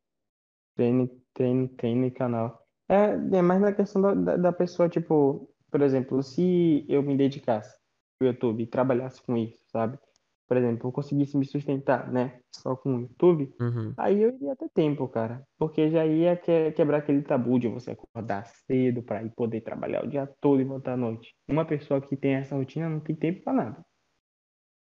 [0.76, 2.62] Treino, treino, treino e canal.
[2.90, 7.16] É, é mais na questão da, da, da pessoa, tipo, por exemplo, se eu me
[7.16, 7.74] dedicasse
[8.18, 9.98] pro YouTube e trabalhasse com isso, sabe?
[10.46, 12.38] Por exemplo, eu conseguisse me sustentar, né?
[12.54, 13.94] Só com o YouTube, Uhum.
[13.96, 15.42] aí eu iria ter tempo, cara.
[15.58, 20.04] Porque já ia que- quebrar aquele tabu de você acordar cedo pra ir poder trabalhar
[20.04, 21.34] o dia todo e voltar à noite.
[21.48, 23.82] Uma pessoa que tem essa rotina não tem tempo pra nada.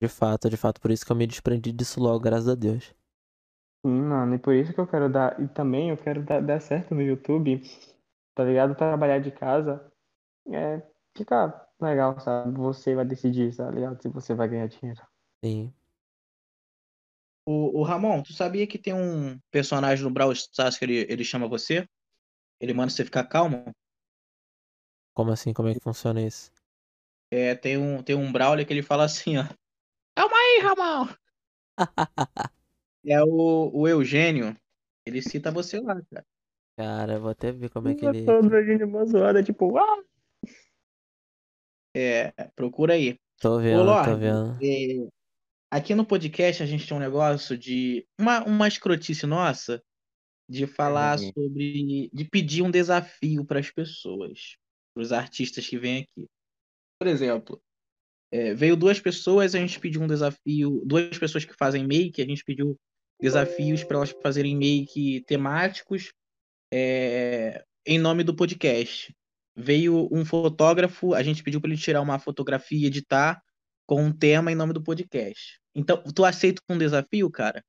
[0.00, 2.94] De fato, de fato, por isso que eu me desprendi disso logo, graças a Deus.
[3.84, 5.40] Sim, mano, e por isso que eu quero dar.
[5.40, 7.62] E também eu quero dar, dar certo no YouTube,
[8.34, 8.74] tá ligado?
[8.74, 9.90] Trabalhar de casa.
[10.48, 10.82] É,
[11.16, 12.56] fica legal, sabe?
[12.58, 14.00] Você vai decidir, tá ligado?
[14.02, 15.00] Se você vai ganhar dinheiro.
[15.44, 15.72] Sim.
[17.48, 21.24] O, o Ramon, tu sabia que tem um personagem no Brawl Stars que ele, ele
[21.24, 21.88] chama você?
[22.60, 23.64] Ele manda você ficar calmo?
[25.14, 25.52] Como assim?
[25.52, 26.50] Como é que funciona isso?
[27.30, 29.44] É, tem um, tem um Brawler que ele fala assim, ó.
[30.16, 31.08] Calma aí, Ramon!
[33.04, 34.56] É o, o Eugênio.
[35.06, 36.26] Ele cita você lá, cara.
[36.78, 38.24] Cara, eu vou até ver como é que Eu ele.
[38.24, 40.02] tô dando uma zoada, tipo, ah!
[41.94, 43.18] É, procura aí.
[43.40, 44.58] Tô Ô, vendo, tô Lorde, vendo.
[44.62, 45.08] é,
[45.70, 48.06] aqui no podcast a gente tem um negócio de.
[48.18, 49.82] Uma, uma escrotice nossa
[50.48, 51.32] de falar Uhum.
[51.32, 52.10] sobre.
[52.12, 54.56] de pedir um desafio para as pessoas,
[54.94, 56.26] para os artistas que vêm aqui.
[56.98, 57.62] Por exemplo,
[58.30, 60.82] é, veio duas pessoas, a gente pediu um desafio.
[60.84, 62.78] Duas pessoas que fazem make, a gente pediu
[63.20, 66.12] desafios para elas fazerem make temáticos
[66.72, 69.14] é, em nome do podcast.
[69.56, 73.40] Veio um fotógrafo, a gente pediu para ele tirar uma fotografia e editar
[73.86, 75.60] com um tema em nome do podcast.
[75.74, 77.64] Então, tu aceita um desafio, cara?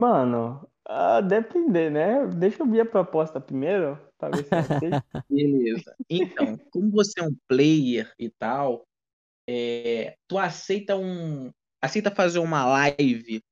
[0.00, 2.26] Mano, ah, depender, né?
[2.26, 4.90] Deixa eu ver a proposta primeiro, pra ver se eu.
[5.30, 5.96] Beleza.
[6.10, 8.86] Então, como você é um player e tal,
[9.48, 11.50] é, tu aceita um,
[11.82, 13.42] aceita fazer uma live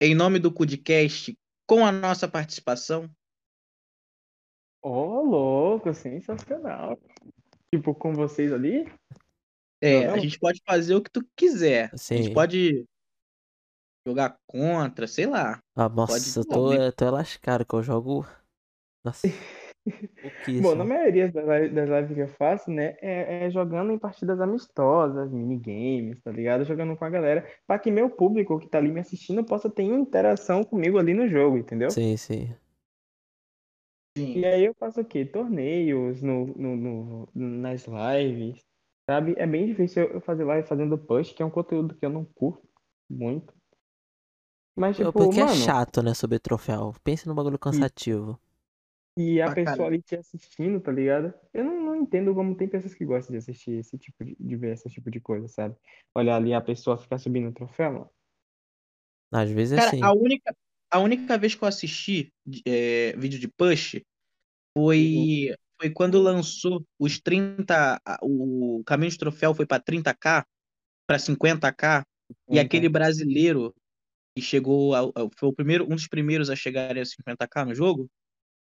[0.00, 1.36] em nome do podcast
[1.66, 3.10] com a nossa participação?
[4.82, 6.98] Ô, louco, sensacional.
[7.74, 8.86] Tipo, com vocês ali?
[9.80, 10.20] É, a Jogando?
[10.22, 11.90] gente pode fazer o que tu quiser.
[11.92, 12.18] A Sim.
[12.18, 12.86] gente pode
[14.06, 15.60] jogar contra, sei lá.
[15.74, 18.26] Ah, Pode nossa, eu tô, eu tô lascado que eu jogo.
[19.04, 19.30] Nossa.
[20.58, 23.98] Bom, na maioria das lives, das lives que eu faço, né, é, é jogando em
[23.98, 26.64] partidas amistosas, minigames, tá ligado?
[26.64, 29.82] Jogando com a galera, pra que meu público que tá ali me assistindo possa ter
[29.84, 31.94] interação comigo ali no jogo, entendeu?
[31.94, 32.54] Sim, sim.
[34.16, 34.40] Sim.
[34.40, 35.24] E aí eu faço o quê?
[35.24, 38.64] Torneios no, no, no- nas lives,
[39.08, 39.34] sabe?
[39.38, 42.24] É bem difícil eu fazer live fazendo push, que é um conteúdo que eu não
[42.24, 42.68] curto
[43.08, 43.54] muito.
[44.76, 46.94] Mas, tipo, Porque é mano, chato, né, sobre troféu.
[47.04, 48.38] Pense num bagulho cansativo.
[49.16, 49.88] e a Pra pessoa caralho.
[49.88, 51.32] ali te assistindo, tá ligado?
[51.52, 54.56] Eu não, não entendo como tem pessoas que gostam de assistir esse tipo de, de
[54.56, 55.74] ver esse tipo de coisa, sabe?
[56.14, 58.10] Olhar ali a pessoa ficar subindo o troféu, mano.
[59.32, 60.00] Às vezes é Cara, assim.
[60.02, 60.54] a única,
[60.90, 62.32] a única vez que eu assisti
[62.64, 64.00] é, vídeo de push
[64.76, 68.00] foi, foi quando lançou os 30.
[68.06, 70.44] a- O caminho de troféu foi pra 30k,
[71.06, 72.04] pra 50k,
[72.50, 73.74] e Então, aquele brasileiro
[74.36, 74.94] que chegou.
[74.94, 78.08] ao- foi o primeiro, um dos primeiros a chegarem a 50k no jogo.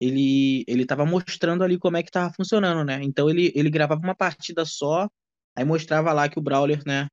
[0.00, 3.00] Ele, ele tava mostrando ali como é que tava funcionando, né?
[3.02, 5.08] Então ele, ele gravava uma partida só,
[5.56, 7.08] aí mostrava lá que o Brawler, né,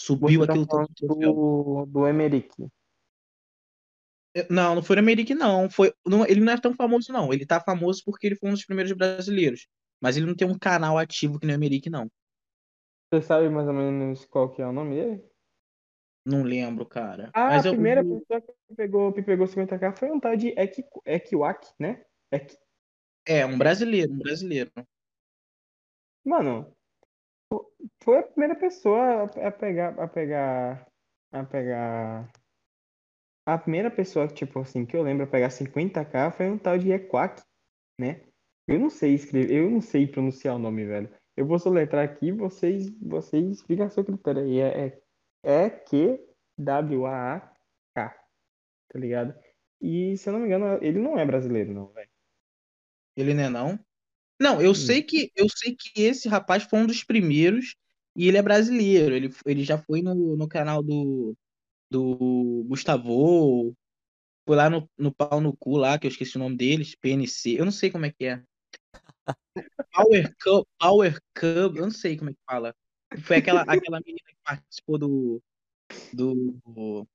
[0.00, 2.50] subiu Você tá aquilo do, do Emerick.
[4.48, 5.68] Não, não foi no Amerik, não.
[5.68, 6.26] Foi, não.
[6.26, 7.32] Ele não é tão famoso, não.
[7.32, 9.66] Ele tá famoso porque ele foi um dos primeiros brasileiros.
[10.00, 12.08] Mas ele não tem um canal ativo que nem o Amerik, não.
[13.10, 15.31] Você sabe mais ou menos qual que é o nome dele?
[16.24, 17.30] Não lembro, cara.
[17.34, 17.74] Ah, Mas a eu.
[17.74, 22.04] primeira pessoa que pegou, que pegou 50k foi um tal de Ek- Ekiwak, né?
[22.30, 22.56] Ek-
[23.26, 24.70] É, um brasileiro, um brasileiro.
[26.24, 26.76] Mano,
[27.52, 27.72] fo-
[28.02, 30.86] foi a primeira pessoa a pegar, a pegar,
[31.32, 32.32] a pegar.
[33.44, 36.92] A primeira pessoa, tipo assim, que eu lembro a pegar 50k foi um tal de
[36.92, 37.42] Equac,
[37.98, 38.22] né?
[38.68, 41.10] Eu não sei escrever, eu não sei pronunciar o nome, velho.
[41.36, 44.58] Eu vou soletrar aqui, vocês, vocês ficam a seu critério aí.
[44.60, 45.02] É, é
[45.44, 46.28] E-Q-W-A-A-K,
[47.94, 49.34] tá ligado?
[49.80, 52.10] E se eu não me engano, ele não é brasileiro, não, velho.
[53.16, 53.78] Ele não é não?
[54.40, 57.76] Não, eu sei que eu sei que esse rapaz foi um dos primeiros
[58.16, 59.14] e ele é brasileiro.
[59.14, 61.36] Ele, ele já foi no, no canal do,
[61.90, 63.74] do Gustavo,
[64.46, 67.58] foi lá no, no pau no cu lá, que eu esqueci o nome deles, PNC.
[67.58, 68.42] Eu não sei como é que é.
[69.92, 72.74] Power Cup, Power Cup, eu não sei como é que fala.
[73.20, 75.42] Foi aquela, aquela menina que participou do,
[76.12, 77.06] do,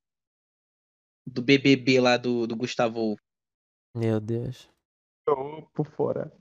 [1.25, 3.15] do BBB lá do, do Gustavo.
[3.95, 4.69] Meu Deus.
[5.25, 6.31] Tô por fora.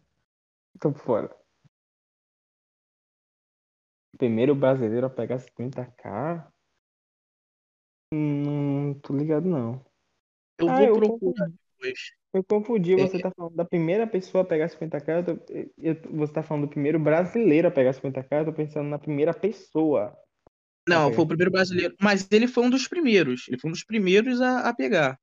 [0.80, 1.36] Tô por fora.
[4.18, 6.50] Primeiro brasileiro a pegar 50k?
[8.12, 9.84] Hum, Não tô ligado, não.
[10.58, 11.58] Eu Ah, vou eu procurar confundi.
[11.78, 11.98] depois.
[12.36, 16.32] Eu confundi, você tá falando da primeira pessoa a pegar 50k, eu tô- eu- você
[16.34, 20.14] tá falando do primeiro brasileiro a pegar 50k, eu tô pensando na primeira pessoa.
[20.88, 21.94] Não, foi o primeiro brasileiro.
[22.00, 23.46] Mas ele foi um dos primeiros.
[23.48, 25.18] Ele foi um dos primeiros a, a pegar.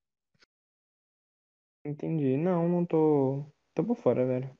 [1.85, 2.35] Entendi.
[2.37, 3.45] Não, não tô.
[3.73, 4.53] Tô por fora, velho.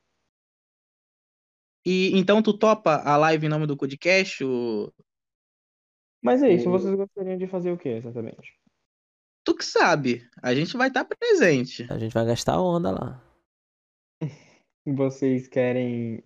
[1.86, 4.44] E então tu topa a live em nome do Codecast?
[4.44, 4.92] O...
[6.20, 8.52] Mas é isso, vocês gostariam de fazer o que exatamente?
[9.44, 10.26] Tu que sabe.
[10.42, 11.86] A gente vai estar presente.
[11.90, 13.22] A gente vai gastar onda lá.
[14.86, 16.24] Vocês querem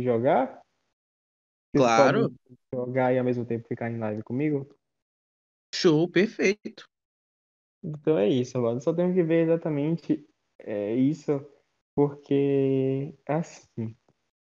[0.00, 0.60] jogar?
[1.74, 2.34] Vocês Claro.
[2.72, 4.68] jogar e ao mesmo tempo ficar em live comigo?
[5.74, 6.88] Show, perfeito.
[7.82, 8.80] Então é isso, mano.
[8.80, 10.24] Só tenho que ver exatamente
[10.60, 11.44] é, isso,
[11.94, 13.96] porque assim,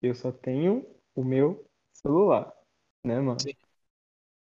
[0.02, 0.84] eu só tenho
[1.14, 2.52] o meu celular,
[3.04, 3.40] né, mano?
[3.40, 3.54] Sim.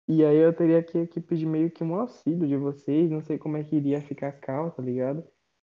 [0.08, 3.38] E aí eu teria que, que pedir meio que um auxílio de vocês, não sei
[3.38, 5.24] como é que iria ficar cal, tá ligado?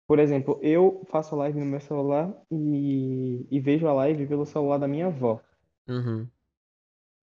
[0.07, 4.77] Por exemplo, eu faço live no meu celular e, e vejo a live pelo celular
[4.79, 5.41] da minha avó.
[5.87, 6.31] Uhum.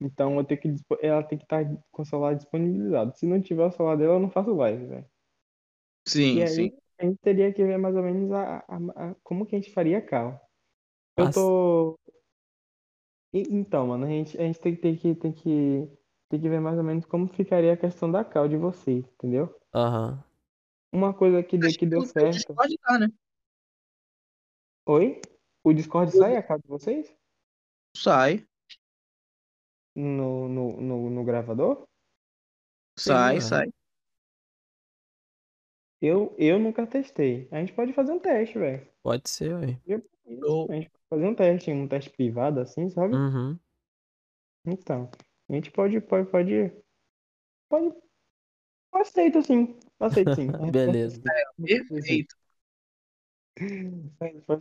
[0.00, 3.16] Então eu tenho que, ela tem que estar com o celular disponibilizado.
[3.16, 5.06] Se não tiver o celular dela, eu não faço live, velho.
[6.06, 6.72] Sim, E aí sim.
[6.98, 9.72] a gente teria que ver mais ou menos a, a- a- como que a gente
[9.72, 10.40] faria cal.
[11.16, 11.98] Eu tô.
[13.32, 15.88] E- Então, mano, a gente, a gente tem, tem que, tem que,
[16.32, 19.54] tem que ver mais ou menos como ficaria a questão da cal de vocês, entendeu?
[19.74, 20.24] Aham.
[20.90, 22.30] Uma coisa que, deu- que deu O certo.
[22.30, 23.08] Discord tá, né?
[24.86, 25.20] Oi?
[25.62, 27.14] O Discord sai a cal de vocês?
[27.94, 28.46] Sai,
[29.94, 31.86] No, no, no, no gravador?
[32.98, 33.40] sai, ué.
[33.40, 33.72] sai.
[36.00, 37.46] Eu, eu nunca testei.
[37.52, 38.90] A gente pode fazer um teste, velho.
[39.02, 39.78] Pode ser, ué.
[40.40, 40.66] Show.
[40.70, 43.14] A gente pode fazer um teste, um teste privado assim, sabe?
[43.14, 43.58] Uhum.
[44.64, 45.10] Então,
[45.48, 46.72] a gente pode, pode, pode,
[47.68, 47.94] pode,
[48.92, 50.48] aceito sim, aceito sim.
[50.70, 51.20] Beleza.
[51.90, 52.34] Perfeito.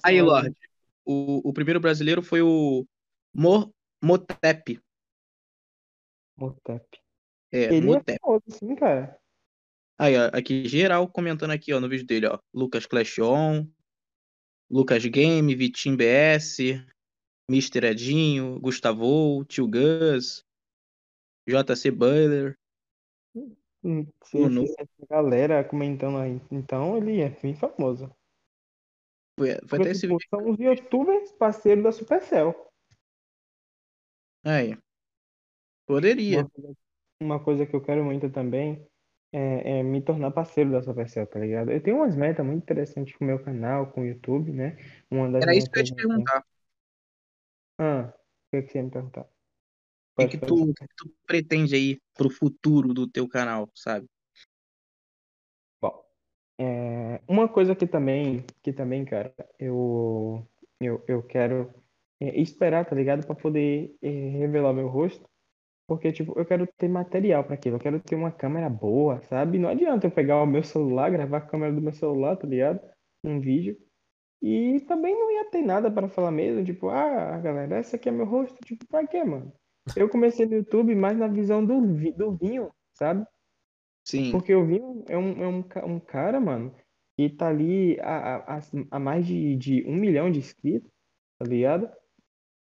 [0.04, 0.56] Aí, Lorde.
[1.04, 2.86] O, o primeiro brasileiro foi o
[3.34, 4.80] Mo, Motep.
[6.38, 6.86] Motep.
[7.52, 8.20] É, Ele é Motep.
[8.22, 9.20] famoso, sim, cara.
[9.98, 12.40] Aí, ó, aqui, geral comentando aqui, ó, no vídeo dele, ó.
[12.54, 13.68] Lucas Clash On,
[14.70, 16.84] Lucas Game, Vitim BS,
[17.50, 17.86] Mr.
[17.88, 20.46] Edinho, Gustavo, Tio Gus,
[21.48, 22.58] JC Buller.
[23.84, 24.76] Hum, Se, no- se
[25.10, 28.12] galera comentando aí, então ele é bem famoso.
[29.38, 30.28] Foi, foi até esse vídeo.
[30.30, 32.56] são os youtubers parceiros da Supercell.
[34.44, 34.78] Aí.
[35.86, 36.42] Poderia.
[36.42, 36.78] Uma coisa,
[37.22, 38.86] uma coisa que eu quero muito também
[39.34, 41.72] é, é me tornar parceiro da Supercell, tá ligado?
[41.72, 44.78] Eu tenho umas metas muito interessantes com o meu canal, com o YouTube, né?
[45.10, 46.46] Uma das Era isso que eu ia te perguntar.
[47.78, 49.28] Ah, o que que você ia me perguntar?
[50.18, 54.08] O que, que tu, que tu pretende aí pro futuro do teu canal, sabe?
[55.82, 56.04] Bom,
[56.60, 60.46] é, uma coisa que também, que também, cara, eu,
[60.80, 61.74] eu, eu quero
[62.20, 63.26] é, esperar, tá ligado?
[63.26, 65.28] Pra poder é, revelar meu rosto.
[65.88, 67.76] Porque, tipo, eu quero ter material pra aquilo.
[67.76, 69.60] Eu quero ter uma câmera boa, sabe?
[69.60, 72.80] Não adianta eu pegar o meu celular, gravar a câmera do meu celular, tá ligado?
[73.24, 73.78] Um vídeo.
[74.42, 76.64] E também não ia ter nada para falar mesmo.
[76.64, 78.58] Tipo, ah, galera, esse aqui é meu rosto.
[78.66, 79.52] Tipo, pra quê, mano?
[79.96, 83.26] Eu comecei no YouTube mais na visão do, vi- do Vinho, sabe?
[84.04, 86.74] Sim, Porque o Vinho é um, é um, um cara, mano,
[87.18, 88.60] que tá ali a, a,
[88.92, 90.90] a- mais de, de um milhão de inscritos,
[91.40, 91.90] tá ligado?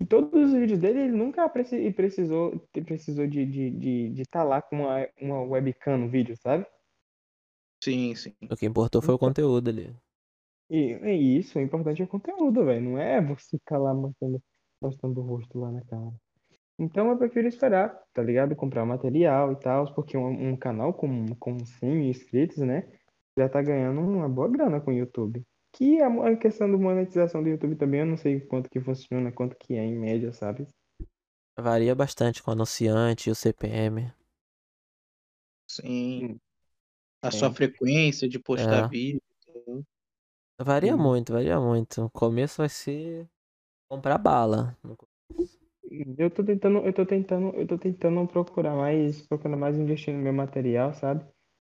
[0.01, 4.25] E todos os vídeos dele, ele nunca preci- precisou, precisou de estar de, de, de
[4.25, 6.65] tá lá com uma, uma webcam no vídeo, sabe?
[7.83, 8.35] sim, sim.
[8.49, 9.19] O que importou foi o Então.
[9.19, 9.95] conteúdo ali.
[10.69, 10.79] E,
[11.11, 12.81] e isso, o importante é o conteúdo, velho.
[12.91, 14.41] Não é você ficar lá mostrando,
[14.81, 16.11] mostrando o rosto lá na cara.
[16.81, 18.55] Então eu prefiro esperar, tá ligado?
[18.55, 22.91] Comprar material e tal, porque um, um canal com, com 100 mil inscritos, né?
[23.37, 25.43] Já tá ganhando uma boa grana com o YouTube.
[25.73, 29.31] Que a, a questão da monetização do YouTube também, eu não sei quanto que funciona,
[29.31, 30.67] quanto que é em média, sabe?
[31.57, 34.11] Varia bastante com o anunciante e o CPM.
[35.69, 36.39] Sim.
[37.21, 37.39] A Sim.
[37.39, 38.87] sua frequência de postar É.
[38.87, 39.21] vídeo.
[40.59, 40.97] Varia Sim.
[40.97, 42.01] muito, varia muito.
[42.01, 43.29] No começo vai ser
[43.89, 44.77] comprar bala.
[44.83, 45.07] No co-
[46.18, 50.22] Eu tô tentando, eu tô tentando, eu tô tentando procurar mais, procurar mais investir no
[50.22, 51.26] meu material, sabe?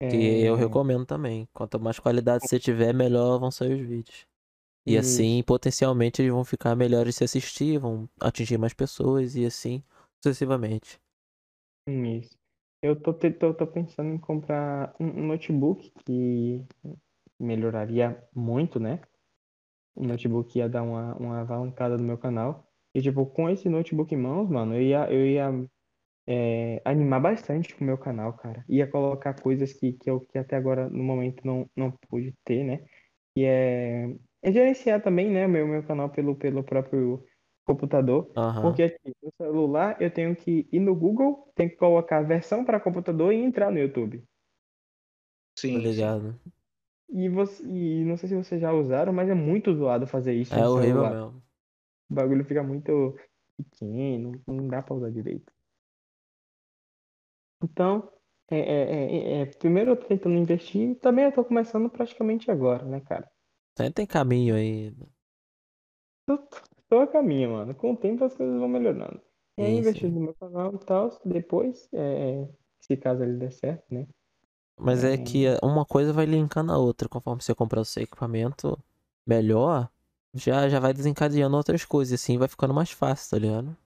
[0.07, 1.47] Que eu É, recomendo também.
[1.53, 4.25] Quanto mais qualidade você tiver, melhor vão sair os vídeos.
[4.87, 9.83] E assim, potencialmente, eles vão ficar melhores se assistir, vão atingir mais pessoas e assim
[10.23, 11.01] sucessivamente.
[11.87, 12.37] Isso.
[12.81, 16.65] Eu tô, te- tô, tô pensando em comprar um, um notebook que
[17.39, 19.01] melhoraria muito, né?
[19.95, 22.72] Um notebook ia dar uma, uma alavancada no meu canal.
[22.93, 25.69] E, tipo, com esse notebook em mãos, mano, eu ia, eu ia
[26.27, 28.65] é, animar bastante com o meu canal, cara.
[28.69, 32.63] Ia colocar coisas que, que eu que até agora, no momento, não, não pude ter,
[32.63, 32.85] né?
[33.35, 37.23] E é, é gerenciar também, né, o meu, meu canal pelo, pelo próprio
[37.65, 38.31] computador.
[38.35, 38.61] Aham.
[38.63, 42.63] Porque aqui no celular eu tenho que ir no Google, tenho que colocar a versão
[42.63, 44.23] para computador e entrar no YouTube.
[45.57, 46.39] Sim, ligado.
[47.09, 50.55] E, você, e não sei se vocês já usaram, mas é muito zoado fazer isso
[50.55, 51.11] É no horrível celular.
[51.11, 51.43] mesmo.
[52.09, 53.15] O bagulho fica muito
[53.57, 55.51] pequeno, não dá pra usar direito.
[57.63, 58.11] Então,
[58.49, 62.51] é, é, é, é, primeiro eu tô tentando investir, e também eu tô começando praticamente
[62.51, 63.27] agora, né, cara?
[63.77, 64.91] Sempre tem caminho aí.
[66.25, 66.37] Tô,
[66.89, 67.75] tô a caminho, mano.
[67.75, 69.21] Com o tempo as coisas vão melhorando.
[69.57, 72.47] E aí, investir no meu canal e tal, depois, é,
[72.79, 74.07] se caso ele der certo, né?
[74.79, 77.07] Mas é É, que uma coisa vai linkando a outra.
[77.09, 78.77] Conforme você comprar o seu equipamento
[79.25, 79.89] melhor,
[80.33, 82.19] já, já vai desencadeando outras coisas.
[82.21, 83.77] Assim vai ficando mais fácil, tá ligado?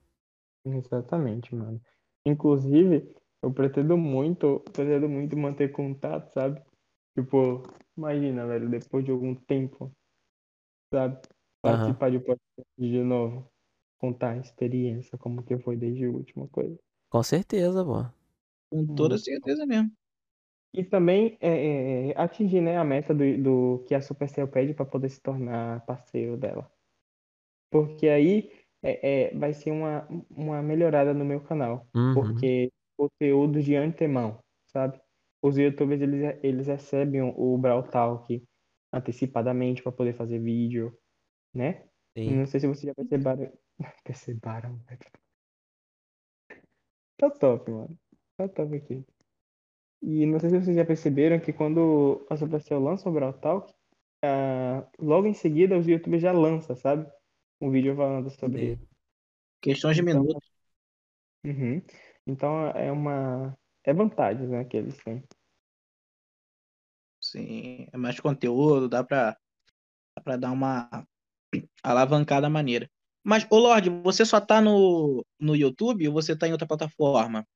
[0.64, 1.80] exatamente, mano.
[2.26, 6.62] Inclusive, eu pretendo muito, pretendo muito manter contato, sabe?
[7.16, 7.62] Tipo,
[7.96, 9.90] imagina, velho, depois de algum tempo,
[10.92, 11.20] sabe?
[11.62, 13.50] Participar de podcast de novo,
[13.98, 16.76] contar a experiência, como que foi desde a última coisa.
[17.10, 18.04] Com certeza, pô.
[18.70, 19.90] Com toda certeza mesmo.
[20.74, 24.84] E também é, é, atingir, né, a meta do, do que a Supercell pede para
[24.84, 26.70] poder se tornar parceiro dela.
[27.70, 28.50] Porque aí
[28.82, 31.86] é, é, vai ser uma, uma melhorada no meu canal.
[31.94, 32.14] Uhum.
[32.14, 35.00] Porque conteúdo de antemão, sabe?
[35.42, 38.42] Os youtubers, eles, eles recebem o Brawl Talk
[38.92, 40.96] antecipadamente para poder fazer vídeo,
[41.54, 41.84] né?
[42.16, 42.36] Sim.
[42.36, 43.52] Não sei se vocês já perceberam.
[44.04, 45.00] Perceberam, velho.
[47.16, 47.98] Tá top, mano.
[48.36, 49.04] Tá top aqui.
[50.02, 53.72] E não sei se vocês já perceberam que quando a Supercell lança o Brawl Talk,
[54.22, 57.10] ah, logo em seguida os youtubers já lançam, sabe?
[57.60, 58.78] Um vídeo falando sobre.
[59.60, 60.48] Questões de Então, minutos.
[61.44, 61.82] uhum.
[62.26, 63.56] Então é uma.
[63.84, 65.22] É vantagem, né, que eles têm.
[67.20, 67.86] Sim.
[67.92, 69.32] É mais conteúdo, dá pra,
[70.16, 70.88] dá pra dar uma
[71.82, 72.90] alavancada maneira.
[73.24, 77.46] Mas, ô Lorde, você só tá no, no YouTube ou você tá em outra plataforma?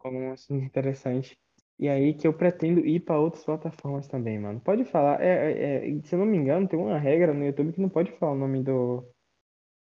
[0.00, 1.38] Como um assunto interessante.
[1.78, 4.60] E aí que eu pretendo ir para outras plataformas também, mano.
[4.60, 5.20] Pode falar.
[5.22, 7.88] É, é- é- se eu não me engano, tem uma regra no YouTube que não
[7.88, 9.04] pode falar o nome do.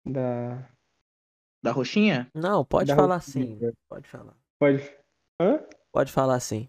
[0.06, 0.70] Da.
[1.64, 2.30] Da roxinha?
[2.36, 3.72] Não, pode da falar roupinha.
[3.72, 3.72] sim.
[3.90, 4.36] Pode falar.
[4.60, 4.98] Pode.
[5.40, 5.66] Hã?
[5.92, 6.68] Pode falar sim.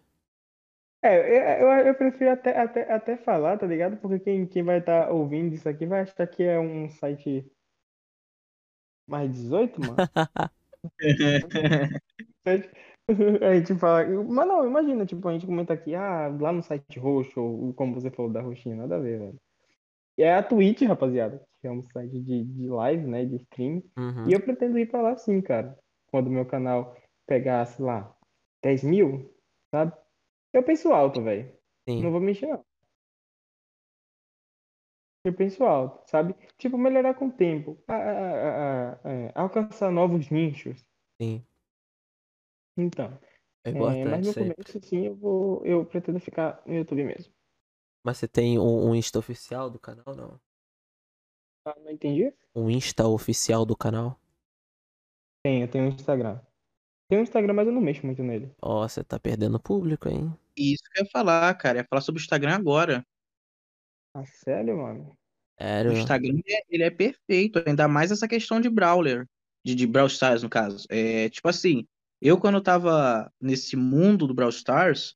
[1.03, 3.97] É, eu, eu, eu prefiro até, até, até falar, tá ligado?
[3.99, 7.45] Porque quem, quem vai estar ouvindo isso aqui vai achar que é um site
[9.07, 9.97] mais 18, mano.
[13.43, 14.07] A gente fala.
[14.25, 17.95] Mas não, imagina, tipo, a gente comenta aqui, ah, lá no site roxo, ou como
[17.95, 19.41] você falou da roxinha, nada a ver, velho.
[20.17, 23.83] É a Twitch, rapaziada, que é um site de, de live, né, de stream.
[23.99, 24.29] Uhum.
[24.29, 25.77] E eu pretendo ir pra lá sim, cara.
[26.11, 28.15] Quando o meu canal pegar, sei lá,
[28.63, 29.35] 10 mil,
[29.71, 29.93] sabe?
[30.53, 31.53] Eu penso alto, velho.
[32.01, 32.65] Não vou mexer, não.
[35.27, 36.35] Eu penso alto, sabe?
[36.59, 37.79] Tipo, melhorar com o tempo.
[37.89, 40.85] A- a- a- alcançar novos nichos.
[41.21, 41.45] Sim.
[42.77, 43.19] Então,
[43.65, 44.55] É é, mas importante no sempre.
[44.65, 47.33] começo, sim, eu vou, eu pretendo ficar no YouTube mesmo.
[48.05, 50.41] Mas você tem um, um Insta oficial do canal, não?
[51.67, 52.33] Ah, não entendi?
[52.55, 54.19] Um Insta oficial do canal?
[55.43, 56.41] Tem, eu tenho um Instagram.
[57.09, 58.51] Tem um Instagram, mas eu não mexo muito nele.
[58.61, 60.33] Ó, você tá perdendo público, hein?
[60.57, 61.79] Isso que eu ia falar, cara.
[61.79, 63.05] Eu ia falar sobre o Instagram agora.
[64.15, 65.11] Ah, sério, mano?
[65.11, 65.15] O
[65.63, 65.93] Sério?
[65.93, 67.63] Instagram, é- ele é perfeito.
[67.67, 69.27] Ainda mais essa questão de Brawler.
[69.65, 70.87] De, de Brawl Stars, no caso.
[70.91, 71.87] É, tipo assim,
[72.25, 75.15] eu quando eu tava nesse mundo do Brawl Stars,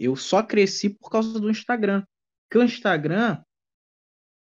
[0.00, 2.02] eu só cresci por causa do Instagram.
[2.48, 3.42] Porque o Instagram,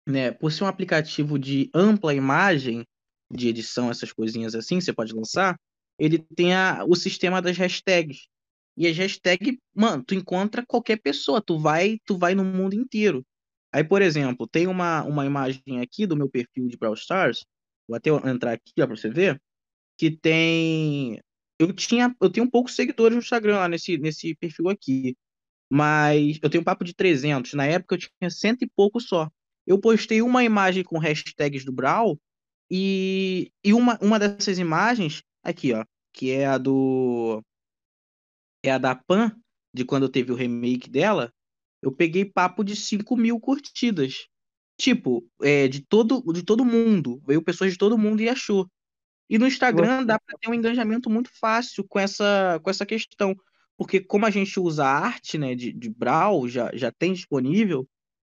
[0.07, 2.85] né, por ser um aplicativo de ampla imagem,
[3.29, 5.59] de edição, essas coisinhas assim, você pode lançar,
[5.99, 8.27] ele tem a, o sistema das hashtags.
[8.77, 13.25] E as hashtags, mano, tu encontra qualquer pessoa, tu vai, tu vai no mundo inteiro.
[13.73, 17.45] Aí, por exemplo, tem uma, uma imagem aqui do meu perfil de Brawl Stars,
[17.85, 19.41] vou até entrar aqui ó, pra você ver,
[19.97, 21.19] que tem.
[21.59, 25.17] Eu tinha, eu tenho poucos seguidores no Instagram lá nesse, nesse perfil aqui,
[25.69, 27.53] mas eu tenho um papo de 300.
[27.53, 29.29] Na época eu tinha cento e pouco só.
[29.65, 32.19] Eu postei uma imagem com hashtags do Brawl
[32.69, 37.41] e, e uma, uma dessas imagens, aqui ó, que é a do.
[38.63, 39.35] É a da Pan,
[39.73, 41.31] de quando teve o remake dela.
[41.81, 44.27] Eu peguei papo de 5 mil curtidas.
[44.77, 47.21] Tipo, é, de todo, de todo mundo.
[47.25, 48.67] Veio pessoas de todo mundo e achou.
[49.29, 53.35] E no Instagram dá para ter um engajamento muito fácil com essa, com essa questão.
[53.77, 57.87] Porque como a gente usa arte, né, de, de Brawl, já, já tem disponível,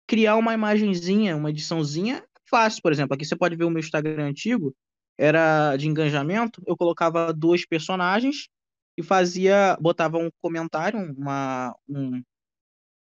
[0.07, 2.81] criar uma imagenzinha, uma ediçãozinha, é fácil.
[2.83, 4.75] Por exemplo, aqui você pode ver o meu Instagram antigo,
[5.19, 8.49] era de engajamento, eu colocava dois personagens
[8.97, 12.23] e fazia, botava um comentário, uma, um,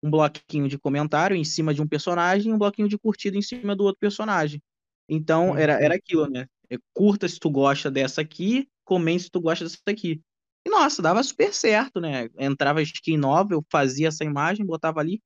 [0.03, 3.43] um bloquinho de comentário em cima de um personagem e um bloquinho de curtida em
[3.43, 4.63] cima do outro personagem.
[5.09, 6.47] Então, era, era aquilo, né?
[6.71, 10.23] É, curta se tu gosta dessa aqui, comente se tu gosta dessa aqui.
[10.65, 12.29] E nossa, dava super certo, né?
[12.39, 15.23] Entrava skin nova, eu fazia essa imagem, botava ali,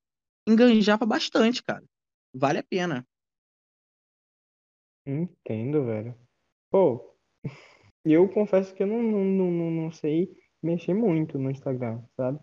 [0.49, 1.85] enganjava bastante, cara.
[2.35, 3.07] Vale a pena.
[5.07, 6.15] Entendo, velho.
[6.71, 7.15] Pô,
[8.05, 12.41] eu confesso que eu não, não, não, não sei mexer muito no Instagram, sabe?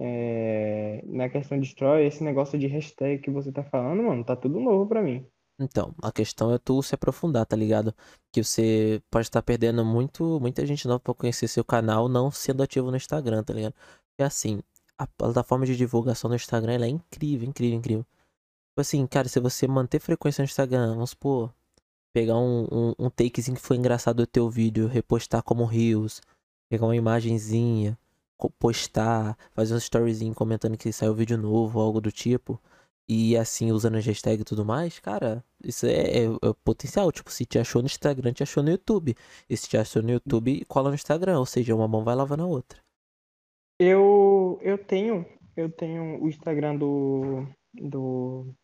[0.00, 4.36] É, na questão de story, esse negócio de hashtag que você tá falando, mano, tá
[4.36, 5.26] tudo novo pra mim.
[5.60, 7.92] Então, a questão é tu se aprofundar, tá ligado?
[8.32, 12.62] Que você pode estar perdendo muito, muita gente nova pra conhecer seu canal não sendo
[12.62, 13.74] ativo no Instagram, tá ligado?
[14.18, 14.62] É assim,
[14.96, 18.04] a plataforma de divulgação no Instagram ela é incrível, incrível, incrível.
[18.70, 21.52] Tipo assim, cara, se você manter frequência no Instagram, vamos supor,
[22.12, 26.22] pegar um, um, um takezinho que foi engraçado do teu vídeo, repostar como Reels,
[26.70, 27.98] pegar uma imagenzinha,
[28.60, 32.60] postar, fazer um storyzinho comentando que saiu vídeo novo, algo do tipo
[33.08, 37.10] e assim usando a hashtag e tudo mais, cara, isso é, é, é, potencial.
[37.10, 39.14] Tipo, se te achou no Instagram, te achou no YouTube.
[39.48, 41.38] E se te achou no YouTube, cola no Instagram.
[41.38, 42.78] Ou seja, uma mão vai lavando a outra.
[43.80, 45.24] Eu, eu tenho,
[45.56, 48.54] eu tenho o Instagram do, do,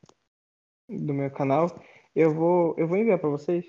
[0.89, 1.69] do meu canal.
[2.15, 3.65] Eu vou, eu vou enviar para vocês.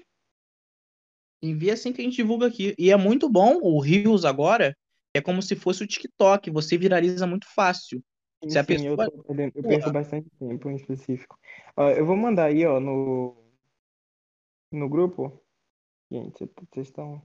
[1.42, 2.76] Envia assim que a gente divulga aqui.
[2.78, 4.76] E é muito bom o Reels agora.
[5.14, 6.52] É como se fosse o TikTok.
[6.52, 8.04] Você viraliza muito fácil.
[8.48, 11.38] Se a Sim, eu, tô perdendo- eu perco bastante tempo em específico.
[11.76, 13.36] Ó, eu vou mandar aí, ó, no,
[14.72, 15.42] no grupo.
[16.12, 17.22] Gente, vocês estão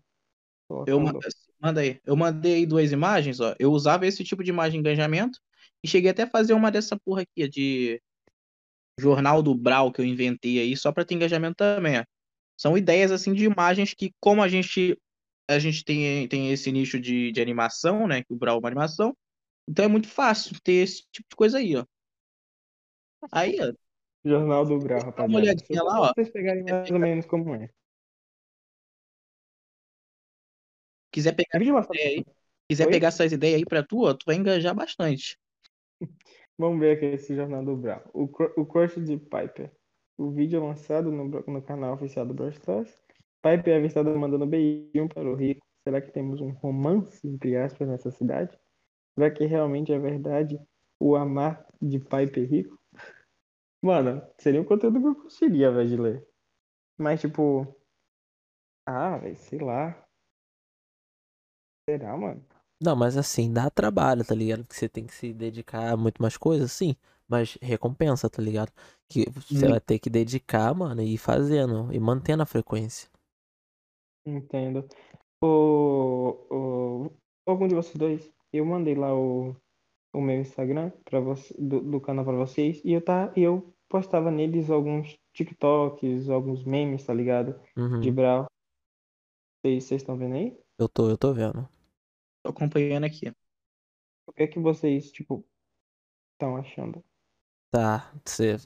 [0.87, 1.13] Eu ma-
[1.61, 2.01] manda aí.
[2.05, 3.55] Eu mandei aí duas imagens, ó.
[3.59, 5.39] Eu usava esse tipo de imagem de engajamento
[5.85, 8.01] e cheguei até a fazer uma dessa porra aqui, de
[8.99, 12.05] jornal do Brau que eu inventei aí, só pra ter engajamento também, ó.
[12.57, 14.99] São ideias assim de imagens que, como a gente
[15.49, 18.23] a gente tem, tem esse nicho de, de animação, né?
[18.23, 19.17] Que o Brau é uma animação,
[19.71, 21.87] então é muito fácil ter esse tipo de coisa aí, ó.
[23.31, 23.73] Aí, ó,
[24.25, 25.39] Jornal do Grau, dá uma rapaziada.
[25.39, 26.13] olhadinha lá, pra ó.
[26.13, 27.71] vocês pegarem mais ou menos como é.
[31.13, 32.25] Quiser pegar aí,
[32.69, 32.91] quiser Oi?
[32.91, 35.39] pegar essas ideias aí pra tu, ó, tu vai engajar bastante.
[36.59, 38.03] Vamos ver aqui esse Jornal do Brau.
[38.13, 39.73] O, o Crush de Piper.
[40.19, 42.91] O vídeo é lançado no, no canal oficial do Brawl Stars.
[43.43, 45.65] Piper é avistada mandando beijinho para o Rico.
[45.83, 48.59] Será que temos um romance, entre aspas, nessa cidade?
[49.15, 50.61] Será que realmente é verdade
[50.99, 52.78] o amar de Piper Rico?
[53.82, 56.27] Mano, seria um conteúdo que eu curtiria, velho, de ler.
[56.99, 57.77] Mas, tipo...
[58.87, 60.07] Ah, velho, sei lá.
[61.87, 62.43] Será, mano?
[62.82, 64.65] Não, mas assim, dá trabalho, tá ligado?
[64.66, 66.95] Que você tem que se dedicar a muito mais coisas, sim.
[67.28, 68.73] Mas recompensa, tá ligado?
[69.09, 69.69] Que você Hum.
[69.69, 73.09] vai ter que dedicar, mano, e ir fazendo, e mantendo a frequência.
[74.24, 74.89] Entendo.
[75.43, 77.11] O, o,
[77.47, 79.56] algum de vocês dois, eu mandei lá o,
[80.12, 84.31] o meu Instagram para você, do, do canal para vocês e eu tá, eu postava
[84.31, 87.60] neles alguns TikToks, alguns memes, tá ligado?
[88.01, 88.14] De Uhum.
[88.14, 88.47] Brawl.
[89.62, 90.56] Vocês estão vendo aí?
[90.78, 91.68] Eu tô, eu tô vendo.
[92.43, 93.32] Tô acompanhando aqui.
[94.27, 95.47] O que é que vocês, tipo,
[96.32, 97.05] estão achando?
[97.70, 98.56] Tá, você.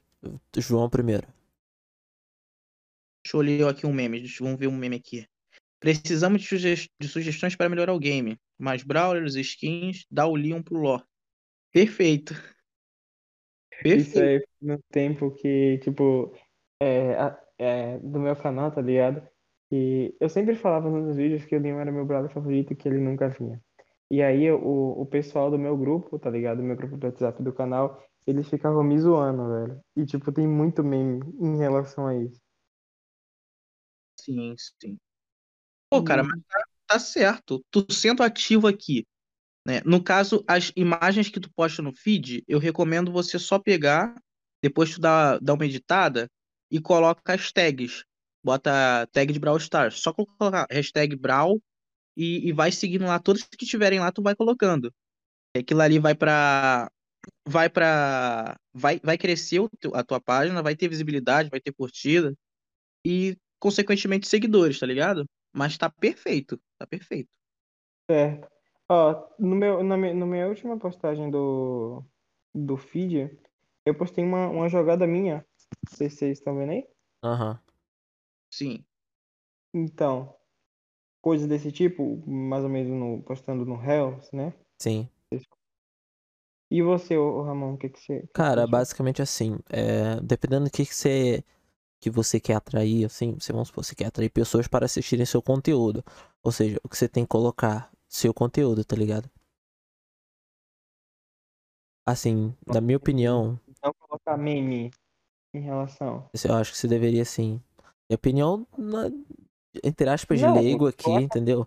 [0.56, 1.27] João primeiro.
[3.24, 4.20] Deixa eu ler aqui um meme.
[4.20, 5.27] Deixa, vamos ver um meme aqui.
[5.85, 8.39] Precisamos de, suge- de sugestões para melhorar o game.
[8.59, 11.05] Mais brawlers, skins, dá o Leon pro lore.
[11.73, 12.35] Perfeito.
[13.93, 14.44] Isso Perfeito.
[14.44, 16.35] é no tempo que, tipo,
[16.81, 19.27] é, é, do meu canal, tá ligado?
[19.70, 22.98] E eu sempre falava nos vídeos que o Leon era meu brother favorito que ele
[22.98, 23.61] nunca vinha.
[24.11, 24.59] E aí o,
[25.02, 26.59] o pessoal do meu grupo, tá ligado?
[26.59, 29.81] Do meu grupo do WhatsApp do canal, eles ficavam me zoando, velho.
[29.97, 32.40] E, tipo, tem muito meme em relação a isso.
[34.16, 34.98] Sim, sim.
[35.90, 37.65] Pô, cara, mas tá, tá certo.
[37.70, 39.06] Tu sendo ativo aqui,
[39.66, 39.82] né?
[39.85, 44.16] No caso, as imagens que tu posta no feed, eu recomendo você só pegar,
[44.62, 46.28] depois tu dá, dá uma editada
[46.70, 48.05] e coloca as tags.
[48.44, 50.01] Bota tag de Brawl Stars.
[50.01, 51.62] Só colocar hashtag Brawl
[52.16, 53.19] e, e vai seguindo lá.
[53.20, 54.93] Todos que tiverem lá, tu vai colocando.
[55.56, 56.90] E Aquilo ali vai pra.
[57.48, 58.56] Vai pra.
[58.74, 62.35] Vai, vai crescer teu- a tua página, vai ter visibilidade, vai ter curtida
[63.06, 65.27] e, consequentemente, seguidores, tá ligado?
[65.55, 66.61] Mas tá perfeito.
[66.77, 67.31] Tá perfeito.
[68.11, 68.49] Certo.
[68.89, 72.05] Ó, no meu, na minha, na minha última postagem do,
[72.53, 73.39] do feed,
[73.87, 75.47] eu postei uma, uma jogada minha.
[75.89, 76.89] Não sei se vocês estão vendo aí.
[77.23, 77.59] Aham.
[78.53, 78.85] Sim.
[79.73, 80.37] Então,
[81.23, 84.53] coisas desse tipo, mais ou menos no, postando no Reels, né?
[84.79, 85.09] Sim.
[86.71, 90.85] E você, ô, Ramon, o que que você, Cara, basicamente assim, é, dependendo do que,
[90.85, 91.45] que você
[92.05, 95.41] que você quer atrair, assim, você, vamos supor, você quer atrair pessoas para assistirem seu
[95.41, 96.05] conteúdo.
[96.43, 99.31] Ou seja, o que você tem que colocar seu conteúdo, tá ligado?
[102.07, 104.91] Assim, na minha opinião, Então, colocar meme
[105.55, 106.29] em relação.
[106.45, 107.59] eu acho que você deveria sim.
[108.11, 109.11] Minha opinião, na-
[109.83, 111.67] entre aspas, de Não, leigo aqui, entendeu?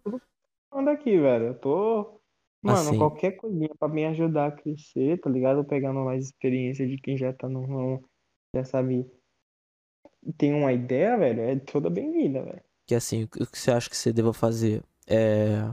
[0.71, 1.47] Manda aqui, velho.
[1.47, 2.21] Eu tô.
[2.61, 2.99] Mano, Assim.
[2.99, 5.65] qualquer coisinha pra me ajudar a crescer, tá ligado?
[5.65, 8.07] Pegando mais experiência de quem já tá no ramo,
[8.53, 9.09] já sabe.
[10.35, 12.61] Tem uma ideia, velho, é toda bem-vinda, velho.
[12.85, 14.83] Que assim, o que você acha que você deva fazer?
[15.05, 15.69] É.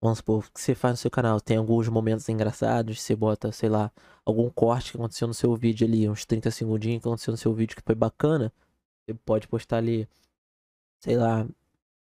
[0.00, 1.40] Vamos supor, o que você faz no seu canal?
[1.40, 3.92] Tem alguns momentos engraçados, você bota, sei lá,
[4.24, 7.54] algum corte que aconteceu no seu vídeo ali, uns 30 segundinhos que aconteceu no seu
[7.54, 8.52] vídeo que foi bacana.
[9.06, 10.08] Você pode postar ali,
[10.98, 11.46] sei lá,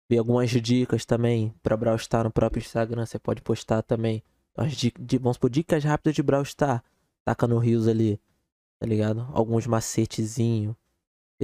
[0.08, 3.04] ver algumas dicas também pra Brawl Star no próprio Instagram.
[3.04, 4.22] Você pode postar também
[4.56, 6.82] as dicas, vamos supor, dicas rápidas de Brawl Star.
[7.22, 8.18] Taca no Rios ali,
[8.78, 9.28] tá ligado?
[9.32, 10.74] Alguns macetezinhos.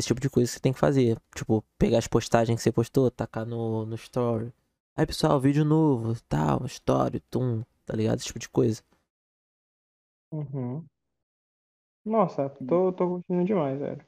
[0.01, 1.20] Esse tipo de coisa que você tem que fazer.
[1.35, 4.51] Tipo, pegar as postagens que você postou, tacar no, no story.
[4.97, 8.18] Aí, pessoal, vídeo novo, tal, story, tum, tá ligado?
[8.18, 8.82] Esse tipo de coisa.
[10.32, 10.82] Uhum.
[12.02, 14.06] Nossa, tô, tô curtindo demais, velho.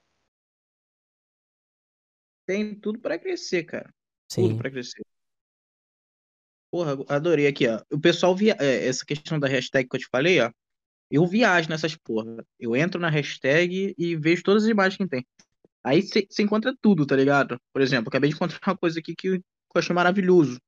[2.47, 3.93] Tem tudo pra crescer, cara.
[4.31, 4.49] Sim.
[4.49, 5.05] Tudo pra crescer.
[6.71, 7.83] Porra, adorei aqui, ó.
[7.93, 10.51] O pessoal via é, essa questão da hashtag que eu te falei, ó.
[11.11, 12.43] Eu viajo nessas porra.
[12.59, 15.27] Eu entro na hashtag e vejo todas as imagens que tem.
[15.85, 17.61] Aí você encontra tudo, tá ligado?
[17.73, 19.43] Por exemplo, acabei de encontrar uma coisa aqui que eu
[19.75, 20.61] achei maravilhoso.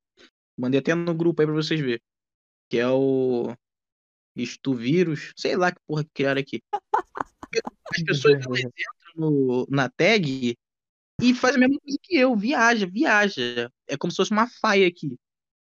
[0.58, 2.00] Mandei até no grupo aí pra vocês verem.
[2.68, 3.54] Que é o
[4.34, 5.32] Isto Vírus.
[5.36, 6.60] Sei lá que porra que criaram aqui.
[6.72, 8.72] As pessoas elas entram
[9.14, 10.56] no, na tag
[11.22, 12.36] e fazem a mesma coisa que eu.
[12.36, 13.70] Viaja, viaja.
[13.86, 15.16] É como se fosse uma faia aqui.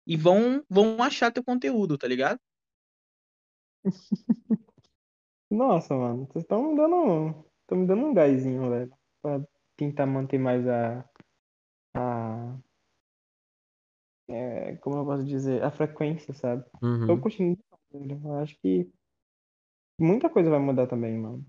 [0.06, 2.40] E vão, vão achar teu conteúdo, tá ligado?
[5.49, 8.97] Nossa, mano, vocês estão me dando, estão me dando um gásinho, velho,
[9.28, 11.04] pra tentar manter mais a,
[11.95, 12.58] a,
[14.30, 16.64] é, como eu posso dizer, a frequência, sabe?
[17.06, 17.20] Tô Uhum.
[17.20, 17.58] curtindo,
[17.91, 18.22] velho.
[18.24, 18.91] Eu acho que
[19.99, 21.45] muita coisa vai mudar também, mano.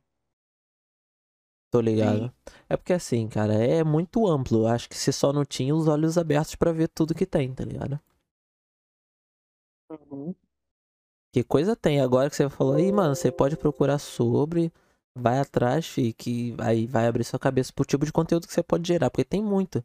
[1.71, 2.31] Tô ligado.
[2.69, 4.61] É porque assim, cara, é muito amplo.
[4.65, 7.55] Eu Acho que você só não tinha os olhos abertos pra ver tudo que tem,
[7.55, 7.99] tá ligado?
[9.91, 10.35] Uhum.
[11.33, 14.71] Que coisa tem agora que você falou aí, mano, você pode procurar sobre,
[15.19, 18.63] vai atrás, fi, que aí vai abrir sua cabeça pro tipo de conteúdo que você
[18.63, 19.85] pode gerar, porque tem muito.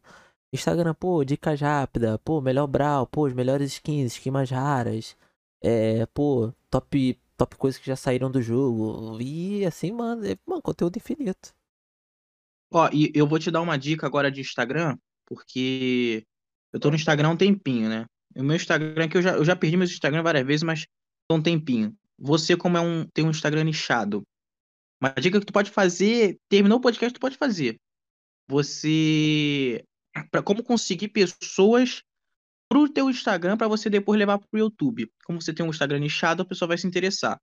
[0.53, 5.17] Instagram, pô, dicas rápidas, pô, melhor brawl, pô, as melhores skins, skins mais raras,
[5.61, 10.61] é, pô, top, top coisas que já saíram do jogo, e assim, mano, é, mano,
[10.61, 11.53] conteúdo infinito.
[12.71, 16.23] Ó, e eu vou te dar uma dica agora de Instagram, porque
[16.71, 18.05] eu tô no Instagram há um tempinho, né?
[18.35, 20.87] O meu Instagram, que eu já, eu já perdi meu Instagram várias vezes, mas
[21.29, 21.95] há um tempinho.
[22.17, 24.23] Você, como é um, tem um Instagram nichado,
[25.03, 27.77] uma dica que tu pode fazer, terminou o podcast, tu pode fazer.
[28.47, 29.85] Você,
[30.31, 32.03] para como conseguir pessoas
[32.69, 35.11] pro teu Instagram para você depois levar pro YouTube.
[35.25, 37.39] Como você tem um Instagram nichado, a pessoa vai se interessar.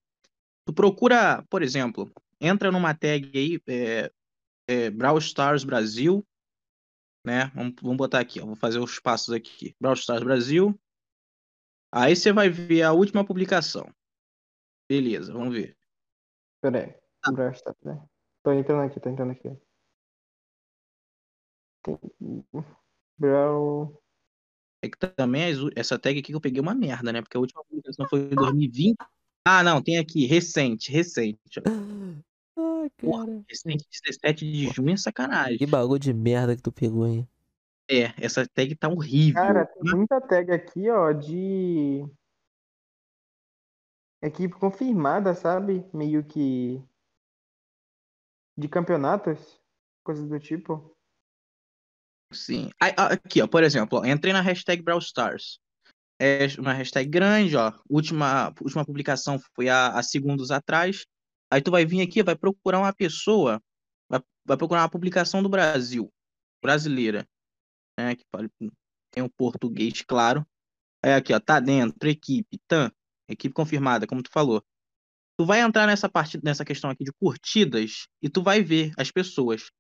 [0.65, 2.11] Tu procura, por exemplo,
[2.41, 4.11] entra numa tag aí, é,
[4.67, 6.27] é, Brawl Stars Brasil,
[7.27, 7.51] né?
[7.55, 9.75] Vamos, vamos botar aqui, ó, vou fazer os passos aqui.
[9.79, 10.79] Brawl Stars Brasil.
[11.93, 13.93] Aí você vai ver a última publicação.
[14.89, 15.77] Beleza, vamos ver.
[16.63, 17.35] Pera aí,
[17.85, 18.05] né?
[18.43, 19.57] Tô entrando aqui, tô entrando aqui.
[21.83, 21.99] Tem...
[23.19, 24.01] Brawl...
[24.83, 25.43] É que também
[25.77, 27.21] essa tag aqui que eu peguei é uma merda, né?
[27.21, 28.97] Porque a última publicação foi em 2020.
[29.45, 31.61] Ah, não, tem aqui, recente, recente.
[32.97, 33.27] Porra.
[33.27, 33.45] cara.
[33.49, 35.59] Recente, 17 de junho é sacanagem.
[35.59, 37.29] Que bagulho de merda que tu pegou, hein?
[37.91, 39.35] É, essa tag tá horrível.
[39.35, 42.07] Cara, tem muita tag aqui, ó, de
[44.23, 45.85] equipe confirmada, sabe?
[45.93, 46.83] Meio que
[48.57, 49.61] de campeonatos,
[50.05, 50.97] coisas do tipo.
[52.33, 52.71] Sim.
[52.79, 55.59] Aqui, ó, por exemplo, ó, entrei na hashtag Brawl Stars.
[56.19, 57.73] É uma hashtag grande, ó.
[57.89, 61.07] Última, última publicação foi há, há segundos atrás.
[61.51, 63.61] Aí tu vai vir aqui, vai procurar uma pessoa,
[64.09, 66.13] vai, vai procurar uma publicação do Brasil,
[66.63, 67.27] brasileira.
[67.99, 68.25] Né, que
[69.11, 70.47] tem o português, claro.
[71.03, 72.91] Aí aqui, ó, tá dentro, equipe, tan,
[73.29, 74.65] equipe confirmada, como tu falou.
[75.41, 79.11] Tu vai entrar nessa parte, nessa questão aqui de curtidas e tu vai ver as
[79.11, 79.71] pessoas.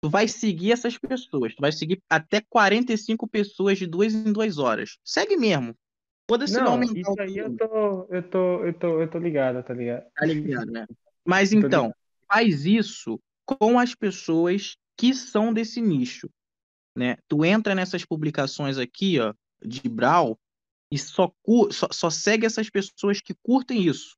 [0.00, 1.56] Tu vai seguir essas pessoas.
[1.56, 4.96] Tu vai seguir até 45 pessoas de duas em duas horas.
[5.04, 5.74] Segue mesmo.
[6.30, 9.74] Foda-se Não, aumentar isso aí eu tô, eu tô, eu tô, eu tô ligado, tá
[9.74, 10.06] ligado?
[10.14, 10.86] tá ligado, né?
[11.26, 11.92] Mas então,
[12.32, 16.30] faz isso com as pessoas que são desse nicho,
[16.96, 17.16] né?
[17.26, 20.38] Tu entra nessas publicações aqui, ó, de Brawl
[20.92, 21.32] e só,
[21.72, 24.16] só, só segue essas pessoas que curtem isso.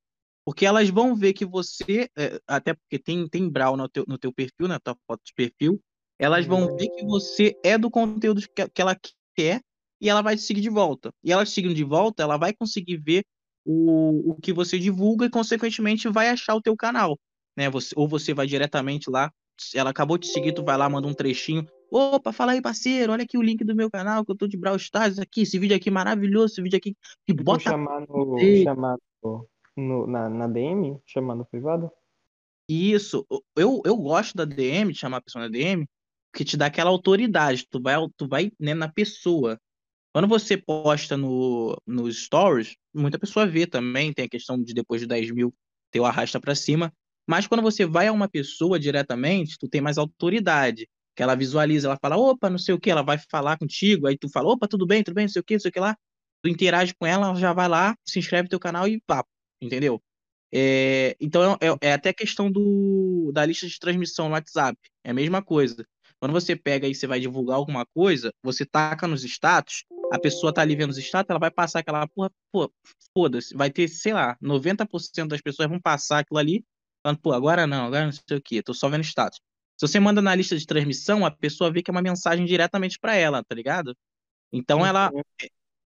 [0.51, 4.18] Porque elas vão ver que você, é, até porque tem, tem Brawl no teu, no
[4.18, 5.81] teu perfil, na tua foto de perfil,
[6.18, 8.98] elas vão ver que você é do conteúdo que, que ela
[9.36, 9.60] quer
[10.01, 11.12] e ela vai te seguir de volta.
[11.22, 13.24] E ela te seguindo de volta, ela vai conseguir ver
[13.64, 17.16] o, o que você divulga e, consequentemente, vai achar o teu canal.
[17.56, 17.70] Né?
[17.70, 19.32] Você, ou você vai diretamente lá,
[19.72, 21.64] ela acabou de seguir, tu vai lá, manda um trechinho.
[21.93, 24.56] Opa, fala aí, parceiro, olha aqui o link do meu canal, que eu tô de
[24.56, 28.36] Brawl Stars aqui, esse vídeo aqui é maravilhoso, esse vídeo aqui que bota chamar no,
[28.64, 31.90] chamar no, no- na, na DM, chamar no privado.
[32.68, 33.26] Isso,
[33.56, 35.88] eu, eu gosto da DM, de chamar a pessoa na DM,
[36.32, 39.59] porque te dá aquela autoridade, tu vai, tu vai né, na pessoa.
[40.12, 45.01] Quando você posta no, nos stories, muita pessoa vê também, tem a questão de depois
[45.01, 45.55] de 10 mil
[45.90, 46.92] ter o arrasta pra cima,
[47.28, 51.88] mas quando você vai a uma pessoa diretamente, tu tem mais autoridade, que ela visualiza,
[51.88, 54.66] ela fala, opa, não sei o que, ela vai falar contigo, aí tu fala, opa,
[54.68, 55.97] tudo bem, tudo bem, não sei o que, não sei o que lá,
[56.42, 59.24] tu interage com ela, ela já vai lá, se inscreve no teu canal e pá,
[59.61, 60.03] entendeu?
[60.53, 64.78] É, então é, é até questão do, da lista de transmissão no WhatsApp.
[65.05, 65.87] É a mesma coisa.
[66.19, 70.53] Quando você pega e você vai divulgar alguma coisa, você taca nos status, a pessoa
[70.53, 72.70] tá ali vendo os status, ela vai passar aquela porra, pô,
[73.16, 76.62] foda-se, vai ter, sei lá, 90% das pessoas vão passar aquilo ali,
[77.03, 79.41] falando, pô, agora não, agora não sei o quê, tô só vendo status.
[79.78, 82.99] Se você manda na lista de transmissão, a pessoa vê que é uma mensagem diretamente
[82.99, 83.97] pra ela, tá ligado?
[84.53, 85.11] Então ela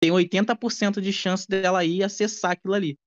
[0.01, 2.99] tem 80% de chance dela ir acessar aquilo ali.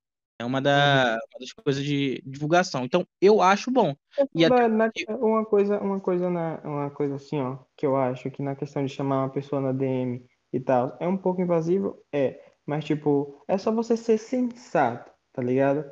[0.44, 2.86] É uma, da, uma das coisas de divulgação.
[2.86, 3.96] Então, eu acho bom.
[4.36, 7.96] E Na- até na- uma coisa, uma coisa na, uma coisa assim, ó, que eu
[7.96, 11.42] acho que na questão de chamar uma pessoa na DM e tal, é um pouco
[11.42, 15.84] invasivo, é, mas tipo, é só você ser sensato, tá ligado?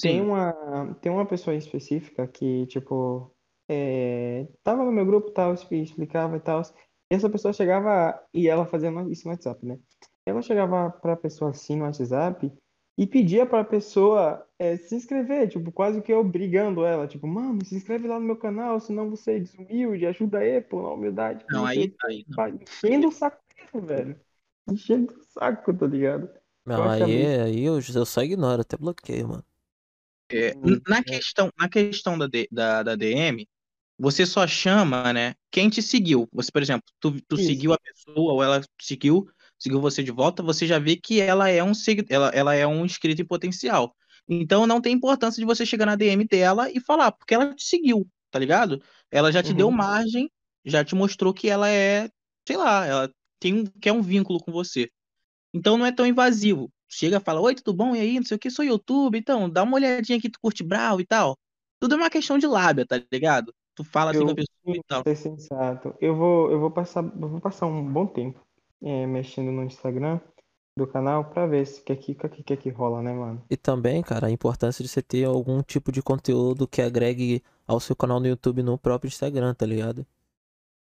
[0.00, 3.34] Tem sim, uma, tem uma pessoa específica que, tipo,
[3.68, 6.62] é, tava no meu grupo, tal, expli- explicava e tal,
[7.10, 9.78] e essa pessoa chegava, e ela fazia isso no WhatsApp, né?
[10.26, 12.52] Ela chegava pra pessoa assim no WhatsApp
[12.98, 17.76] e pedia pra pessoa é, se inscrever, tipo, quase que obrigando ela, tipo, mano, se
[17.76, 21.44] inscreve lá no meu canal, senão você é desumilde, ajuda aí, pô, na humildade.
[21.48, 22.48] não, aí, aí não.
[22.48, 23.40] Enchendo o saco,
[23.80, 24.20] velho.
[24.68, 26.28] Enchendo o saco, tá ligado?
[26.66, 29.44] Não, acho aí, aí eu, eu só ignoro, até bloqueio, mano.
[30.30, 30.52] É,
[30.86, 33.48] na questão, na questão da, da, da DM,
[33.96, 36.28] você só chama, né, quem te seguiu.
[36.32, 37.46] Você, por exemplo, tu, tu Isso.
[37.46, 41.48] seguiu a pessoa ou ela seguiu, seguiu você de volta, você já vê que ela
[41.48, 41.72] é um
[42.08, 43.94] ela, ela é um inscrito em potencial.
[44.28, 47.64] Então não tem importância de você chegar na DM dela e falar, porque ela te
[47.64, 48.82] seguiu, tá ligado?
[49.10, 49.76] Ela já te deu Uhum.
[49.76, 50.30] margem,
[50.64, 52.08] já te mostrou que ela é,
[52.46, 53.10] sei lá, ela
[53.40, 54.90] tem um, quer um vínculo com você.
[55.54, 56.70] Então não é tão invasivo.
[56.88, 57.94] Chega, fala, oi, tudo bom?
[57.94, 60.64] E aí, não sei o que, sou YouTube, então, dá uma olhadinha aqui, tu curte
[60.64, 61.38] Brawl e tal.
[61.80, 63.54] Tudo é uma questão de lábia, tá ligado?
[63.74, 65.06] Tu fala assim com a pessoa e tal.
[65.16, 65.94] sensato.
[66.00, 68.40] Eu vou, eu vou passar, eu vou passar um bom tempo
[68.82, 70.20] é, mexendo no Instagram
[70.76, 73.42] do canal pra ver se que que, que, que, que rola, né, mano?
[73.50, 77.80] E também, cara, a importância de você ter algum tipo de conteúdo que agregue ao
[77.80, 80.06] seu canal no YouTube no próprio Instagram, tá ligado?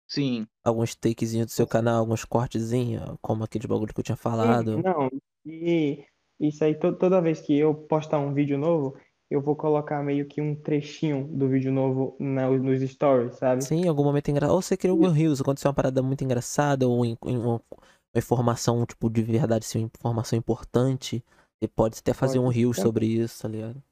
[0.08, 0.46] Sim.
[0.62, 4.82] Alguns takezinhos do seu canal, alguns cortezinhos, como aquele bagulho que eu tinha Sim, falado.
[4.82, 5.08] não,
[5.44, 6.04] e
[6.40, 8.96] isso aí, to- toda vez que eu postar um vídeo novo,
[9.30, 13.68] eu vou colocar meio que um trechinho do vídeo novo na, nos stories, sabe?
[13.68, 14.54] Sim, em algum momento engraçado.
[14.54, 18.18] Ou você criou um Reels, aconteceu uma parada muito engraçada, ou em- em uma, uma
[18.18, 21.24] informação, tipo, de verdade, assim, uma informação importante.
[21.60, 23.82] Você pode até fazer Pode um Reels sobre isso, tá ligado?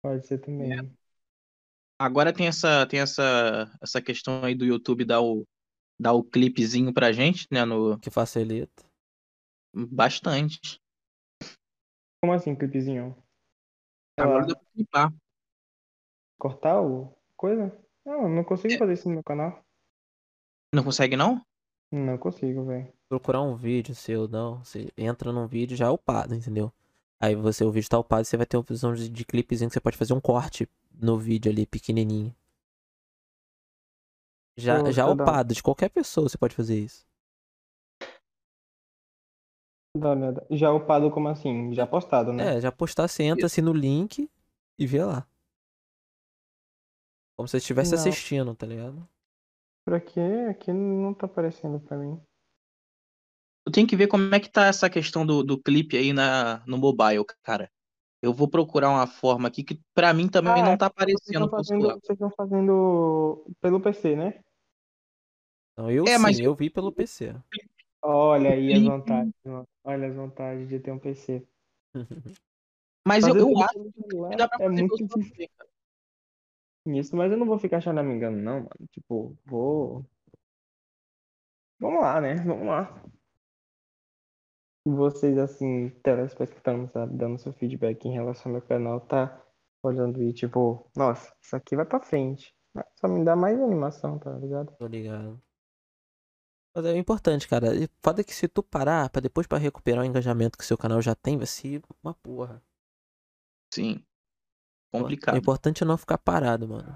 [0.00, 0.90] Pode ser também.
[1.98, 5.46] Agora tem essa, tem essa, essa questão aí do YouTube dar o,
[5.98, 7.64] dar o clipezinho pra gente, né?
[7.64, 8.84] No, Que facilita.
[10.00, 10.80] bastante.
[12.20, 13.16] Como assim, clipezinho?
[14.16, 15.12] Agora dá pra clipar.
[16.38, 17.76] cortar o coisa?
[18.04, 18.78] Não, eu não consigo É.
[18.78, 19.62] fazer isso no meu canal.
[20.72, 21.44] Não consegue, não?
[21.90, 22.92] Não consigo, velho.
[23.08, 24.62] Procurar um vídeo seu, não.
[24.64, 26.72] Você entra num vídeo já é upado, entendeu?
[27.20, 29.74] Aí você, o vídeo tá upado, você vai ter uma opção de, de clipezinho que
[29.74, 30.68] você pode fazer um corte
[31.00, 32.34] no vídeo ali, pequenininho.
[34.56, 35.24] Já, Ô, já Shadão.
[35.24, 37.06] upado, de qualquer pessoa você pode fazer isso.
[40.04, 40.46] Olhada.
[40.50, 41.72] Já upado como assim?
[41.72, 42.56] Já postado, né?
[42.56, 44.30] É, já postar, você entra assim no link
[44.78, 45.26] e vê lá.
[47.36, 47.98] Como se você estivesse Não.
[47.98, 49.06] assistindo, tá ligado?
[49.84, 52.20] Por aqui, aqui não tá aparecendo pra mim.
[53.66, 56.62] Eu tenho que ver como é que tá essa questão do, do clipe aí na,
[56.66, 57.70] no mobile, cara.
[58.22, 61.44] Eu vou procurar uma forma aqui que pra mim também Ah, não tá Vocês aparecendo
[61.44, 64.40] estão pro fazendo, vocês estão fazendo pelo PC, né?
[65.72, 67.34] Então eu É, sim, mas eu vi pelo PC.
[68.08, 69.68] Olha aí as vantagens, mano.
[69.84, 71.46] Olha as vantagens de ter um PC.
[73.06, 75.48] Mas eu, Fazer eu acho que dá pra é fazer muito difícil
[76.84, 78.88] nisso, mas eu não vou ficar choramingando, não, mano.
[78.92, 80.04] Tipo, vou.
[81.78, 82.34] Vamos lá, né?
[82.36, 83.02] Vamos lá.
[84.86, 89.40] E vocês, assim, telespectadores, sabe, dando seu feedback em relação ao meu canal, tá
[89.82, 92.54] olhando e tipo, nossa, isso aqui vai pra frente.
[92.94, 94.72] Só me dá mais animação, tá ligado?
[94.78, 95.42] Tô ligado.
[96.76, 97.74] Mas é importante, cara.
[97.74, 101.00] E foda que se tu parar pra depois pra recuperar o engajamento que seu canal
[101.00, 102.62] já tem, vai ser uma porra.
[103.72, 104.04] Sim.
[104.92, 105.38] O Complicado.
[105.38, 106.94] importante é não ficar parado, mano.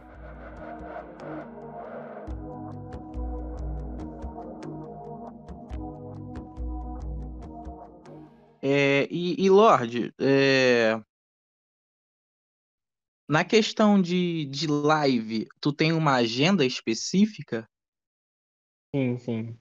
[8.60, 11.02] É, e, e, Lorde, é,
[13.26, 17.66] na questão de, de live, tu tem uma agenda específica?
[18.94, 19.59] Sim, sim.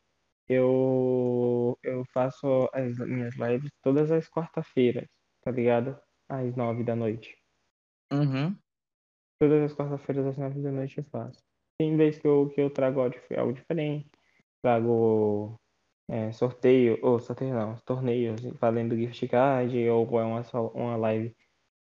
[0.50, 5.08] Eu, eu faço as minhas lives todas as quarta-feiras,
[5.44, 6.00] tá ligado?
[6.28, 7.38] Às nove da noite.
[8.12, 8.58] Uhum.
[9.40, 11.42] Todas as quarta-feiras às nove da noite eu faço.
[11.78, 14.10] Tem vez que eu, que eu trago algo dif- algo diferente.
[14.62, 15.56] Trago
[16.10, 20.42] é, sorteio, ou sorteio não, torneios valendo gift card, ou é uma,
[20.74, 21.36] uma live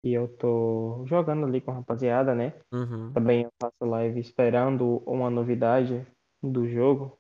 [0.04, 2.54] e eu tô jogando ali com a rapaziada, né?
[2.72, 3.14] Uhum.
[3.14, 6.08] Também eu faço live esperando uma novidade
[6.44, 7.19] do jogo,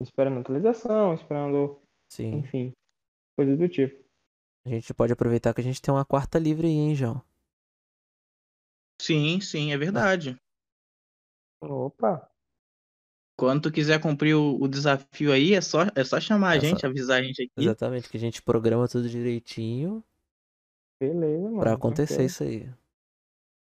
[0.00, 2.36] esperando atualização, esperando, Sim.
[2.38, 2.72] enfim,
[3.36, 4.04] coisas do tipo.
[4.64, 7.22] A gente pode aproveitar que a gente tem uma quarta livre aí, hein, João?
[9.00, 10.36] Sim, sim, é verdade.
[11.60, 12.30] Opa,
[13.36, 16.60] Quando tu quiser cumprir o, o desafio aí, é só, é só chamar a É
[16.60, 17.52] só- gente, avisar a gente aqui.
[17.56, 20.02] Exatamente, que a gente programa tudo direitinho
[21.00, 21.60] beleza, mano.
[21.60, 22.26] pra acontecer tranquilo.
[22.26, 22.70] isso aí.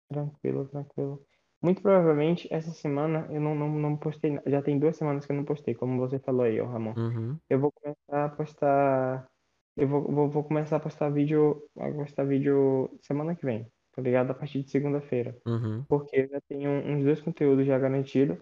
[0.09, 1.28] Tranquilo, tranquilo.
[1.61, 4.39] Muito provavelmente essa semana eu não, não, não postei.
[4.47, 6.95] Já tem duas semanas que eu não postei, como você falou aí, ó, Ramon.
[6.97, 7.37] Uhum.
[7.51, 9.29] Eu vou começar a postar.
[9.77, 11.63] Eu vou, vou, vou começar a postar vídeo.
[11.77, 14.31] A postar vídeo semana que vem, tá ligado?
[14.31, 15.37] A partir de segunda-feira.
[15.47, 15.85] Uhum.
[15.89, 18.39] Porque eu já tenho uns dois conteúdos já garantidos.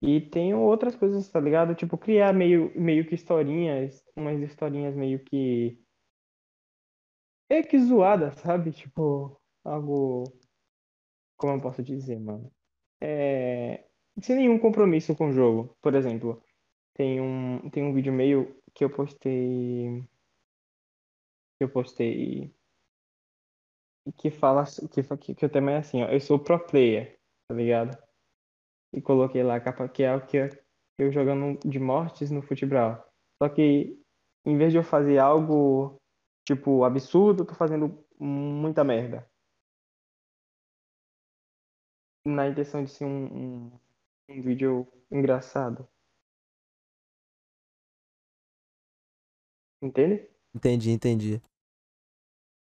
[0.00, 1.74] E tenho outras coisas, tá ligado?
[1.74, 5.80] Tipo, criar meio, meio que historinhas, umas historinhas meio que.
[7.50, 8.70] meio que zoadas, sabe?
[8.70, 10.24] Tipo, algo.
[11.36, 12.50] Como eu posso dizer, mano?
[13.00, 13.84] É.
[14.20, 15.76] Sem nenhum compromisso com o jogo.
[15.82, 16.42] Por exemplo,
[16.94, 20.02] tem um, tem um vídeo meio que eu postei.
[21.58, 22.54] Que eu postei.
[24.16, 24.64] Que fala.
[24.92, 26.08] Que, que, o tema é assim, ó.
[26.08, 27.96] Eu sou pro player, tá ligado?
[28.92, 30.48] E coloquei lá a capa que é o que
[30.98, 33.02] eu jogando de mortes no futebol.
[33.42, 33.98] Só que
[34.46, 35.96] em vez de eu fazer algo
[36.46, 39.28] tipo absurdo, eu tô fazendo muita merda.
[42.26, 43.80] Na intenção de ser um, um,
[44.30, 45.86] um vídeo engraçado.
[49.82, 50.28] Entende?
[50.54, 51.34] Entendi, entendi.
[51.36, 51.40] O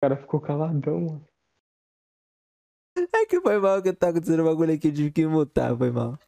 [0.00, 1.28] cara ficou caladão, mano.
[3.12, 5.90] É que foi mal que tá acontecendo um bagulho aqui, eu tive que mutar, foi
[5.90, 6.18] mal.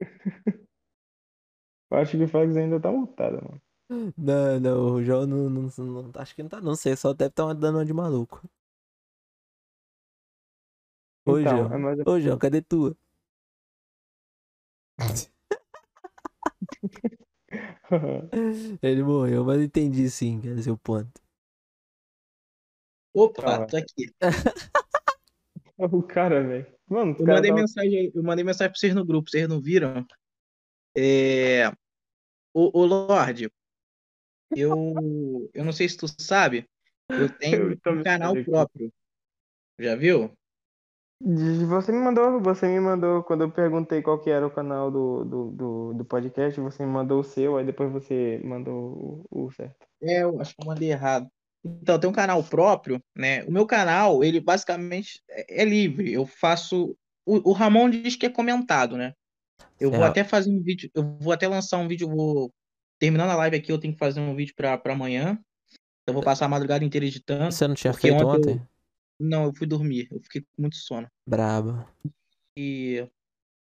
[1.90, 3.62] Eu acho que o Flags ainda tá mutado, mano.
[4.16, 7.28] Não, não, o João não, não, não- Acho que não tá, não sei, só deve
[7.30, 8.42] estar dando uma de maluco.
[11.26, 11.74] Ô, Então, João.
[11.74, 12.96] é mais Ô, João, cadê tua?
[18.82, 21.20] Ele morreu, mas entendi sim, quer dizer, o ponto.
[23.14, 24.12] Opa, Ah, tô aqui.
[25.78, 26.66] o cara, velho.
[26.88, 29.60] Mano, Eu caras mandei tava- mensagem, eu mandei mensagem pra vocês no grupo, vocês não
[29.60, 30.04] viram?
[30.96, 31.68] É...
[32.52, 33.50] Ô, ô Lorde,
[34.54, 36.68] eu, eu não sei se tu sabe,
[37.08, 38.92] eu tenho Eu um canal próprio.
[39.78, 40.36] Já viu?
[41.26, 45.24] Você me mandou, você me mandou, quando eu perguntei qual que era o canal do,
[45.24, 49.50] do, do, do podcast, você me mandou o seu, aí depois você mandou o, o
[49.50, 49.86] certo.
[50.02, 51.26] É, eu acho que eu mandei errado.
[51.64, 53.42] Então, tem um canal próprio, né?
[53.44, 56.12] O meu canal, ele basicamente é é livre.
[56.12, 56.94] Eu faço.
[57.24, 59.14] O, o Ramon diz que é comentado, né?
[59.80, 60.10] Eu vou Certo.
[60.10, 62.52] até fazer um vídeo, eu vou até lançar um vídeo, vou
[62.98, 65.38] terminando a live aqui, eu tenho que fazer um vídeo pra, pra amanhã.
[66.06, 67.50] Eu vou passar a madrugada inteira editando.
[67.50, 68.68] Você não tinha feito ontem eu- ontem?
[69.24, 71.08] Não, eu fui dormir, eu fiquei com muito sono.
[71.26, 71.88] Brabo.
[72.56, 72.96] E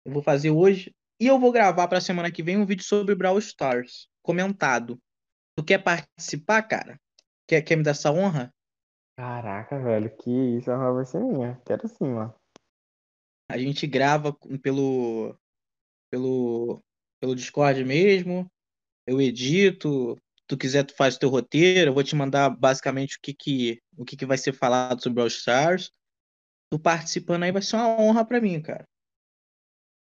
[0.06, 3.14] eu vou fazer hoje E eu vou gravar pra semana que vem um vídeo sobre
[3.14, 4.98] Brawl Stars, comentado.
[5.58, 6.98] Tu quer participar, cara?
[7.46, 8.52] Quer, quer me dar essa honra?
[9.18, 11.62] Caraca, velho, que isso, a honra vai ser minha.
[11.66, 12.34] Quero sim, mano.
[13.52, 14.34] A gente grava
[14.64, 15.38] pelo,
[16.10, 16.82] pelo,
[17.20, 18.50] pelo Discord mesmo.
[19.06, 20.18] Eu edito.
[20.52, 21.92] Tu quiser, tu faz o teu roteiro.
[21.92, 25.16] Eu vou te mandar basicamente o que, que, o que, que vai ser falado sobre
[25.16, 25.94] Brawl Stars.
[26.70, 28.86] Tu participando aí vai ser uma honra pra mim, cara.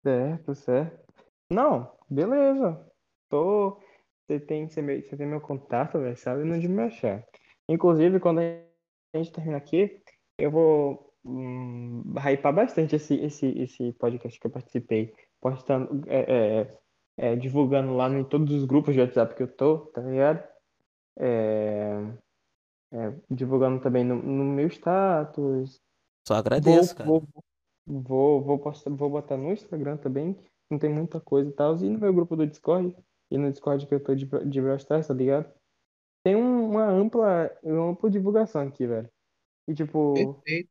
[0.06, 1.14] Certo, certo.
[1.52, 2.90] Não, beleza.
[3.30, 3.78] Tô.
[4.26, 7.26] Você tem, você me- você tem meu contato, velho, sabe onde me achar.
[7.68, 10.02] Inclusive, quando a gente terminar aqui,
[10.38, 16.78] eu vou hum, hypar bastante esse, esse, esse podcast que eu participei, postando, é, é,
[17.18, 20.48] é, divulgando lá em todos os grupos de WhatsApp que eu tô, tá ligado?
[21.18, 21.92] É,
[22.94, 25.82] é, divulgando também no, no meu status.
[26.28, 27.10] Só Vou, agradeço, cara.
[27.10, 27.28] vou,
[27.86, 30.38] vou, vou, postar, vou botar no Instagram também,
[30.70, 32.96] não tem muita coisa e tal, e no meu grupo do Discord,
[33.32, 35.52] e no Discord que eu tô de, de Brawl Stars, tá ligado?
[36.24, 39.10] Tem um- uma ampla, uma ampla divulgação aqui, velho.
[39.68, 40.70] E tipo, Perfeito.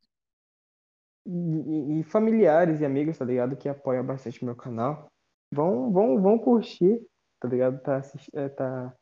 [1.25, 3.55] e, e- e familiares e amigos, tá ligado?
[3.57, 5.07] Que apoiam bastante meu canal.
[5.51, 7.01] Vão, vão, vão curtir,
[7.39, 7.81] tá ligado?
[7.81, 8.01] Tá,
[8.33, 8.93] é, tá,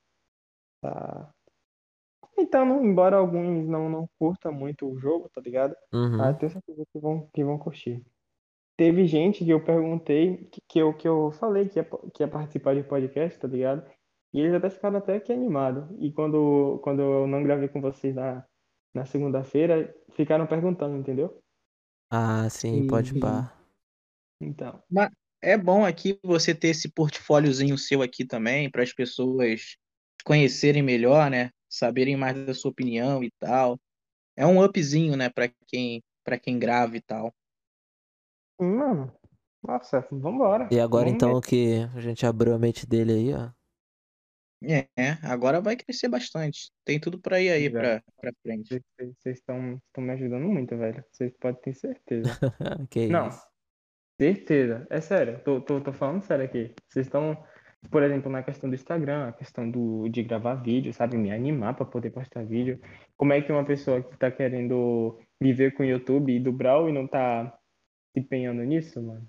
[0.82, 1.32] tá
[2.22, 5.76] comentando, embora alguns não, não curtam muito o jogo, tá ligado?
[5.94, 6.22] Uhum.
[6.22, 8.04] Ah, tenho certeza que vão, que vão curtir.
[8.78, 12.28] Teve gente que eu perguntei, que, que eu, que eu falei que ia, que ia
[12.28, 13.90] participar de podcast, tá ligado?
[14.34, 15.86] E eles até ficaram até que animados.
[15.98, 18.46] E quando, quando eu não gravei com vocês na,
[18.94, 21.42] na segunda-feira, ficaram perguntando, entendeu?
[22.12, 23.20] Ah, sim, pode Sim.
[23.22, 23.58] pá.
[24.42, 25.10] Então, Mas
[25.42, 29.78] é bom aqui você ter esse portfóliozinho seu aqui também, para as pessoas
[30.24, 31.52] conhecerem melhor, né?
[31.70, 33.80] Saberem mais da sua opinião e tal.
[34.36, 37.34] É um upzinho, né, para quem, para quem grava e tal.
[38.60, 39.12] mano,
[39.64, 40.68] nossa, vambora.
[40.72, 43.50] E agora Vamos então que a gente abriu a mente dele aí, ó.
[44.64, 46.72] É, agora vai crescer bastante.
[46.84, 48.82] Tem tudo para ir aí para para frente.
[48.98, 51.04] Vocês- estão me ajudando muito, velho.
[51.12, 52.30] Vocês podem ter certeza.
[52.90, 53.55] que Não, isso.
[54.20, 54.88] Certeza.
[54.90, 55.40] É sério.
[55.44, 56.74] Tô, tô, tô falando sério aqui.
[56.88, 57.38] Vocês estão,
[57.90, 61.18] por exemplo, na questão do Instagram, a questão do, de gravar vídeo, sabe?
[61.18, 62.80] Me animar pra poder postar vídeo.
[63.18, 66.90] Como é que uma pessoa que tá querendo viver com o YouTube e do Brawl
[66.90, 67.58] e não tá
[68.14, 69.26] se empenhando nisso, mano?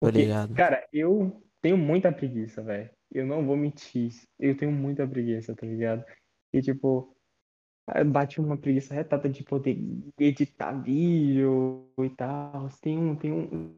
[0.00, 0.54] Porque, ligado.
[0.54, 2.90] cara, eu tenho muita preguiça, velho.
[3.10, 4.10] Eu não vou mentir.
[4.38, 6.04] Eu tenho muita preguiça, tá ligado?
[6.52, 7.14] E, tipo,
[8.06, 9.76] Bate uma preguiça retata de poder
[10.18, 12.68] editar vídeo e tal.
[12.80, 13.76] Tem um, tem um,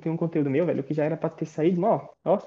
[0.00, 2.38] tem um conteúdo meu, velho, que já era pra ter saído, ó, ó,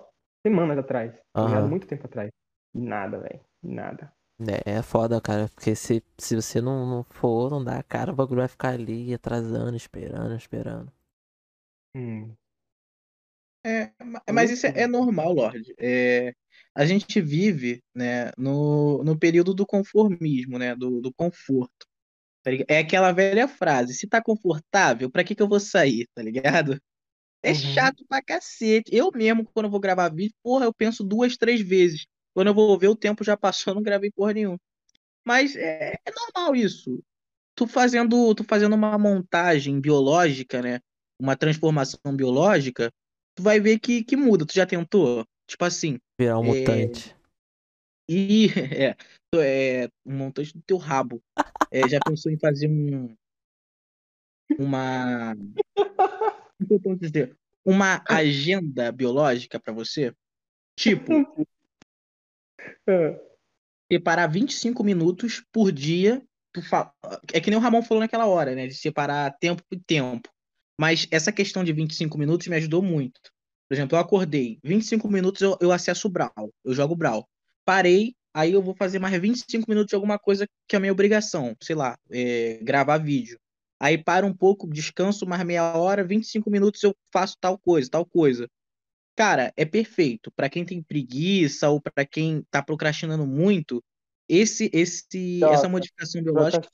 [0.46, 1.68] semanas atrás, tá ligado?
[1.68, 1.70] Aham.
[1.70, 2.32] Muito tempo atrás.
[2.74, 3.42] E nada, velho.
[3.64, 4.14] Nada.
[4.66, 5.48] É, é foda, cara.
[5.50, 8.70] Porque se, se você não, não for, não dá a cara, o bagulho vai ficar
[8.74, 10.92] ali atrasando, esperando, esperando.
[11.96, 12.38] Hum.
[13.66, 15.74] É, ma- mas isso é, é normal, Lorde.
[15.80, 16.34] É,
[16.76, 21.86] a gente vive, né, no, no período do conformismo, né, do, do conforto.
[22.44, 22.52] tá?
[22.70, 26.80] É aquela velha frase: se tá confortável, pra que que eu vou sair, tá ligado?
[27.44, 27.56] É Uhum.
[27.56, 28.96] chato pra cacete.
[28.96, 32.06] Eu mesmo, quando eu vou gravar vídeo, porra, eu penso duas, três vezes.
[32.34, 34.60] Quando eu vou ver, o tempo já passou, eu não gravei porra nenhuma.
[35.26, 37.04] Mas é, é normal isso.
[37.56, 40.80] Tu fazendo, tu fazendo uma montagem biológica, né?
[41.20, 42.92] Uma transformação biológica,
[43.36, 44.46] tu vai ver que, que muda.
[44.46, 45.26] Tu já tentou?
[45.48, 46.48] Tipo assim, Virar um É.
[46.48, 47.16] mutante.
[48.10, 48.48] e
[48.90, 48.94] é,
[49.32, 51.22] tu- é um montante do teu rabo.
[51.72, 53.16] É, já pensou em fazer um
[54.60, 55.36] uma
[56.68, 57.38] que eu posso dizer?
[57.64, 60.14] Uma agenda biológica pra você?
[60.76, 61.14] Tipo,
[62.88, 63.20] Ah,
[63.92, 66.24] separar 25 minutos por dia.
[66.70, 66.92] Fa...
[67.34, 68.68] É que nem o Ramon falou naquela hora, né?
[68.68, 70.30] De separar tempo por tempo.
[70.80, 73.20] Mas essa questão de 25 minutos me ajudou muito.
[73.68, 77.26] Por exemplo, eu acordei, 25 minutos eu, eu acesso o Brawl, eu jogo Brawl.
[77.64, 80.92] Parei, aí eu vou fazer mais 25 minutos de alguma coisa que é a minha
[80.92, 83.40] obrigação, sei lá, é, gravar vídeo.
[83.84, 88.06] Aí paro um pouco, descanso mais meia hora, 25 minutos eu faço tal coisa, tal
[88.06, 88.48] coisa.
[89.16, 90.32] Cara, é perfeito.
[90.34, 93.84] Pra quem tem preguiça ou pra quem tá procrastinando muito,
[94.30, 96.70] esse, esse, essa modificação biológica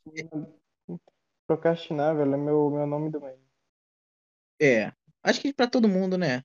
[2.14, 3.40] velho, é meu, meu nome do meio.
[4.62, 4.92] é,
[5.24, 6.44] acho que pra todo mundo, né?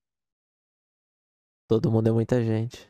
[1.66, 2.88] Todo mundo é muita gente.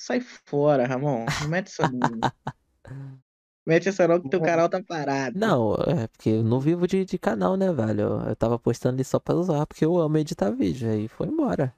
[0.00, 1.26] Sai fora, Ramon.
[1.42, 1.82] Não mete essa.
[3.66, 5.38] Mete essa não que teu canal tá parado.
[5.38, 8.00] Não, é porque eu não vivo de, de canal, né, velho?
[8.00, 10.90] Eu, eu tava postando ali só pra usar, porque eu amo editar vídeo.
[10.90, 11.72] Aí foi embora.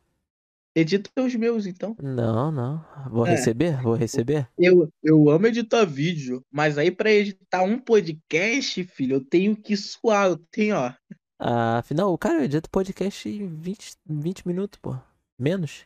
[0.76, 1.94] Edita os meus, então.
[2.02, 2.84] Não, não.
[3.08, 3.30] Vou É.
[3.30, 3.80] receber?
[3.80, 4.48] Vou receber?
[4.58, 9.76] Eu, eu amo editar vídeo, mas aí pra editar um podcast, filho, eu tenho que
[9.76, 10.30] suar.
[10.30, 10.92] Eu tenho, ó.
[11.38, 14.96] Ah, afinal, o cara, eu edito podcast em 20, 20 minutos, pô.
[15.38, 15.84] Menos?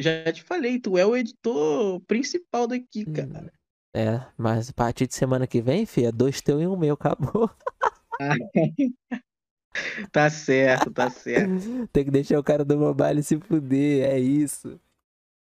[0.00, 3.12] Já te falei, tu é o editor principal daqui, Hum.
[3.12, 3.52] cara.
[3.94, 7.50] É, mas a partir de semana que vem, filha, dois teu e um meu, acabou.
[10.12, 11.64] Tá certo, tá certo.
[11.92, 14.78] Tem que deixar o cara do mobile se fuder, é isso.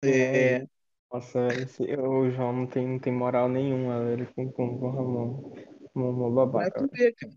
[0.03, 0.67] É,
[1.11, 4.91] Nossa, esse, o João não tem, não tem moral nenhuma, velho, com, com, com o
[4.91, 5.51] Ramon.
[5.93, 7.33] Pra babaca, tu ver, cara.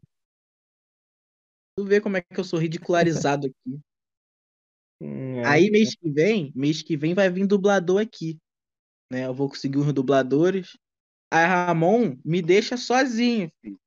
[1.76, 3.80] Tu vê como é que eu sou ridicularizado aqui.
[5.00, 5.60] Hum, é.
[5.60, 8.38] Aí mês que vem, mês que vem vai vir dublador aqui,
[9.12, 9.26] né?
[9.26, 10.76] Eu vou conseguir uns dubladores.
[11.30, 13.78] Aí Ramon me deixa sozinho, filho.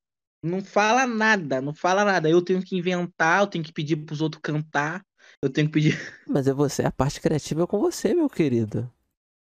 [0.42, 2.30] Não fala nada, não fala nada.
[2.30, 5.02] Eu tenho que inventar, eu tenho que pedir pros outros cantar.
[5.42, 5.98] Eu tenho que pedir.
[6.28, 8.92] Mas é você, a parte criativa é com você, meu querido.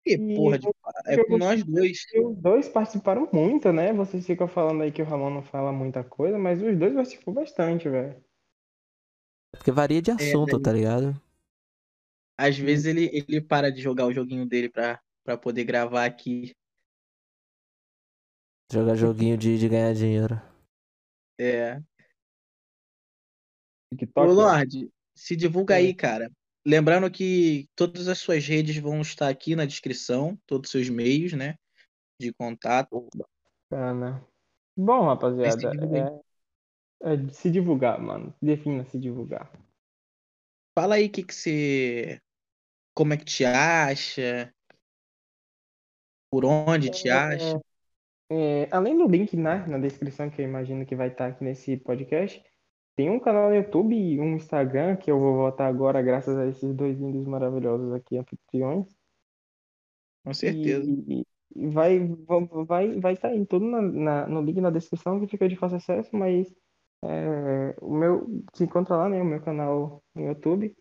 [0.03, 0.67] Que E porra de.
[1.05, 1.99] É com nós dois.
[2.15, 3.93] Os dois participaram muito, né?
[3.93, 7.33] Vocês ficam falando aí que o Ramon não fala muita coisa, mas os dois participam
[7.33, 8.15] bastante, velho.
[9.51, 11.19] Porque varia de assunto, tá ligado?
[12.37, 16.55] Às vezes ele, ele para de jogar o joguinho dele pra, pra poder gravar aqui.
[18.71, 20.35] Jogar joguinho de, de ganhar dinheiro.
[21.39, 21.81] É.
[23.93, 24.27] TikTok.
[24.27, 26.31] Ô, Lorde, se divulga aí, cara.
[26.65, 31.31] Lembrando que todas as suas redes vão estar aqui na descrição, todos os seus meios,
[31.31, 31.55] né?
[32.19, 33.07] De contato.
[33.69, 34.25] Bacana.
[34.75, 35.71] Bom, rapaziada,
[37.01, 38.35] é, é se divulgar, mano.
[38.41, 39.49] Defina se divulgar.
[40.77, 42.21] Fala aí o que que você.
[42.93, 44.53] Como é que te acha?
[46.29, 47.59] Por onde te acha?
[48.29, 51.77] É, além do link né, na descrição, que eu imagino que vai estar aqui nesse
[51.77, 52.43] podcast,
[52.95, 56.45] tem um canal no YouTube e um Instagram que eu vou voltar agora, graças a
[56.47, 58.87] esses dois lindos maravilhosos aqui, anfitriões.
[60.23, 60.91] Com certeza.
[60.91, 61.23] E,
[61.55, 61.99] e vai
[62.67, 65.77] vai vai estar em tudo na, na- no link na descrição que fica de fácil
[65.77, 66.53] acesso, mas
[67.03, 70.75] é, o meu se encontra lá, né, o meu canal no YouTube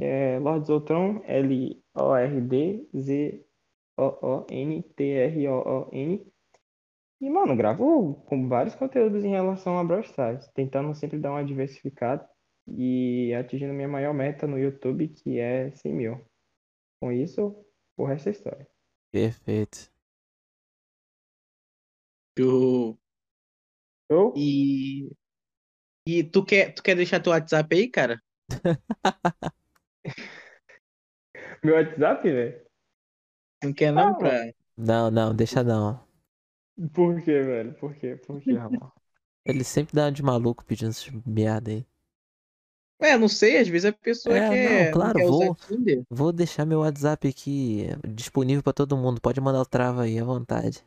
[0.00, 3.46] é Lord Zoltron, L O R D Z
[3.98, 4.04] O
[4.42, 6.29] O N T R O O N.
[7.20, 11.44] E mano, gravo com vários conteúdos em relação a Brawl Stars, tentando sempre dar uma
[11.44, 12.26] diversificada
[12.66, 16.24] e atingindo minha maior meta no YouTube, que é 100 mil.
[17.00, 17.54] Com isso,
[17.96, 18.68] o resto é história.
[19.12, 19.90] Perfeito.
[22.38, 22.98] Eu-
[24.08, 24.32] Eu?
[24.36, 25.10] E.
[26.06, 28.20] E tu quer, tu quer deixar teu WhatsApp aí, cara?
[31.62, 32.60] Meu WhatsApp, velho?
[33.62, 34.52] Não quer não Ah, pra.
[34.76, 36.00] Não, não, deixa não.
[36.92, 37.74] Por quê, velho?
[37.74, 38.16] Por quê?
[38.16, 38.90] Por quê, Ramon?
[39.44, 41.86] Ele sempre dá de maluco pedindo essas merda aí.
[43.00, 46.04] É, não sei, às vezes a pessoa É, quer, não, claro, quer vou- Tinder.
[46.10, 49.20] Vou deixar meu WhatsApp aqui disponível pra todo mundo.
[49.20, 50.84] Pode mandar o trava aí à vontade.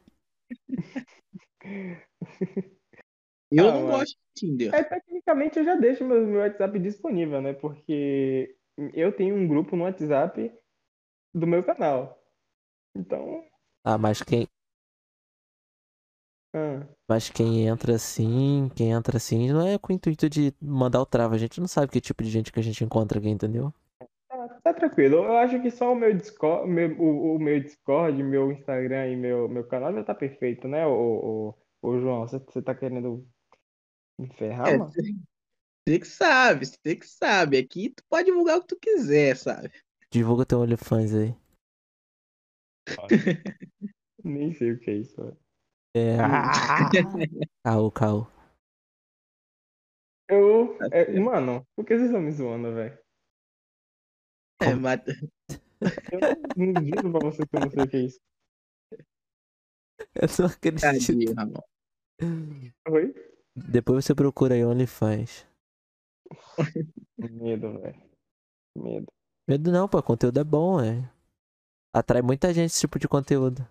[3.52, 3.88] Eu Ah, não mano.
[3.88, 4.76] gosto de Tinder.
[4.76, 7.54] É, tecnicamente eu já deixo meu, meu WhatsApp disponível, né?
[7.54, 8.58] Porque
[8.94, 10.52] eu tenho um grupo no WhatsApp
[11.34, 12.20] do meu canal.
[12.96, 13.44] Então,
[13.84, 14.48] Ah, mas quem,
[16.54, 21.02] ah, mas quem entra assim, quem entra assim, não é com o intuito de mandar
[21.02, 21.36] o trava.
[21.36, 23.74] A gente não sabe que tipo de gente que a gente encontra aqui, entendeu?
[24.48, 25.18] tá, tá tranquilo.
[25.18, 29.16] Eu acho que só o meu Discord, meu, o, o meu Discord, meu Instagram e
[29.16, 32.28] meu, meu canal já tá perfeito, né, ô, ô, ô João?
[32.28, 33.28] Você, tá querendo
[34.20, 34.92] me ferrar, É, mano?
[34.92, 37.58] Você que sabe, você que sabe.
[37.58, 39.72] Aqui tu pode divulgar o que tu quiser, sabe?
[40.10, 41.36] Divulga teu OnlyFans aí.
[44.24, 45.43] Nem sei o que é isso, velho.
[45.96, 46.18] É.
[47.64, 48.28] Caô, caô.
[50.30, 52.98] Eu, é, mano, por que vocês estão me zoando, velho?
[54.62, 55.02] É, mas-
[56.12, 56.20] Eu
[56.74, 58.20] não juro pra vocês que eu não sei o que é isso.
[60.16, 60.82] Eu não acredito.
[60.82, 61.62] Tadinho, Ramon.
[62.90, 63.14] Oi?
[63.56, 65.46] Depois você procura aí OnlyFans.
[67.18, 68.02] Medo, velho.
[68.76, 69.08] Medo.
[69.48, 70.02] Medo não, pô.
[70.02, 71.08] Conteúdo é bom, é.
[71.94, 73.68] Atrai muita gente esse tipo de conteúdo.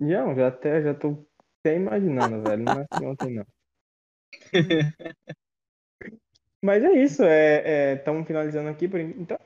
[0.00, 1.26] Já, já até, já tô
[1.60, 2.64] até imaginando, velho.
[2.64, 3.46] Não é assim ontem, não.
[6.64, 9.36] Mas é isso, é, estamos finalizando aqui por en- então.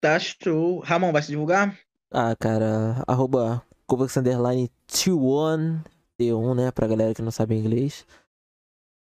[0.00, 0.80] Tá show.
[0.80, 1.78] Ramon, vai se divulgar?
[2.10, 5.82] Ah, cara, arroba Kovacs Underline T1,
[6.18, 8.06] T1, né, pra galera que não sabe inglês.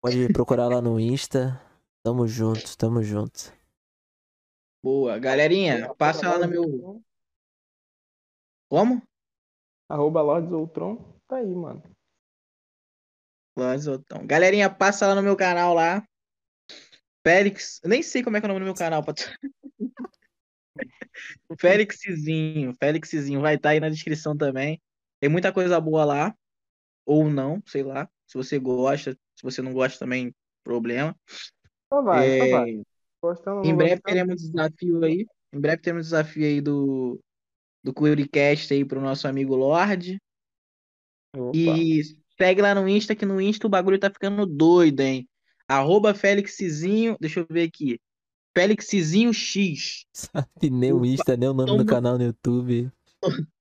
[0.02, 1.60] Pode procurar lá no Insta.
[2.04, 3.54] Tamo junto, tamo junto.
[4.84, 5.18] Boa.
[5.20, 7.02] Galerinha, passa lá no meu.
[8.70, 9.02] Como?
[9.92, 10.96] Arroba Lords Outron,
[11.28, 11.84] tá aí, mano.
[13.58, 14.26] Lanzotão.
[14.26, 16.02] Galerinha, passa lá no meu canal lá.
[17.28, 17.82] Félix.
[17.84, 19.04] eu Nem sei como é que é o nome do meu canal.
[19.04, 19.20] Pat...
[21.60, 22.74] Félixzinho.
[22.80, 23.42] Félixzinho.
[23.42, 24.82] Vai estar aí na descrição também.
[25.20, 26.34] Tem muita coisa boa lá.
[27.06, 28.10] Ou não, sei lá.
[28.26, 29.12] Se você gosta.
[29.36, 31.14] Se você não gosta também, problema.
[31.94, 32.82] Só vai, só É, vai.
[33.22, 34.04] Gostando, Em breve gostando.
[34.04, 35.28] teremos desafio aí.
[35.54, 37.20] Em breve teremos desafio aí do,
[37.84, 40.22] do Querycast aí pro nosso amigo Lorde.
[41.36, 41.58] Opa.
[41.58, 42.02] E
[42.38, 45.28] segue lá no Insta, que no Insta o bagulho tá ficando doido, hein?
[45.68, 48.00] Arroba Félixzinho, deixa eu ver aqui.
[48.54, 50.06] Félixzinho X.
[50.14, 51.86] Sabe nem o Insta, nem o nome do toma.
[51.86, 52.92] canal no YouTube.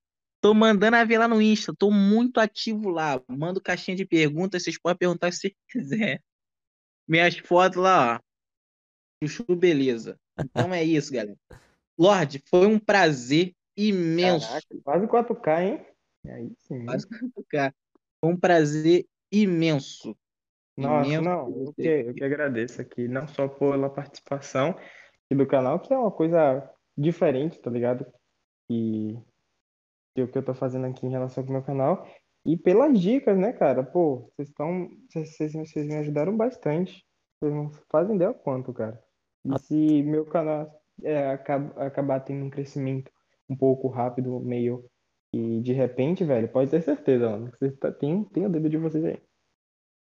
[0.43, 3.23] Tô mandando a ver lá no Insta, tô muito ativo lá.
[3.29, 6.23] Mando caixinha de perguntas, vocês podem perguntar vocês quiser.
[7.07, 8.21] Minhas fotos lá, ó.
[9.23, 10.19] Chuchu, beleza.
[10.39, 11.37] Então é isso, galera.
[11.99, 13.53] Lorde, foi um prazer
[13.89, 14.47] imenso.
[14.49, 15.87] Caraca, quase 4K, hein?
[16.27, 16.85] Aí sim.
[16.85, 17.07] Quase
[17.49, 17.75] Cara,
[18.21, 20.17] Foi um prazer imenso.
[20.77, 24.75] Nossa, imenso não, eu que, eu que agradeço aqui, não só pela participação
[25.31, 28.07] do canal, que é uma coisa diferente, tá ligado?
[28.69, 29.15] E,
[30.19, 32.07] o que eu tô fazendo aqui em relação com o meu canal,
[32.45, 33.83] e pelas dicas, né, cara?
[33.83, 37.05] Pô, vocês estão, vocês, me ajudaram bastante.
[37.39, 39.03] Vocês não fazem ideia quanto, cara.
[39.45, 40.71] E se meu canal
[41.03, 43.11] é, acaba, acabar tendo um crescimento
[43.51, 44.89] um pouco rápido, meio
[45.33, 47.53] e de repente, velho, pode ter certeza, mano.
[47.53, 49.17] que Vocês tá, tem, tem o dedo de vocês aí.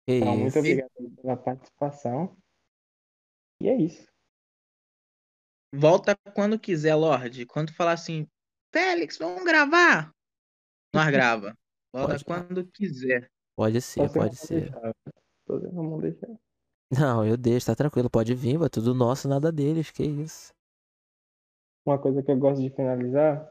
[0.06, 0.60] Que Então, muito isso.
[0.60, 2.38] obrigado aí pela participação.
[3.62, 4.06] E é isso.
[5.74, 7.46] Volta quando quiser, Lorde.
[7.46, 8.28] Quando falar assim,
[8.72, 10.12] Félix, vamos gravar.
[10.94, 11.58] Nós grava.
[11.92, 12.26] Volta Pode.
[12.26, 13.30] quando quiser.
[13.56, 14.62] Pode ser, você pode ser.
[14.72, 14.94] deixar.
[15.48, 16.28] Você não deixar.
[16.92, 20.54] Não, eu deixo, tá tranquilo, pode vir, é tudo nosso, nada deles, que isso.
[21.86, 23.50] Uma coisa que eu gosto de finalizar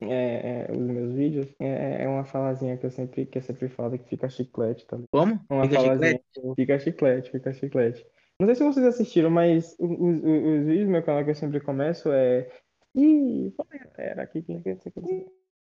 [0.00, 3.68] é, é, os meus vídeos é, é uma falazinha que eu sempre, que eu sempre
[3.68, 5.08] falo que fica chiclete, ligado?
[5.10, 5.40] Como?
[5.50, 6.24] Uma Fica falazinha chiclete?
[6.32, 8.06] que fica chiclete, fica chiclete.
[8.40, 11.34] Não sei se vocês assistiram, mas os, os, os vídeos do meu canal que eu
[11.34, 12.50] sempre começo é.
[12.94, 14.52] Ih, fala galera, aqui que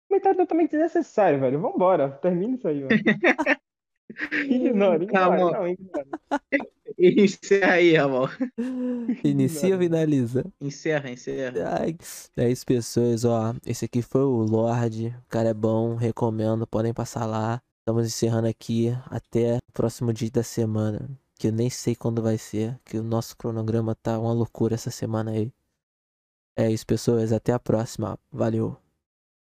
[0.10, 1.61] Comentário totalmente desnecessário, velho.
[1.61, 2.89] Vambora, termina isso aí, mano.
[4.49, 5.52] Ignora, ignora, Calma.
[5.52, 6.07] não, ignora.
[7.17, 8.27] Encerra aí, Ramon.
[9.23, 10.43] Inicia ou finaliza?
[10.59, 11.79] Encerra, encerra.
[11.79, 11.97] Ai,
[12.37, 13.53] é isso, pessoas, ó.
[13.65, 15.07] Esse aqui foi o Lorde.
[15.07, 17.61] O cara é bom, recomendo, podem passar lá.
[17.79, 21.09] Estamos encerrando aqui até o próximo dia da semana.
[21.39, 22.79] Que eu nem sei quando vai ser.
[22.85, 25.51] Que o nosso cronograma tá uma loucura essa semana aí.
[26.55, 27.31] É isso, pessoas.
[27.33, 28.19] Até a próxima.
[28.31, 28.77] Valeu.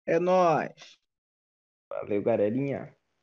[0.07, 0.99] É nóis.
[1.89, 2.95] Valeu, galerinha.